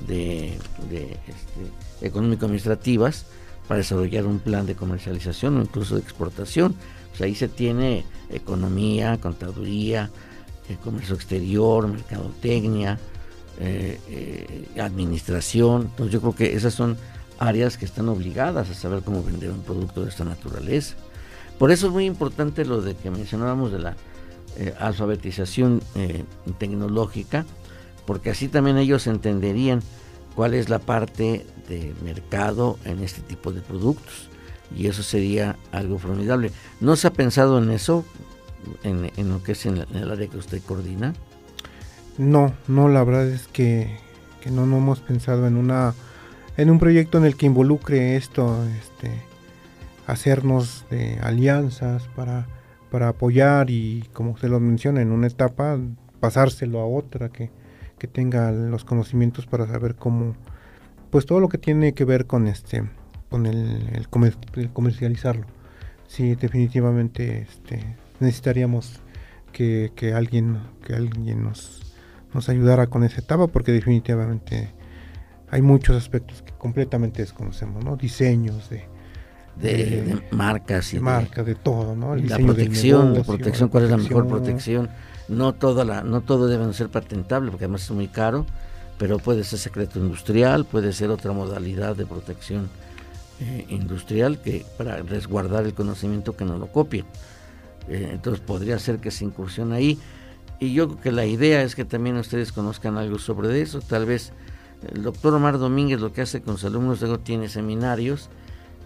de, 0.06 0.54
este, 0.54 2.06
económico 2.06 2.46
administrativas 2.46 3.26
para 3.68 3.78
desarrollar 3.78 4.26
un 4.26 4.38
plan 4.38 4.66
de 4.66 4.74
comercialización 4.74 5.58
o 5.58 5.62
incluso 5.62 5.94
de 5.94 6.00
exportación. 6.02 6.74
ahí 7.20 7.34
se 7.34 7.48
tiene 7.48 8.04
economía, 8.28 9.18
contaduría, 9.20 10.10
eh, 10.68 10.76
comercio 10.82 11.14
exterior, 11.14 11.86
mercadotecnia, 11.86 12.98
eh, 13.60 14.00
eh, 14.08 14.80
administración. 14.80 15.82
Entonces 15.82 16.12
yo 16.12 16.20
creo 16.20 16.34
que 16.34 16.54
esas 16.54 16.74
son 16.74 16.96
áreas 17.38 17.76
que 17.76 17.84
están 17.84 18.08
obligadas 18.08 18.70
a 18.70 18.74
saber 18.74 19.02
cómo 19.02 19.22
vender 19.22 19.50
un 19.50 19.62
producto 19.62 20.02
de 20.02 20.08
esta 20.08 20.24
naturaleza. 20.24 20.96
Por 21.58 21.70
eso 21.70 21.86
es 21.86 21.92
muy 21.92 22.06
importante 22.06 22.64
lo 22.64 22.80
de 22.80 22.94
que 22.96 23.10
mencionábamos 23.10 23.72
de 23.72 23.78
la 23.78 23.96
alfabetización 24.78 25.82
tecnológica, 26.58 27.44
porque 28.06 28.30
así 28.30 28.48
también 28.48 28.78
ellos 28.78 29.06
entenderían 29.06 29.80
cuál 30.34 30.54
es 30.54 30.68
la 30.68 30.78
parte 30.78 31.46
de 31.68 31.94
mercado 32.04 32.78
en 32.84 33.00
este 33.00 33.22
tipo 33.22 33.52
de 33.52 33.60
productos 33.60 34.28
y 34.76 34.86
eso 34.88 35.02
sería 35.02 35.56
algo 35.72 35.98
formidable. 35.98 36.50
¿No 36.80 36.96
se 36.96 37.06
ha 37.06 37.12
pensado 37.12 37.62
en 37.62 37.70
eso, 37.70 38.04
en, 38.82 39.10
lo 39.28 39.42
que 39.42 39.52
es 39.52 39.66
en, 39.66 39.84
el 39.94 40.10
área 40.10 40.28
que 40.28 40.38
usted 40.38 40.62
coordina? 40.62 41.14
No, 42.18 42.54
no, 42.68 42.88
la 42.88 43.04
verdad 43.04 43.28
es 43.28 43.46
que, 43.48 43.98
no, 44.50 44.66
no 44.66 44.78
hemos 44.78 45.00
pensado 45.00 45.46
en 45.46 45.56
una 45.56 45.94
en 46.56 46.70
un 46.70 46.78
proyecto 46.78 47.18
en 47.18 47.24
el 47.24 47.36
que 47.36 47.46
involucre 47.46 48.14
esto, 48.14 48.64
este, 48.80 49.10
hacernos 50.06 50.84
de 50.88 51.18
alianzas 51.20 52.06
para, 52.14 52.46
para 52.92 53.08
apoyar 53.08 53.70
y 53.70 54.08
como 54.12 54.30
usted 54.32 54.48
lo 54.48 54.60
menciona, 54.60 55.02
en 55.02 55.10
una 55.10 55.26
etapa 55.26 55.78
pasárselo 56.20 56.78
a 56.78 56.86
otra 56.86 57.30
que, 57.30 57.50
que 58.04 58.08
tenga 58.08 58.52
los 58.52 58.84
conocimientos 58.84 59.46
para 59.46 59.66
saber 59.66 59.94
cómo, 59.94 60.36
pues 61.08 61.24
todo 61.24 61.40
lo 61.40 61.48
que 61.48 61.56
tiene 61.56 61.94
que 61.94 62.04
ver 62.04 62.26
con 62.26 62.46
este, 62.46 62.84
con 63.30 63.46
el, 63.46 64.06
comercializarlo. 64.74 65.46
Sí, 66.06 66.34
definitivamente 66.34 67.46
este, 67.48 67.96
necesitaríamos 68.20 69.00
que, 69.52 69.90
alguien, 70.14 70.58
que 70.84 70.94
alguien 70.94 71.44
nos, 71.44 71.94
nos 72.34 72.50
ayudara 72.50 72.88
con 72.88 73.04
esa 73.04 73.22
etapa 73.22 73.46
porque 73.46 73.72
definitivamente 73.72 74.74
hay 75.48 75.62
muchos 75.62 75.96
aspectos 75.96 76.42
que 76.42 76.52
completamente 76.52 77.22
desconocemos, 77.22 77.82
¿no? 77.82 77.96
Diseños 77.96 78.68
de 78.68 78.86
de, 79.56 80.20
marcas 80.30 80.92
y 80.92 80.96
de, 80.96 81.02
marcas, 81.02 81.46
de 81.46 81.54
todo, 81.54 81.94
¿no? 81.94 82.16
la 82.16 82.38
protección, 82.38 83.14
la 83.14 83.22
protección, 83.22 83.68
cuál 83.70 83.84
es 83.84 83.90
la 83.90 83.96
mejor 83.96 84.26
protección. 84.26 84.90
No 85.28 85.54
toda 85.54 85.84
la, 85.84 86.02
no 86.02 86.20
todo 86.20 86.48
debe 86.48 86.72
ser 86.74 86.88
patentable 86.88 87.50
porque 87.50 87.64
además 87.64 87.84
es 87.84 87.90
muy 87.90 88.08
caro, 88.08 88.46
pero 88.98 89.18
puede 89.18 89.44
ser 89.44 89.58
secreto 89.58 89.98
industrial, 89.98 90.64
puede 90.64 90.92
ser 90.92 91.10
otra 91.10 91.32
modalidad 91.32 91.96
de 91.96 92.06
protección 92.06 92.68
eh, 93.40 93.66
industrial 93.68 94.40
que 94.40 94.64
para 94.78 94.98
resguardar 94.98 95.64
el 95.64 95.74
conocimiento 95.74 96.36
que 96.36 96.44
no 96.44 96.58
lo 96.58 96.66
copia. 96.68 97.04
Eh, 97.88 98.10
entonces 98.12 98.40
podría 98.40 98.78
ser 98.78 98.98
que 98.98 99.10
se 99.10 99.24
incursione 99.24 99.74
ahí. 99.74 99.98
Y 100.60 100.72
yo 100.72 100.88
creo 100.88 101.00
que 101.00 101.12
la 101.12 101.26
idea 101.26 101.62
es 101.62 101.74
que 101.74 101.84
también 101.84 102.16
ustedes 102.16 102.52
conozcan 102.52 102.96
algo 102.96 103.18
sobre 103.18 103.60
eso. 103.60 103.80
Tal 103.80 104.06
vez 104.06 104.32
el 104.94 105.02
doctor 105.02 105.34
Omar 105.34 105.58
Domínguez 105.58 106.00
lo 106.00 106.12
que 106.12 106.22
hace 106.22 106.42
con 106.42 106.56
sus 106.56 106.66
alumnos 106.66 107.00
luego 107.00 107.18
tiene 107.18 107.48
seminarios 107.48 108.28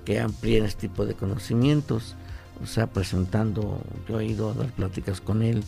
que 0.05 0.20
amplíen 0.20 0.64
este 0.64 0.89
tipo 0.89 1.05
de 1.05 1.14
conocimientos. 1.14 2.14
O 2.62 2.66
sea, 2.66 2.86
presentando, 2.86 3.80
yo 4.09 4.18
he 4.18 4.26
ido 4.26 4.51
a 4.51 4.55
dar 4.55 4.68
pláticas 4.72 5.20
con 5.20 5.43
él 5.43 5.62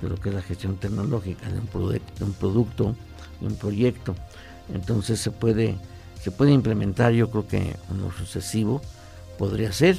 de 0.00 0.08
lo 0.08 0.16
que 0.16 0.28
es 0.28 0.34
la 0.34 0.42
gestión 0.42 0.76
tecnológica 0.76 1.48
de 1.50 1.58
un, 1.58 1.66
producto, 1.66 2.12
de 2.18 2.24
un 2.24 2.32
producto, 2.34 2.96
de 3.40 3.46
un 3.46 3.56
proyecto. 3.56 4.14
Entonces 4.72 5.20
se 5.20 5.30
puede, 5.30 5.76
se 6.20 6.30
puede 6.30 6.52
implementar, 6.52 7.12
yo 7.12 7.30
creo 7.30 7.46
que 7.46 7.58
en 7.58 8.00
lo 8.00 8.10
sucesivo 8.12 8.82
podría 9.38 9.72
ser. 9.72 9.96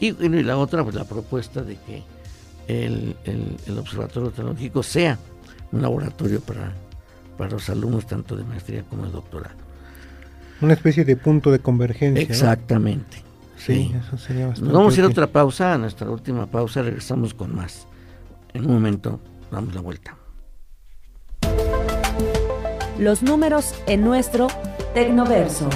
Y, 0.00 0.08
y 0.08 0.42
la 0.42 0.56
otra, 0.56 0.82
pues 0.82 0.94
la 0.94 1.04
propuesta 1.04 1.62
de 1.62 1.76
que 1.76 2.02
el, 2.68 3.16
Observatorio 3.78 4.30
Tecnológico 4.30 4.82
sea 4.82 5.18
un 5.72 5.82
laboratorio 5.82 6.40
para, 6.40 6.72
para 7.36 7.50
los 7.50 7.68
alumnos 7.68 8.06
tanto 8.06 8.36
de 8.36 8.44
maestría 8.44 8.82
como 8.84 9.06
de 9.06 9.12
doctorado. 9.12 9.56
Una 10.60 10.74
especie 10.74 11.04
de 11.04 11.16
punto 11.16 11.50
de 11.50 11.60
convergencia. 11.60 12.22
Exactamente. 12.22 13.22
Sí, 13.56 13.92
eso 14.04 14.16
sería 14.18 14.46
bastante. 14.46 14.72
vamos 14.72 14.94
a 14.94 14.98
ir 15.00 15.04
a 15.04 15.08
otra 15.08 15.26
pausa, 15.26 15.74
a 15.74 15.78
nuestra 15.78 16.08
última 16.08 16.46
pausa, 16.46 16.82
regresamos 16.82 17.34
con 17.34 17.54
más. 17.54 17.87
En 18.58 18.66
un 18.66 18.72
momento 18.72 19.20
damos 19.52 19.72
la 19.72 19.80
vuelta. 19.80 20.16
Los 22.98 23.22
números 23.22 23.72
en 23.86 24.02
nuestro 24.02 24.48
Tecnoverso. 24.94 25.68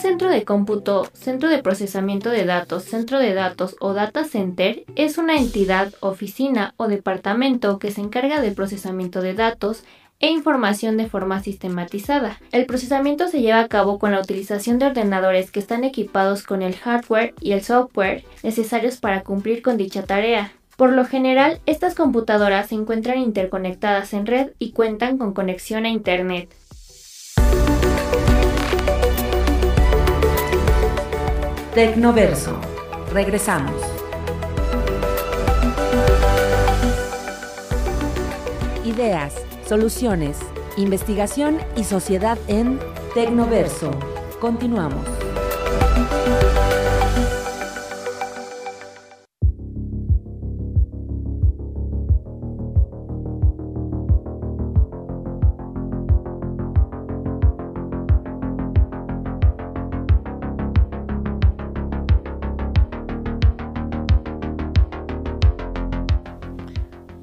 centro 0.00 0.30
de 0.30 0.44
cómputo, 0.44 1.08
centro 1.12 1.48
de 1.50 1.62
procesamiento 1.62 2.30
de 2.30 2.44
datos, 2.44 2.84
centro 2.84 3.18
de 3.18 3.34
datos 3.34 3.76
o 3.80 3.92
data 3.92 4.24
center 4.24 4.84
es 4.96 5.18
una 5.18 5.36
entidad, 5.36 5.92
oficina 6.00 6.74
o 6.78 6.88
departamento 6.88 7.78
que 7.78 7.90
se 7.90 8.00
encarga 8.00 8.40
del 8.40 8.54
procesamiento 8.54 9.20
de 9.20 9.34
datos 9.34 9.84
e 10.20 10.30
información 10.30 10.96
de 10.96 11.08
forma 11.08 11.42
sistematizada. 11.42 12.38
El 12.52 12.66
procesamiento 12.66 13.26
se 13.28 13.40
lleva 13.40 13.60
a 13.60 13.68
cabo 13.68 13.98
con 13.98 14.12
la 14.12 14.20
utilización 14.20 14.78
de 14.78 14.86
ordenadores 14.86 15.50
que 15.50 15.60
están 15.60 15.82
equipados 15.82 16.44
con 16.44 16.62
el 16.62 16.76
hardware 16.76 17.34
y 17.40 17.52
el 17.52 17.62
software 17.62 18.24
necesarios 18.42 18.98
para 18.98 19.22
cumplir 19.22 19.62
con 19.62 19.76
dicha 19.76 20.04
tarea. 20.04 20.52
Por 20.76 20.92
lo 20.92 21.04
general, 21.04 21.60
estas 21.66 21.94
computadoras 21.94 22.68
se 22.68 22.74
encuentran 22.74 23.18
interconectadas 23.18 24.14
en 24.14 24.26
red 24.26 24.52
y 24.58 24.72
cuentan 24.72 25.18
con 25.18 25.34
conexión 25.34 25.84
a 25.84 25.88
Internet. 25.88 26.54
Tecnoverso. 31.74 32.60
Regresamos. 33.12 33.80
Ideas, 38.84 39.34
soluciones, 39.70 40.36
investigación 40.76 41.60
y 41.76 41.84
sociedad 41.84 42.36
en 42.48 42.80
Tecnoverso. 43.14 43.92
Continuamos. 44.40 45.06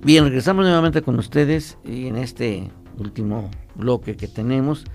Bien, 0.08 0.24
regresamos 0.24 0.64
nuevamente 0.64 1.02
con 1.02 1.20
ustedes 1.20 1.78
y 1.84 2.08
en 2.08 2.16
este 2.16 2.72
último 2.98 3.52
bloque 3.76 4.16
que 4.16 4.30
tenemos, 4.30 4.86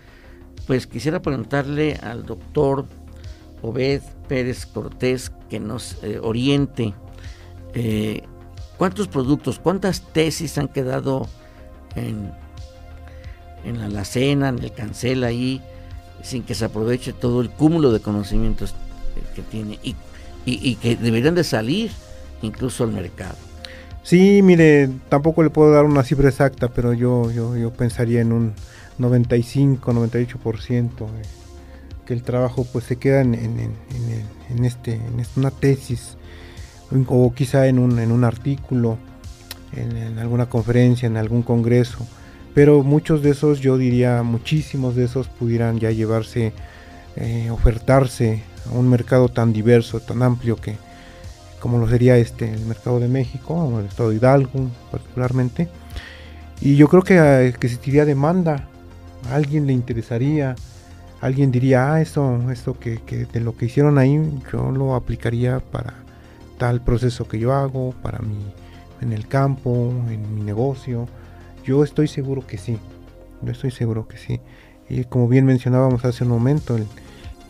pues 0.66 0.86
quisiera 0.86 1.20
preguntarle 1.20 1.96
al 1.96 2.24
doctor 2.24 2.86
Obed 3.60 4.00
Pérez 4.26 4.64
Cortés 4.64 5.30
que 5.50 5.60
nos 5.60 6.02
eh, 6.02 6.18
oriente 6.18 6.94
eh, 7.74 8.22
cuántos 8.78 9.06
productos, 9.06 9.58
cuántas 9.58 10.00
tesis 10.14 10.56
han 10.56 10.68
quedado 10.68 11.28
en, 11.94 12.32
en 13.66 13.80
la 13.80 13.84
alacena, 13.84 14.48
en 14.48 14.60
el 14.60 14.72
cancel 14.72 15.24
ahí, 15.24 15.60
sin 16.22 16.42
que 16.42 16.54
se 16.54 16.64
aproveche 16.64 17.12
todo 17.12 17.42
el 17.42 17.50
cúmulo 17.50 17.92
de 17.92 18.00
conocimientos 18.00 18.70
eh, 18.70 19.22
que 19.34 19.42
tiene 19.42 19.78
y, 19.82 19.94
y 20.46 20.76
que 20.76 20.96
deberían 20.96 21.34
de 21.34 21.44
salir 21.44 21.90
incluso 22.40 22.84
al 22.84 22.92
mercado. 22.92 23.51
Sí, 24.02 24.40
mire, 24.42 24.90
tampoco 25.08 25.42
le 25.42 25.50
puedo 25.50 25.72
dar 25.72 25.84
una 25.84 26.02
cifra 26.02 26.28
exacta, 26.28 26.68
pero 26.68 26.92
yo, 26.92 27.30
yo, 27.30 27.56
yo 27.56 27.72
pensaría 27.72 28.20
en 28.20 28.32
un 28.32 28.52
95, 28.98 29.92
98% 29.92 30.88
que 32.04 32.12
el 32.12 32.22
trabajo 32.22 32.66
pues 32.72 32.84
se 32.84 32.96
queda 32.96 33.20
en, 33.20 33.34
en, 33.34 33.72
en, 34.50 34.64
este, 34.64 34.94
en 34.94 35.24
una 35.36 35.50
tesis 35.50 36.16
o 37.06 37.32
quizá 37.32 37.68
en 37.68 37.78
un, 37.78 37.98
en 37.98 38.12
un 38.12 38.24
artículo, 38.24 38.98
en, 39.74 40.18
alguna 40.18 40.46
conferencia, 40.46 41.06
en 41.06 41.16
algún 41.16 41.42
congreso, 41.42 42.06
pero 42.54 42.82
muchos 42.82 43.22
de 43.22 43.30
esos, 43.30 43.60
yo 43.60 43.78
diría 43.78 44.22
muchísimos 44.22 44.94
de 44.94 45.04
esos 45.04 45.28
pudieran 45.28 45.78
ya 45.78 45.90
llevarse, 45.90 46.52
eh, 47.16 47.48
ofertarse 47.50 48.42
a 48.70 48.76
un 48.76 48.90
mercado 48.90 49.28
tan 49.28 49.52
diverso, 49.52 50.00
tan 50.00 50.22
amplio 50.22 50.56
que, 50.56 50.76
como 51.62 51.78
lo 51.78 51.88
sería 51.88 52.16
este 52.16 52.52
el 52.52 52.66
mercado 52.66 52.98
de 52.98 53.06
México 53.06 53.54
o 53.54 53.78
el 53.78 53.86
estado 53.86 54.10
de 54.10 54.16
Hidalgo 54.16 54.68
particularmente. 54.90 55.68
Y 56.60 56.74
yo 56.74 56.88
creo 56.88 57.02
que, 57.02 57.14
que 57.58 57.66
existiría 57.68 58.04
demanda. 58.04 58.68
Alguien 59.30 59.68
le 59.68 59.72
interesaría. 59.72 60.56
Alguien 61.20 61.52
diría 61.52 61.94
ah 61.94 62.00
esto 62.00 62.50
esto 62.50 62.76
que, 62.80 62.98
de 63.32 63.40
lo 63.40 63.56
que 63.56 63.66
hicieron 63.66 63.96
ahí 63.98 64.20
yo 64.52 64.72
lo 64.72 64.96
aplicaría 64.96 65.60
para 65.60 65.94
tal 66.58 66.80
proceso 66.80 67.28
que 67.28 67.38
yo 67.38 67.52
hago 67.52 67.94
para 68.02 68.18
mi 68.18 68.38
en 69.00 69.12
el 69.12 69.28
campo 69.28 69.92
en 70.10 70.34
mi 70.34 70.42
negocio 70.42 71.06
yo 71.64 71.84
estoy 71.84 72.08
seguro 72.08 72.44
que 72.44 72.58
sí. 72.58 72.78
Yo 73.42 73.52
estoy 73.52 73.70
seguro 73.70 74.08
que 74.08 74.16
sí. 74.16 74.40
Y 74.88 75.04
como 75.04 75.28
bien 75.28 75.46
mencionábamos 75.46 76.04
hace 76.04 76.24
un 76.24 76.30
momento 76.30 76.76
el, 76.76 76.86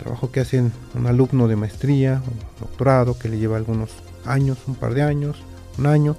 trabajo 0.03 0.31
que 0.31 0.41
hace 0.41 0.61
un 0.61 1.07
alumno 1.07 1.49
de 1.49 1.57
maestría, 1.57 2.23
un 2.27 2.39
doctorado, 2.61 3.19
que 3.19 3.29
le 3.29 3.39
lleva 3.39 3.57
algunos 3.57 3.91
años, 4.25 4.59
un 4.67 4.75
par 4.75 4.95
de 4.95 5.03
años, 5.03 5.37
un 5.79 5.87
año. 5.87 6.17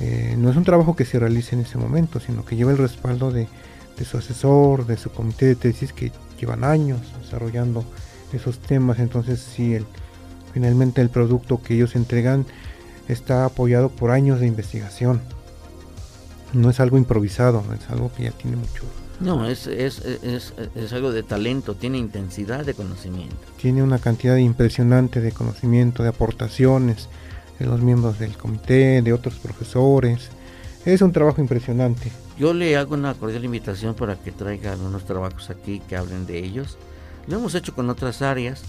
Eh, 0.00 0.36
no 0.38 0.50
es 0.50 0.56
un 0.56 0.64
trabajo 0.64 0.96
que 0.96 1.04
se 1.04 1.18
realice 1.18 1.54
en 1.54 1.62
ese 1.62 1.78
momento, 1.78 2.20
sino 2.20 2.44
que 2.44 2.56
lleva 2.56 2.72
el 2.72 2.78
respaldo 2.78 3.30
de, 3.30 3.48
su 4.04 4.18
asesor, 4.18 4.86
de 4.86 4.96
su 4.96 5.10
comité 5.10 5.46
de 5.46 5.54
tesis 5.54 5.92
que 5.92 6.12
llevan 6.40 6.64
años 6.64 7.00
desarrollando 7.20 7.84
esos 8.32 8.58
temas. 8.58 8.98
Entonces, 8.98 9.40
si 9.40 9.74
el, 9.74 9.86
finalmente 10.52 11.00
el 11.00 11.08
producto 11.08 11.62
que 11.62 11.74
ellos 11.74 11.96
entregan 11.96 12.46
está 13.08 13.44
apoyado 13.44 13.90
por 13.90 14.10
años 14.10 14.40
de 14.40 14.46
investigación. 14.46 15.20
No 16.52 16.68
es 16.68 16.80
algo 16.80 16.98
improvisado, 16.98 17.64
es 17.74 17.88
algo 17.90 18.12
que 18.12 18.24
ya 18.24 18.30
tiene 18.32 18.56
mucho 18.56 18.84
no, 19.22 19.46
es, 19.46 19.66
es, 19.66 20.00
es, 20.00 20.52
es, 20.74 20.92
algo 20.92 21.12
de 21.12 21.22
talento, 21.22 21.74
tiene 21.74 21.98
intensidad 21.98 22.64
de 22.64 22.74
conocimiento. 22.74 23.36
Tiene 23.60 23.82
una 23.82 23.98
cantidad 23.98 24.36
impresionante 24.36 25.20
de 25.20 25.32
conocimiento, 25.32 26.02
de 26.02 26.08
aportaciones 26.08 27.08
de 27.58 27.66
los 27.66 27.80
miembros 27.80 28.18
del 28.18 28.36
comité, 28.36 29.00
de 29.02 29.12
otros 29.12 29.34
profesores. 29.34 30.28
Es 30.84 31.00
un 31.02 31.12
trabajo 31.12 31.40
impresionante. 31.40 32.10
Yo 32.38 32.52
le 32.52 32.76
hago 32.76 32.94
una 32.94 33.14
cordial 33.14 33.44
invitación 33.44 33.94
para 33.94 34.16
que 34.16 34.32
traiga 34.32 34.72
algunos 34.72 35.04
trabajos 35.04 35.50
aquí 35.50 35.80
que 35.88 35.96
hablen 35.96 36.26
de 36.26 36.38
ellos. 36.38 36.76
Lo 37.28 37.36
hemos 37.36 37.54
hecho 37.54 37.74
con 37.74 37.88
otras 37.88 38.22
áreas, 38.22 38.62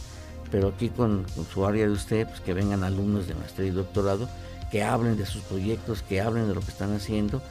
pero 0.52 0.68
aquí 0.68 0.90
con, 0.90 1.26
su 1.52 1.66
área 1.66 1.88
de 1.88 1.92
usted, 1.92 2.28
pues 2.28 2.40
que 2.42 2.54
vengan 2.54 2.84
alumnos 2.84 3.28
de 3.28 3.34
maestría 3.34 3.70
y 3.70 3.72
doctorado, 3.72 4.30
que 4.72 4.84
hablen 4.84 5.18
de 5.18 5.26
sus 5.26 5.42
proyectos, 5.42 6.04
que 6.04 6.22
hablen 6.22 6.48
de 6.48 6.54
lo 6.54 6.62
que 6.62 6.70
están 6.70 6.94
haciendo. 6.94 7.42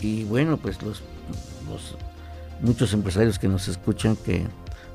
Y 0.00 0.24
bueno, 0.24 0.56
pues 0.56 0.82
los, 0.82 1.02
los 1.68 1.96
muchos 2.60 2.92
empresarios 2.92 3.38
que 3.38 3.48
nos 3.48 3.68
escuchan 3.68 4.16
que 4.16 4.44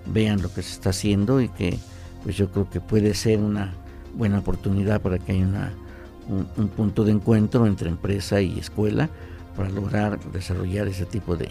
vean 0.05 0.41
lo 0.41 0.53
que 0.53 0.61
se 0.61 0.73
está 0.73 0.89
haciendo 0.89 1.41
y 1.41 1.49
que 1.49 1.79
pues 2.23 2.35
yo 2.37 2.49
creo 2.49 2.69
que 2.69 2.79
puede 2.79 3.13
ser 3.13 3.39
una 3.39 3.73
buena 4.15 4.39
oportunidad 4.39 5.01
para 5.01 5.19
que 5.19 5.33
haya 5.33 5.45
una, 5.45 5.73
un, 6.27 6.67
punto 6.69 7.03
de 7.03 7.11
encuentro 7.11 7.67
entre 7.67 7.89
empresa 7.89 8.41
y 8.41 8.59
escuela 8.59 9.09
para 9.55 9.69
lograr 9.69 10.19
desarrollar 10.31 10.87
ese 10.87 11.05
tipo 11.05 11.35
de, 11.35 11.49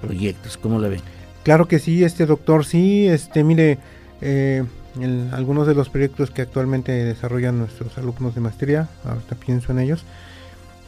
proyectos. 0.00 0.56
¿Cómo 0.56 0.78
lo 0.78 0.88
ven? 0.88 1.00
Claro 1.42 1.66
que 1.66 1.78
sí, 1.78 2.04
este 2.04 2.26
doctor, 2.26 2.64
sí, 2.64 3.08
este, 3.08 3.42
mire, 3.42 3.78
eh, 4.20 4.64
algunos 5.32 5.66
de 5.66 5.74
los 5.74 5.88
proyectos 5.88 6.30
que 6.30 6.42
actualmente 6.42 6.92
desarrollan 6.92 7.58
nuestros 7.58 7.96
alumnos 7.98 8.34
de 8.34 8.40
maestría, 8.40 8.88
ahorita 9.04 9.36
pienso 9.36 9.72
en 9.72 9.80
ellos, 9.80 10.04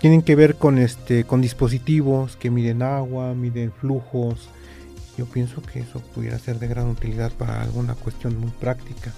tienen 0.02 0.22
que 0.22 0.34
ver 0.34 0.56
con 0.56 0.78
este, 0.78 1.22
con 1.22 1.40
dispositivos 1.40 2.34
que 2.34 2.50
miden 2.50 2.82
agua, 2.82 3.34
miden 3.34 3.70
flujos. 3.70 4.48
Yo 5.16 5.26
pienso 5.26 5.62
que 5.62 5.78
eso 5.78 6.00
pudiera 6.00 6.40
ser 6.40 6.58
de 6.58 6.66
gran 6.66 6.88
utilidad 6.88 7.30
para 7.30 7.62
alguna 7.62 7.94
cuestión 7.94 8.36
muy 8.36 8.50
práctica. 8.50 9.12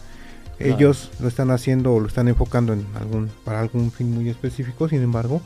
Ellos 0.58 1.10
lo 1.20 1.28
están 1.28 1.50
haciendo 1.50 1.94
o 1.94 2.00
lo 2.00 2.06
están 2.06 2.28
enfocando 2.28 2.74
en 2.74 2.84
algún, 3.00 3.30
para 3.44 3.60
algún 3.60 3.90
fin 3.92 4.12
muy 4.12 4.28
específico, 4.28 4.86
sin 4.86 5.02
embargo, 5.02 5.40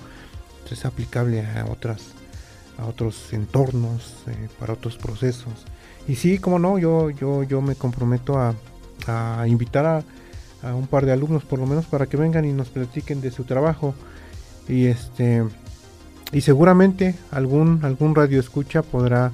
es 0.68 0.84
aplicable 0.84 1.46
a 1.46 1.66
otras, 1.70 2.02
a 2.76 2.86
otros 2.86 3.32
entornos, 3.32 4.16
eh, 4.26 4.48
para 4.58 4.72
otros 4.72 4.96
procesos. 4.96 5.52
Y 6.08 6.16
sí, 6.16 6.38
como 6.38 6.58
no, 6.58 6.80
yo, 6.80 7.10
yo, 7.10 7.44
yo 7.44 7.62
me 7.62 7.76
comprometo 7.76 8.38
a, 8.38 8.54
invitar 9.46 9.86
a, 9.86 10.04
a, 10.62 10.74
un 10.74 10.88
par 10.88 11.06
de 11.06 11.12
alumnos 11.12 11.44
por 11.44 11.60
lo 11.60 11.66
menos 11.66 11.86
para 11.86 12.06
que 12.06 12.16
vengan 12.16 12.44
y 12.44 12.52
nos 12.52 12.70
platiquen 12.70 13.20
de 13.20 13.30
su 13.30 13.44
trabajo. 13.44 13.94
Y 14.68 14.86
este 14.86 15.44
y 16.32 16.42
seguramente 16.42 17.14
algún 17.30 17.80
algún 17.84 18.14
radio 18.14 18.38
escucha 18.38 18.82
podrá 18.82 19.32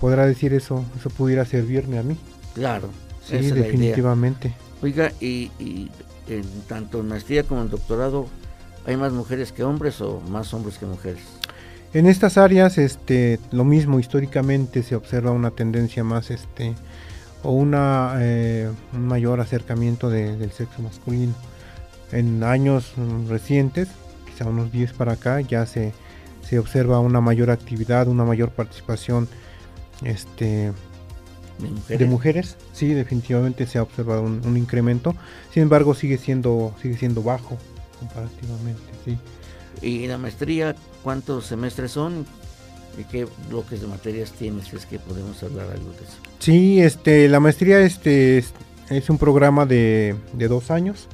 podrá 0.00 0.26
decir 0.26 0.54
eso, 0.54 0.84
eso 0.98 1.10
pudiera 1.10 1.44
servirme 1.44 1.98
a 1.98 2.02
mí. 2.02 2.16
Claro, 2.54 2.88
sí, 3.24 3.38
definitivamente. 3.38 4.54
Oiga, 4.80 5.12
y, 5.20 5.50
y 5.58 5.90
en 6.28 6.44
tanto 6.68 7.00
en 7.00 7.08
maestría 7.08 7.42
como 7.42 7.62
en 7.62 7.70
doctorado, 7.70 8.26
¿hay 8.86 8.96
más 8.96 9.12
mujeres 9.12 9.50
que 9.52 9.64
hombres 9.64 10.00
o 10.00 10.20
más 10.20 10.54
hombres 10.54 10.78
que 10.78 10.86
mujeres? 10.86 11.22
En 11.94 12.06
estas 12.06 12.36
áreas, 12.36 12.76
este, 12.76 13.40
lo 13.50 13.64
mismo 13.64 13.98
históricamente 13.98 14.82
se 14.82 14.94
observa 14.94 15.30
una 15.30 15.50
tendencia 15.50 16.04
más, 16.04 16.30
este, 16.30 16.74
o 17.42 17.52
una 17.52 18.16
eh, 18.18 18.70
un 18.92 19.06
mayor 19.06 19.40
acercamiento 19.40 20.10
del 20.10 20.52
sexo 20.52 20.82
masculino. 20.82 21.34
En 22.12 22.44
años 22.44 22.92
recientes, 23.28 23.88
quizá 24.38 24.48
unos 24.48 24.70
10 24.70 24.92
para 24.92 25.12
acá, 25.12 25.40
ya 25.40 25.66
se, 25.66 25.92
se 26.48 26.58
observa 26.58 27.00
una 27.00 27.20
mayor 27.20 27.50
actividad, 27.50 28.08
una 28.08 28.24
mayor 28.24 28.50
participación, 28.50 29.28
este, 30.04 30.72
¿De 31.88 32.06
mujeres? 32.06 32.56
sí, 32.72 32.94
definitivamente 32.94 33.66
se 33.66 33.78
ha 33.78 33.82
observado 33.82 34.22
un, 34.22 34.40
un, 34.44 34.56
incremento. 34.56 35.16
Sin 35.52 35.64
embargo, 35.64 35.92
sigue 35.94 36.16
siendo 36.16 36.72
sigue 36.80 36.96
siendo 36.96 37.22
bajo 37.22 37.58
comparativamente, 37.98 38.82
sí. 39.04 39.18
¿Y 39.82 40.06
la 40.06 40.18
maestría 40.18 40.76
cuántos 41.02 41.46
semestres 41.46 41.90
son? 41.90 42.26
¿Y 42.96 43.04
qué 43.04 43.26
bloques 43.48 43.80
de 43.80 43.86
materias 43.86 44.32
tienes? 44.32 44.72
Es 44.72 44.86
que 44.86 44.98
podemos 44.98 45.42
hablar 45.42 45.66
algo 45.70 45.90
de 45.92 46.04
eso. 46.04 46.16
Sí, 46.38 46.80
este, 46.80 47.28
la 47.28 47.40
maestría 47.40 47.80
este, 47.80 48.38
es, 48.38 49.10
un 49.10 49.18
programa 49.18 49.66
de, 49.66 50.16
dos 50.32 50.70
años, 50.70 51.08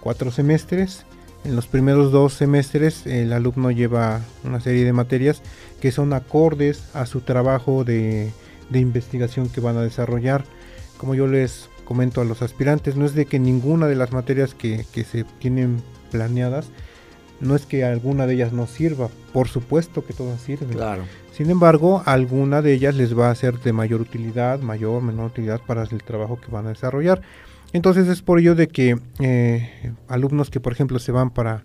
cuatro 0.00 0.30
semestres. 0.30 1.04
En 1.44 1.56
los 1.56 1.66
primeros 1.66 2.12
dos 2.12 2.34
semestres 2.34 3.06
el 3.06 3.32
alumno 3.32 3.70
lleva 3.70 4.20
una 4.44 4.60
serie 4.60 4.84
de 4.84 4.92
materias 4.92 5.42
que 5.80 5.90
son 5.90 6.12
acordes 6.12 6.84
a 6.94 7.04
su 7.06 7.20
trabajo 7.20 7.84
de, 7.84 8.30
investigación 8.72 9.48
que 9.48 9.60
van 9.60 9.76
a 9.76 9.82
desarrollar. 9.82 10.44
Como 10.98 11.14
yo 11.14 11.26
les 11.26 11.68
comento 11.84 12.20
a 12.20 12.24
los 12.24 12.42
aspirantes, 12.42 12.96
no 12.96 13.04
es 13.04 13.14
de 13.14 13.26
que 13.26 13.40
ninguna 13.40 13.86
de 13.88 13.96
las 13.96 14.12
materias 14.12 14.54
que, 14.54 14.86
que 14.92 15.02
se 15.04 15.24
tienen 15.40 15.82
planeadas 16.12 16.70
no 17.40 17.56
es 17.56 17.66
que 17.66 17.84
alguna 17.84 18.26
de 18.26 18.34
ellas 18.34 18.52
no 18.52 18.68
sirva, 18.68 19.08
por 19.32 19.48
supuesto 19.48 20.06
que 20.06 20.14
todas 20.14 20.40
sirven. 20.40 20.70
Claro. 20.70 21.02
Sin 21.32 21.50
embargo, 21.50 22.02
alguna 22.06 22.62
de 22.62 22.72
ellas 22.72 22.94
les 22.94 23.18
va 23.18 23.30
a 23.30 23.34
ser 23.34 23.58
de 23.58 23.72
mayor 23.72 24.00
utilidad, 24.00 24.60
mayor, 24.60 25.02
menor 25.02 25.26
utilidad 25.26 25.60
para 25.66 25.82
el 25.82 26.02
trabajo 26.04 26.40
que 26.40 26.52
van 26.52 26.66
a 26.66 26.70
desarrollar. 26.70 27.20
Entonces 27.72 28.08
es 28.08 28.22
por 28.22 28.38
ello 28.38 28.54
de 28.54 28.68
que 28.68 28.98
eh, 29.20 29.92
alumnos 30.08 30.50
que 30.50 30.60
por 30.60 30.72
ejemplo 30.72 30.98
se 30.98 31.12
van 31.12 31.30
para 31.30 31.64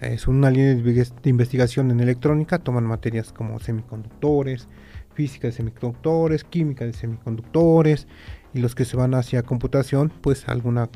eh, 0.00 0.16
una 0.26 0.50
línea 0.50 0.74
de 0.74 1.30
investigación 1.30 1.90
en 1.90 2.00
electrónica 2.00 2.58
toman 2.58 2.84
materias 2.84 3.32
como 3.32 3.60
semiconductores, 3.60 4.68
física 5.14 5.48
de 5.48 5.52
semiconductores, 5.52 6.44
química 6.44 6.84
de 6.84 6.92
semiconductores 6.92 8.08
y 8.54 8.60
los 8.60 8.74
que 8.74 8.84
se 8.84 8.96
van 8.96 9.14
hacia 9.14 9.42
computación 9.42 10.12
pues 10.22 10.48
alguna 10.48 10.88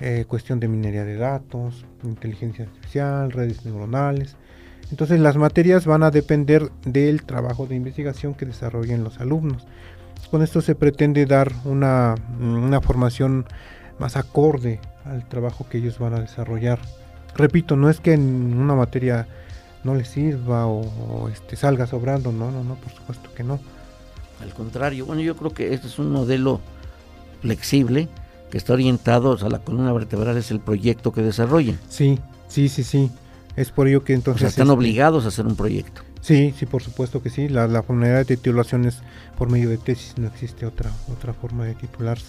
eh, 0.00 0.24
cuestión 0.28 0.60
de 0.60 0.68
minería 0.68 1.04
de 1.04 1.16
datos, 1.16 1.84
inteligencia 2.04 2.64
artificial, 2.64 3.32
redes 3.32 3.64
neuronales. 3.64 4.36
Entonces 4.90 5.20
las 5.20 5.36
materias 5.36 5.86
van 5.86 6.02
a 6.02 6.10
depender 6.10 6.70
del 6.84 7.24
trabajo 7.24 7.66
de 7.66 7.74
investigación 7.74 8.34
que 8.34 8.46
desarrollen 8.46 9.04
los 9.04 9.20
alumnos. 9.20 9.66
Con 10.30 10.42
esto 10.42 10.60
se 10.60 10.74
pretende 10.74 11.26
dar 11.26 11.52
una, 11.64 12.14
formación 12.82 13.46
más 13.98 14.16
acorde 14.16 14.80
al 15.04 15.26
trabajo 15.28 15.66
que 15.68 15.78
ellos 15.78 15.98
van 15.98 16.14
a 16.14 16.20
desarrollar. 16.20 16.78
Repito, 17.34 17.76
no 17.76 17.90
es 17.90 18.00
que 18.00 18.14
en 18.14 18.58
una 18.58 18.74
materia 18.74 19.26
no 19.84 19.94
les 19.94 20.08
sirva 20.08 20.66
o, 20.66 21.28
este, 21.28 21.56
salga 21.56 21.86
sobrando, 21.86 22.32
no, 22.32 22.50
no, 22.50 22.64
no, 22.64 22.74
por 22.74 22.92
supuesto 22.92 23.32
que 23.34 23.44
no. 23.44 23.60
Al 24.42 24.52
contrario, 24.54 25.06
bueno, 25.06 25.22
yo 25.22 25.36
creo 25.36 25.52
que 25.52 25.74
este 25.74 25.86
es 25.88 25.98
un 25.98 26.10
modelo 26.10 26.60
flexible 27.40 28.08
que 28.50 28.58
está 28.58 28.72
orientado 28.72 29.36
a 29.40 29.48
la 29.48 29.58
columna 29.58 29.92
vertebral 29.92 30.36
es 30.36 30.50
el 30.50 30.60
proyecto 30.60 31.12
que 31.12 31.22
desarrollan. 31.22 31.78
Sí, 31.88 32.18
sí, 32.48 32.68
sí, 32.68 32.82
sí. 32.82 33.10
Es 33.56 33.70
por 33.70 33.88
ello 33.88 34.04
que 34.04 34.14
entonces... 34.14 34.48
están 34.48 34.68
este, 34.68 34.74
obligados 34.74 35.24
a 35.24 35.28
hacer 35.28 35.46
un 35.46 35.56
proyecto. 35.56 36.02
Sí, 36.20 36.54
sí, 36.56 36.66
por 36.66 36.82
supuesto 36.82 37.22
que 37.22 37.30
sí. 37.30 37.48
La, 37.48 37.66
la 37.66 37.82
de 37.82 38.24
titulación 38.24 38.84
es 38.86 39.00
por 39.36 39.50
medio 39.50 39.68
de 39.68 39.78
tesis, 39.78 40.14
no 40.16 40.28
existe 40.28 40.66
otra, 40.66 40.90
otra 41.12 41.32
forma 41.32 41.64
de 41.64 41.74
titularse. 41.74 42.26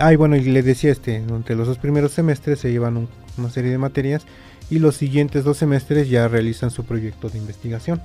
Ah, 0.00 0.12
y 0.12 0.16
bueno, 0.16 0.34
y 0.36 0.42
le 0.42 0.62
decía 0.62 0.90
este, 0.90 1.20
durante 1.20 1.54
los 1.54 1.66
dos 1.66 1.78
primeros 1.78 2.12
semestres 2.12 2.58
se 2.58 2.72
llevan 2.72 3.06
una 3.36 3.50
serie 3.50 3.70
de 3.70 3.78
materias 3.78 4.24
y 4.70 4.78
los 4.78 4.96
siguientes 4.96 5.44
dos 5.44 5.58
semestres 5.58 6.08
ya 6.08 6.26
realizan 6.26 6.70
su 6.70 6.84
proyecto 6.84 7.28
de 7.28 7.38
investigación. 7.38 8.00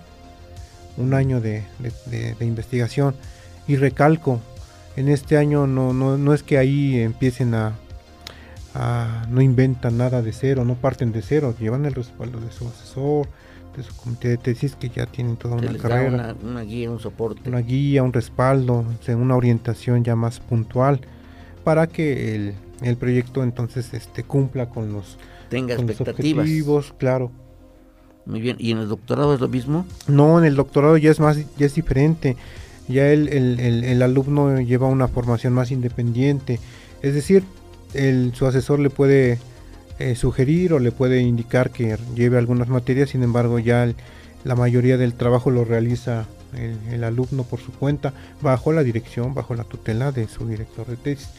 Un 0.98 1.14
año 1.14 1.42
de, 1.42 1.64
de 1.80 2.46
investigación. 2.46 3.16
Y 3.68 3.78
recalco, 3.78 4.42
en 4.96 5.10
este 5.10 5.38
año 5.38 5.68
no, 5.68 5.94
no, 5.94 6.18
no 6.18 6.34
es 6.34 6.44
que 6.44 6.58
ahí 6.58 7.00
empiecen 7.00 7.54
a, 7.54 7.74
no 9.30 9.42
inventan 9.42 9.98
nada 9.98 10.22
de 10.22 10.34
cero, 10.34 10.66
no 10.66 10.76
parten 10.76 11.12
de 11.12 11.22
cero, 11.22 11.56
llevan 11.60 11.86
el 11.86 11.94
respaldo 11.94 12.40
de 12.40 12.52
su 12.52 12.68
asesor, 12.68 13.28
de 13.76 13.84
su 13.84 13.96
comité 13.96 14.30
de 14.30 14.38
tesis 14.38 14.76
que 14.76 14.90
ya 14.90 15.06
tienen 15.06 15.38
toda 15.38 15.56
una 15.56 15.78
carrera. 15.78 16.36
una, 16.44 16.62
guía, 16.62 16.92
un 16.92 17.00
soporte. 17.00 17.48
Una 17.48 17.60
guía, 17.60 18.04
un 18.04 18.14
respaldo, 18.14 18.86
una 19.08 19.36
orientación 19.36 20.04
ya 20.04 20.16
más 20.16 20.40
puntual 20.40 21.02
para 21.66 21.88
que 21.88 22.36
el, 22.36 22.54
el 22.82 22.96
proyecto 22.96 23.44
entonces 23.44 23.94
este, 23.94 24.24
cumpla 24.24 24.70
con 24.70 24.94
los, 24.94 25.18
Tenga 25.50 25.74
expectativas. 25.74 26.48
claro. 26.98 27.30
Muy 28.26 28.40
bien, 28.40 28.56
¿y 28.58 28.72
en 28.72 28.78
el 28.78 28.88
doctorado 28.88 29.36
es 29.36 29.42
lo 29.42 29.50
mismo? 29.50 29.86
No, 30.08 30.40
en 30.40 30.46
el 30.46 30.56
doctorado 30.56 30.96
ya 30.98 31.12
es 31.12 31.20
más, 31.20 31.38
ya 31.58 31.66
es 31.66 31.76
diferente 31.76 32.38
ya 32.88 33.12
el, 33.12 33.30
el, 33.30 34.02
alumno 34.02 34.60
lleva 34.62 34.88
una 34.88 35.08
formación 35.08 35.54
más 35.54 35.72
independiente. 35.72 36.60
Es 37.02 37.14
decir, 37.14 37.44
el, 37.94 38.34
su 38.36 38.46
asesor 38.46 38.80
le 38.80 38.90
puede 38.90 39.40
eh, 40.00 40.16
sugerir 40.16 40.74
o 40.74 40.80
le 40.80 40.92
puede 40.92 41.22
indicar 41.22 41.72
que 41.72 41.98
lleve 42.16 42.38
algunas 42.38 42.68
materias, 42.68 43.10
sin 43.10 43.24
embargo 43.24 43.60
ya 43.60 43.92
la 44.44 44.56
mayoría 44.56 44.98
del 44.98 45.14
trabajo 45.14 45.50
lo 45.50 45.66
realiza 45.66 46.26
el, 46.92 47.04
alumno 47.04 47.44
por 47.44 47.60
su 47.60 47.72
cuenta, 47.72 48.14
bajo 48.42 48.72
la 48.72 48.84
dirección, 48.84 49.34
bajo 49.34 49.56
la 49.56 49.64
tutela 49.64 50.12
de 50.12 50.28
su 50.28 50.48
director 50.48 50.86
de 50.86 50.96
tesis. 50.96 51.30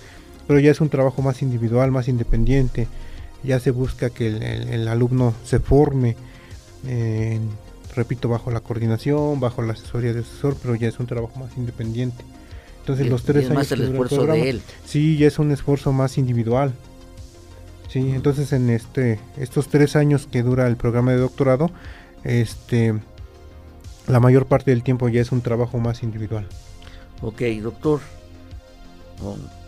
Pero 0.46 0.60
ya 0.60 0.70
es 0.70 0.80
un 0.80 0.88
trabajo 0.88 1.22
más 1.22 1.42
individual, 1.42 1.90
más 1.90 2.08
independiente. 2.08 2.88
Ya 3.42 3.60
se 3.60 3.70
busca 3.70 4.10
que 4.10 4.28
el, 4.28 4.88
alumno 4.88 5.34
se 5.44 5.58
forme 5.58 6.16
en 6.86 7.48
repito, 7.96 8.28
bajo 8.28 8.50
la 8.50 8.60
coordinación, 8.60 9.40
bajo 9.40 9.62
la 9.62 9.72
asesoría 9.72 10.12
del 10.12 10.22
asesor, 10.22 10.56
pero 10.60 10.74
ya 10.76 10.86
es 10.86 11.00
un 11.00 11.06
trabajo 11.06 11.40
más 11.40 11.56
independiente. 11.56 12.24
Entonces 12.80 13.08
los 13.08 13.24
tres 13.24 13.46
años 13.46 13.54
más 13.54 13.72
el 13.72 13.82
esfuerzo 13.82 14.26
de 14.26 14.50
él. 14.50 14.62
Sí, 14.84 15.16
ya 15.16 15.26
es 15.26 15.38
un 15.40 15.50
esfuerzo 15.50 15.92
más 15.92 16.18
individual. 16.18 16.72
Sí, 17.88 18.10
entonces 18.10 18.52
en 18.52 18.70
este 18.70 19.18
estos 19.38 19.68
tres 19.68 19.96
años 19.96 20.28
que 20.30 20.42
dura 20.42 20.68
el 20.68 20.76
programa 20.76 21.12
de 21.12 21.18
doctorado, 21.18 21.70
este 22.22 22.94
la 24.06 24.20
mayor 24.20 24.46
parte 24.46 24.70
del 24.70 24.84
tiempo 24.84 25.08
ya 25.08 25.20
es 25.20 25.32
un 25.32 25.40
trabajo 25.40 25.78
más 25.78 26.02
individual. 26.02 26.46
Ok, 27.22 27.42
doctor 27.62 28.00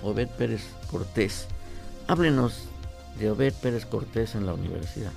Obed 0.02 0.28
Pérez 0.28 0.62
Cortés, 0.90 1.46
háblenos 2.06 2.64
de 3.18 3.30
Obed 3.30 3.52
Pérez 3.54 3.86
Cortés 3.86 4.34
en 4.34 4.46
la 4.46 4.54
universidad. 4.54 5.12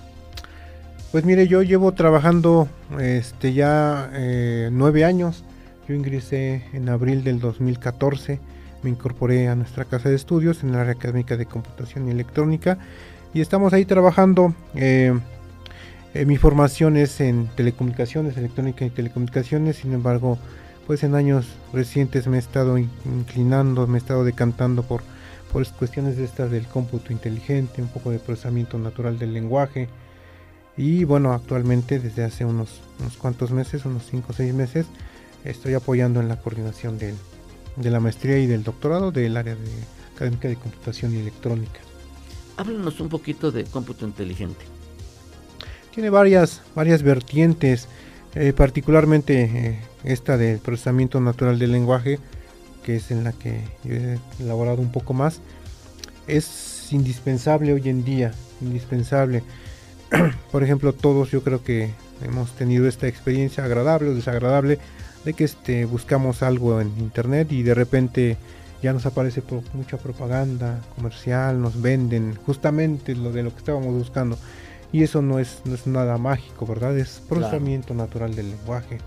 Pues 1.12 1.26
mire, 1.26 1.48
yo 1.48 1.62
llevo 1.62 1.92
trabajando 1.92 2.70
este 3.00 3.54
ya 3.54 4.10
eh, 4.14 4.70
nueve 4.72 5.04
años. 5.04 5.44
Yo 5.88 5.96
ingresé 5.96 6.64
en 6.72 6.88
abril 6.88 7.24
del 7.24 7.40
2014, 7.40 8.40
me 8.82 8.90
incorporé 8.90 9.50
a 9.50 9.56
nuestra 9.56 9.86
casa 9.86 10.10
de 10.10 10.16
estudios 10.16 10.64
en 10.64 10.70
el 10.70 10.76
área 10.76 10.94
académica 10.94 11.36
de 11.36 11.46
computación 11.46 12.08
y 12.08 12.12
electrónica 12.12 12.78
y 13.34 13.42
estamos 13.42 13.74
ahí 13.74 13.86
trabajando. 13.86 14.54
Eh, 14.76 15.14
eh, 16.14 16.26
mi 16.26 16.38
formación 16.38 16.98
es 16.98 17.22
en 17.22 17.48
telecomunicaciones, 17.56 18.38
electrónica 18.38 18.86
y 18.86 18.90
telecomunicaciones, 18.90 19.78
sin 19.78 19.94
embargo, 19.94 20.38
pues 20.88 21.04
en 21.04 21.16
años 21.16 21.48
recientes 21.74 22.28
me 22.28 22.38
he 22.38 22.40
estado 22.40 22.78
inclinando, 22.78 23.88
me 23.88 23.98
he 23.98 24.02
estado 24.02 24.24
decantando 24.24 24.84
por, 24.84 25.02
por 25.52 25.68
cuestiones 25.74 26.18
de 26.18 26.26
estas 26.26 26.52
del 26.52 26.68
cómputo 26.68 27.14
inteligente, 27.14 27.82
un 27.82 27.88
poco 27.88 28.12
de 28.12 28.20
procesamiento 28.20 28.78
natural 28.78 29.20
del 29.20 29.34
lenguaje. 29.34 29.90
Y 30.78 31.04
bueno, 31.04 31.34
actualmente 31.34 32.00
desde 32.00 32.24
hace 32.24 32.46
unos, 32.46 32.82
unos 33.00 33.18
cuantos 33.18 33.52
meses, 33.52 33.86
unos 33.86 34.04
5 34.10 34.28
o 34.30 34.34
6 34.34 34.54
meses, 34.54 34.86
estoy 35.44 35.74
apoyando 35.74 36.20
en 36.20 36.28
la 36.28 36.38
coordinación 36.38 36.98
del, 36.98 37.16
de 37.76 37.90
la 37.90 38.00
maestría 38.00 38.38
y 38.40 38.48
del 38.48 38.64
doctorado 38.64 39.12
del 39.12 39.38
área 39.38 39.56
de 39.56 39.70
académica 40.16 40.48
de 40.48 40.56
computación 40.56 41.14
y 41.14 41.20
electrónica. 41.20 41.80
Háblanos 42.58 43.00
un 43.00 43.10
poquito 43.10 43.52
de 43.52 43.64
cómputo 43.64 44.06
inteligente. 44.06 44.66
Tiene 45.94 46.10
varias, 46.10 46.62
varias 46.76 47.04
vertientes, 47.04 47.88
eh, 48.36 48.54
particularmente 48.54 49.42
eh, 49.44 49.80
esta 50.04 50.38
del 50.38 50.60
procesamiento 50.60 51.20
natural 51.20 51.60
del 51.60 51.72
lenguaje, 51.72 52.20
que 52.84 52.96
es 52.96 53.12
en 53.12 53.24
la 53.24 53.34
que 53.34 53.62
yo 53.84 53.96
he 53.96 54.20
elaborado 54.40 54.82
un 54.82 54.92
poco 54.92 55.14
más. 55.14 55.42
Es 56.28 56.92
indispensable 56.92 57.74
hoy 57.74 57.90
en 57.90 58.04
día, 58.04 58.32
indispensable. 58.62 59.44
Por 60.52 60.64
ejemplo, 60.64 60.94
todos 60.94 61.32
yo 61.32 61.44
creo 61.44 61.64
que 61.64 61.90
hemos 62.24 62.52
tenido 62.54 62.88
esta 62.88 63.08
experiencia 63.08 63.66
agradable 63.66 64.10
o 64.10 64.16
desagradable 64.16 64.80
de 65.26 65.34
que 65.34 65.44
este, 65.44 65.86
buscamos 65.86 66.42
algo 66.44 66.82
en 66.82 66.88
internet 67.00 67.52
y 67.52 67.64
de 67.64 67.74
repente 67.74 68.38
ya 68.82 68.94
nos 68.94 69.06
aparece 69.06 69.44
mucha 69.74 69.98
propaganda 69.98 70.82
comercial, 70.96 71.62
nos 71.62 71.82
venden 71.82 72.36
justamente 72.46 73.16
lo 73.16 73.32
de 73.32 73.44
lo 73.44 73.52
que 73.52 73.60
estábamos 73.60 73.94
buscando. 73.94 74.38
Y 74.92 75.04
eso 75.04 75.22
no 75.22 75.40
es, 75.40 75.62
no 75.66 75.76
es 75.76 75.88
nada 75.88 76.18
mágico, 76.18 76.66
¿verdad? 76.66 76.98
Es 76.98 77.22
procesamiento 77.28 77.94
natural 77.94 78.36
del 78.36 78.52
lenguaje. 78.52 78.98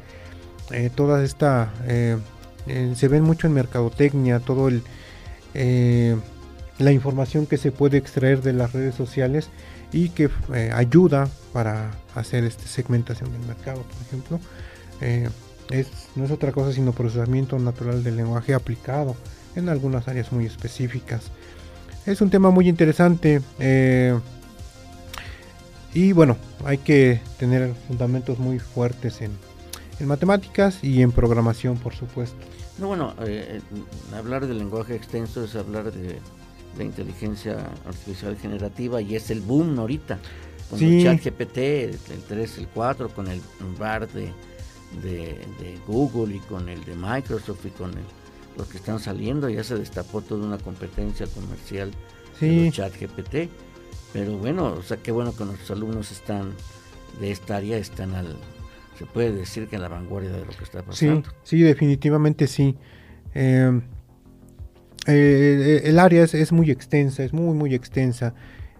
Eh, 0.70 0.90
toda 0.94 1.22
esta... 1.22 1.72
Eh, 1.86 2.16
eh, 2.66 2.94
se 2.96 3.08
ven 3.08 3.22
mucho 3.22 3.46
en 3.46 3.52
mercadotecnia, 3.52 4.40
todo 4.40 4.68
el... 4.68 4.82
la 6.78 6.92
información 6.92 7.46
que 7.46 7.58
se 7.58 7.70
puede 7.70 7.98
extraer 7.98 8.40
de 8.40 8.54
las 8.54 8.72
redes 8.72 8.94
sociales 8.94 9.50
y 9.92 10.08
que 10.08 10.30
ayuda 10.72 11.28
para 11.52 11.90
hacer 12.14 12.44
esta 12.44 12.66
segmentación 12.66 13.30
del 13.30 13.42
mercado, 13.42 13.82
por 13.82 14.02
ejemplo 14.06 14.40
es, 15.70 15.88
no 16.14 16.24
es 16.24 16.30
otra 16.30 16.52
cosa 16.52 16.72
sino 16.72 16.92
procesamiento 16.92 17.58
natural 17.58 18.02
del 18.02 18.16
lenguaje 18.16 18.54
aplicado 18.54 19.16
en 19.56 19.68
algunas 19.68 20.08
áreas 20.08 20.32
muy 20.32 20.46
específicas. 20.46 21.30
Es 22.06 22.20
un 22.20 22.30
tema 22.30 22.50
muy 22.50 22.68
interesante 22.68 23.40
eh, 23.58 24.18
y 25.94 26.12
bueno, 26.12 26.36
hay 26.64 26.78
que 26.78 27.20
tener 27.38 27.72
fundamentos 27.86 28.38
muy 28.38 28.58
fuertes 28.58 29.20
en, 29.20 29.32
matemáticas 30.06 30.82
y 30.82 31.02
en 31.02 31.12
programación, 31.12 31.78
por 31.78 31.94
supuesto. 31.94 32.36
No, 32.78 32.88
bueno, 32.88 33.14
eh, 33.24 33.60
hablar 34.12 34.46
del 34.46 34.58
lenguaje 34.58 34.96
extenso 34.96 35.44
es 35.44 35.54
hablar 35.54 35.92
de, 35.92 36.18
de 36.76 36.84
inteligencia 36.84 37.70
artificial 37.86 38.36
generativa 38.36 39.00
y 39.00 39.14
es 39.14 39.30
el 39.30 39.40
boom 39.40 39.78
ahorita. 39.78 40.18
Con 40.70 40.82
el 40.82 41.02
chat 41.02 41.24
GPT, 41.24 41.58
el 41.58 41.98
3, 42.26 42.58
el 42.58 42.68
4, 42.68 43.08
con 43.10 43.28
el 43.28 43.40
bar 43.78 44.08
de, 44.08 44.32
de, 45.02 45.78
Google 45.86 46.36
y 46.36 46.38
con 46.40 46.68
el 46.68 46.84
de 46.84 46.94
Microsoft 46.96 47.66
y 47.66 47.70
con 47.70 47.90
el, 47.90 48.04
los 48.56 48.66
que 48.68 48.78
están 48.78 48.98
saliendo, 48.98 49.48
ya 49.48 49.62
se 49.62 49.76
destapó 49.76 50.22
toda 50.22 50.46
una 50.46 50.58
competencia 50.58 51.26
comercial 51.26 51.92
de 52.40 52.70
chat 52.72 52.92
GPT. 52.98 53.50
Pero 54.14 54.38
bueno, 54.38 54.66
o 54.66 54.82
sea, 54.82 54.96
qué 54.96 55.10
bueno 55.10 55.36
que 55.36 55.44
nuestros 55.44 55.72
alumnos 55.72 56.12
están 56.12 56.52
de 57.20 57.32
esta 57.32 57.56
área, 57.56 57.76
están 57.76 58.14
al, 58.14 58.36
se 58.96 59.06
puede 59.06 59.32
decir 59.32 59.66
que 59.66 59.74
en 59.74 59.82
la 59.82 59.88
vanguardia 59.88 60.30
de 60.30 60.46
lo 60.46 60.52
que 60.52 60.62
está 60.62 60.82
pasando. 60.82 61.28
Sí, 61.42 61.56
sí 61.56 61.62
definitivamente 61.62 62.46
sí. 62.46 62.76
Eh, 63.34 63.80
eh, 65.08 65.82
el 65.84 65.98
área 65.98 66.22
es, 66.22 66.32
es, 66.34 66.52
muy 66.52 66.70
extensa, 66.70 67.24
es 67.24 67.32
muy, 67.32 67.54
muy 67.54 67.74
extensa. 67.74 68.34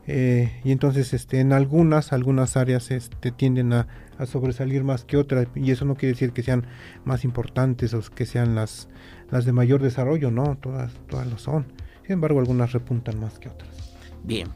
Eh, 0.07 0.61
y 0.62 0.70
entonces 0.70 1.12
este, 1.12 1.41
en 1.41 1.53
algunas, 1.53 2.12
algunas 2.12 2.57
áreas 2.57 2.93
este, 2.93 3.32
tienden 3.32 3.72
a, 3.72 3.89
sobresalir 4.26 4.85
más 4.85 5.05
que 5.05 5.16
otras 5.16 5.49
y 5.57 5.72
eso 5.72 5.85
no 5.85 5.97
quiere 5.97 6.12
decir 6.12 6.30
que 6.30 6.45
sean 6.45 6.68
más 7.05 7.24
importantes 7.24 7.95
o 7.95 8.01
que 8.01 8.26
sean 8.26 8.55
las, 8.55 8.89
las 9.32 9.45
de 9.45 9.53
mayor 9.53 9.82
desarrollo, 9.82 10.30
no, 10.30 10.57
todas, 10.59 10.93
todas 11.09 11.26
lo 11.26 11.39
son. 11.39 11.66
Sin 12.03 12.12
embargo, 12.12 12.39
algunas 12.39 12.72
repuntan 12.72 13.18
más 13.18 13.41
que 13.41 13.49
otras. 13.49 13.97
Bien, 14.22 14.49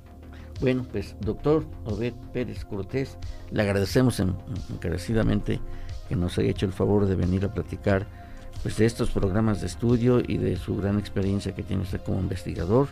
bueno, 0.60 0.84
pues 0.90 1.14
doctor 1.20 1.64
Obed 1.84 2.14
Pérez 2.32 2.64
Cortés, 2.64 3.16
le 3.50 3.62
agradecemos 3.62 4.20
encarecidamente 4.20 5.60
que 6.08 6.16
nos 6.16 6.38
haya 6.38 6.50
hecho 6.50 6.66
el 6.66 6.72
favor 6.72 7.06
de 7.06 7.14
venir 7.14 7.44
a 7.44 7.52
platicar 7.52 8.06
pues, 8.62 8.76
de 8.76 8.86
estos 8.86 9.10
programas 9.10 9.60
de 9.60 9.66
estudio 9.66 10.20
y 10.26 10.38
de 10.38 10.56
su 10.56 10.76
gran 10.76 10.98
experiencia 10.98 11.54
que 11.54 11.62
tiene 11.62 11.82
usted 11.82 12.00
como 12.00 12.20
investigador. 12.20 12.88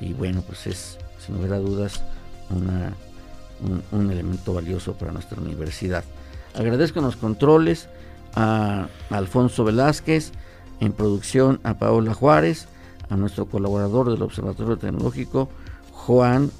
Y 0.00 0.12
bueno, 0.12 0.42
pues 0.46 0.66
es 0.66 0.98
sin 1.24 1.36
lugar 1.36 1.54
a 1.54 1.58
dudas, 1.58 2.02
un, 2.50 4.10
elemento 4.10 4.52
valioso 4.52 4.94
para 4.94 5.12
nuestra 5.12 5.40
universidad. 5.40 6.04
Agradezco 6.54 6.98
en 6.98 7.06
los 7.06 7.16
controles 7.16 7.88
a, 8.34 8.88
Alfonso 9.10 9.64
Velázquez, 9.64 10.32
en 10.80 10.92
producción 10.92 11.60
a 11.62 11.74
Paola 11.78 12.14
Juárez, 12.14 12.66
a 13.08 13.16
nuestro 13.16 13.46
colaborador 13.46 14.10
del 14.10 14.22
Observatorio 14.22 14.76
Tecnológico, 14.76 15.48
Juan, 15.92 16.50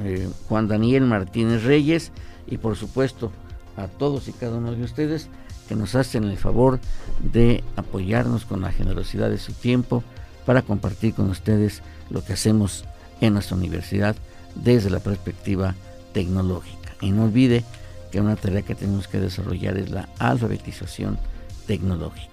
eh, 0.00 0.28
Juan 0.48 0.68
Daniel 0.68 1.04
Martínez 1.04 1.64
Reyes, 1.64 2.12
y 2.46 2.58
por 2.58 2.76
supuesto 2.76 3.32
a 3.76 3.86
todos 3.86 4.28
y 4.28 4.32
cada 4.32 4.58
uno 4.58 4.72
de 4.72 4.82
ustedes 4.82 5.28
que 5.68 5.74
nos 5.74 5.94
hacen 5.94 6.24
el 6.24 6.36
favor 6.36 6.80
de 7.20 7.62
apoyarnos 7.76 8.44
con 8.44 8.60
la 8.60 8.72
generosidad 8.72 9.30
de 9.30 9.38
su 9.38 9.52
tiempo 9.52 10.02
para 10.44 10.62
compartir 10.62 11.14
con 11.14 11.30
ustedes 11.30 11.82
lo 12.10 12.24
que 12.24 12.34
hacemos 12.34 12.84
en 13.20 13.34
nuestra 13.34 13.56
universidad 13.56 14.16
desde 14.54 14.90
la 14.90 15.00
perspectiva 15.00 15.74
tecnológica. 16.12 16.94
Y 17.00 17.12
no 17.12 17.24
olvide 17.24 17.64
que 18.10 18.20
una 18.20 18.36
tarea 18.36 18.62
que 18.62 18.74
tenemos 18.74 19.08
que 19.08 19.20
desarrollar 19.20 19.78
es 19.78 19.90
la 19.90 20.08
alfabetización 20.18 21.18
tecnológica. 21.66 22.28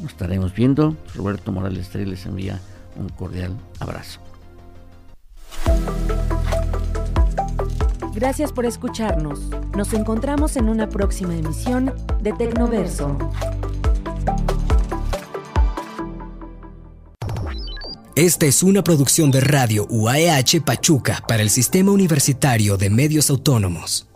Nos 0.00 0.12
estaremos 0.12 0.54
viendo. 0.54 0.96
Roberto 1.14 1.52
Morales 1.52 1.90
Tres 1.90 2.08
les 2.08 2.26
envía 2.26 2.60
un 2.96 3.08
cordial 3.10 3.56
abrazo. 3.80 4.20
Gracias 8.14 8.52
por 8.52 8.64
escucharnos. 8.64 9.40
Nos 9.76 9.92
encontramos 9.92 10.56
en 10.56 10.68
una 10.68 10.88
próxima 10.88 11.34
emisión 11.34 11.92
de 12.22 12.32
Tecnoverso. 12.32 13.18
Esta 18.16 18.46
es 18.46 18.62
una 18.62 18.84
producción 18.84 19.32
de 19.32 19.40
Radio 19.40 19.88
UAEH 19.90 20.60
Pachuca 20.64 21.24
para 21.26 21.42
el 21.42 21.50
Sistema 21.50 21.90
Universitario 21.90 22.76
de 22.76 22.88
Medios 22.88 23.28
Autónomos. 23.28 24.06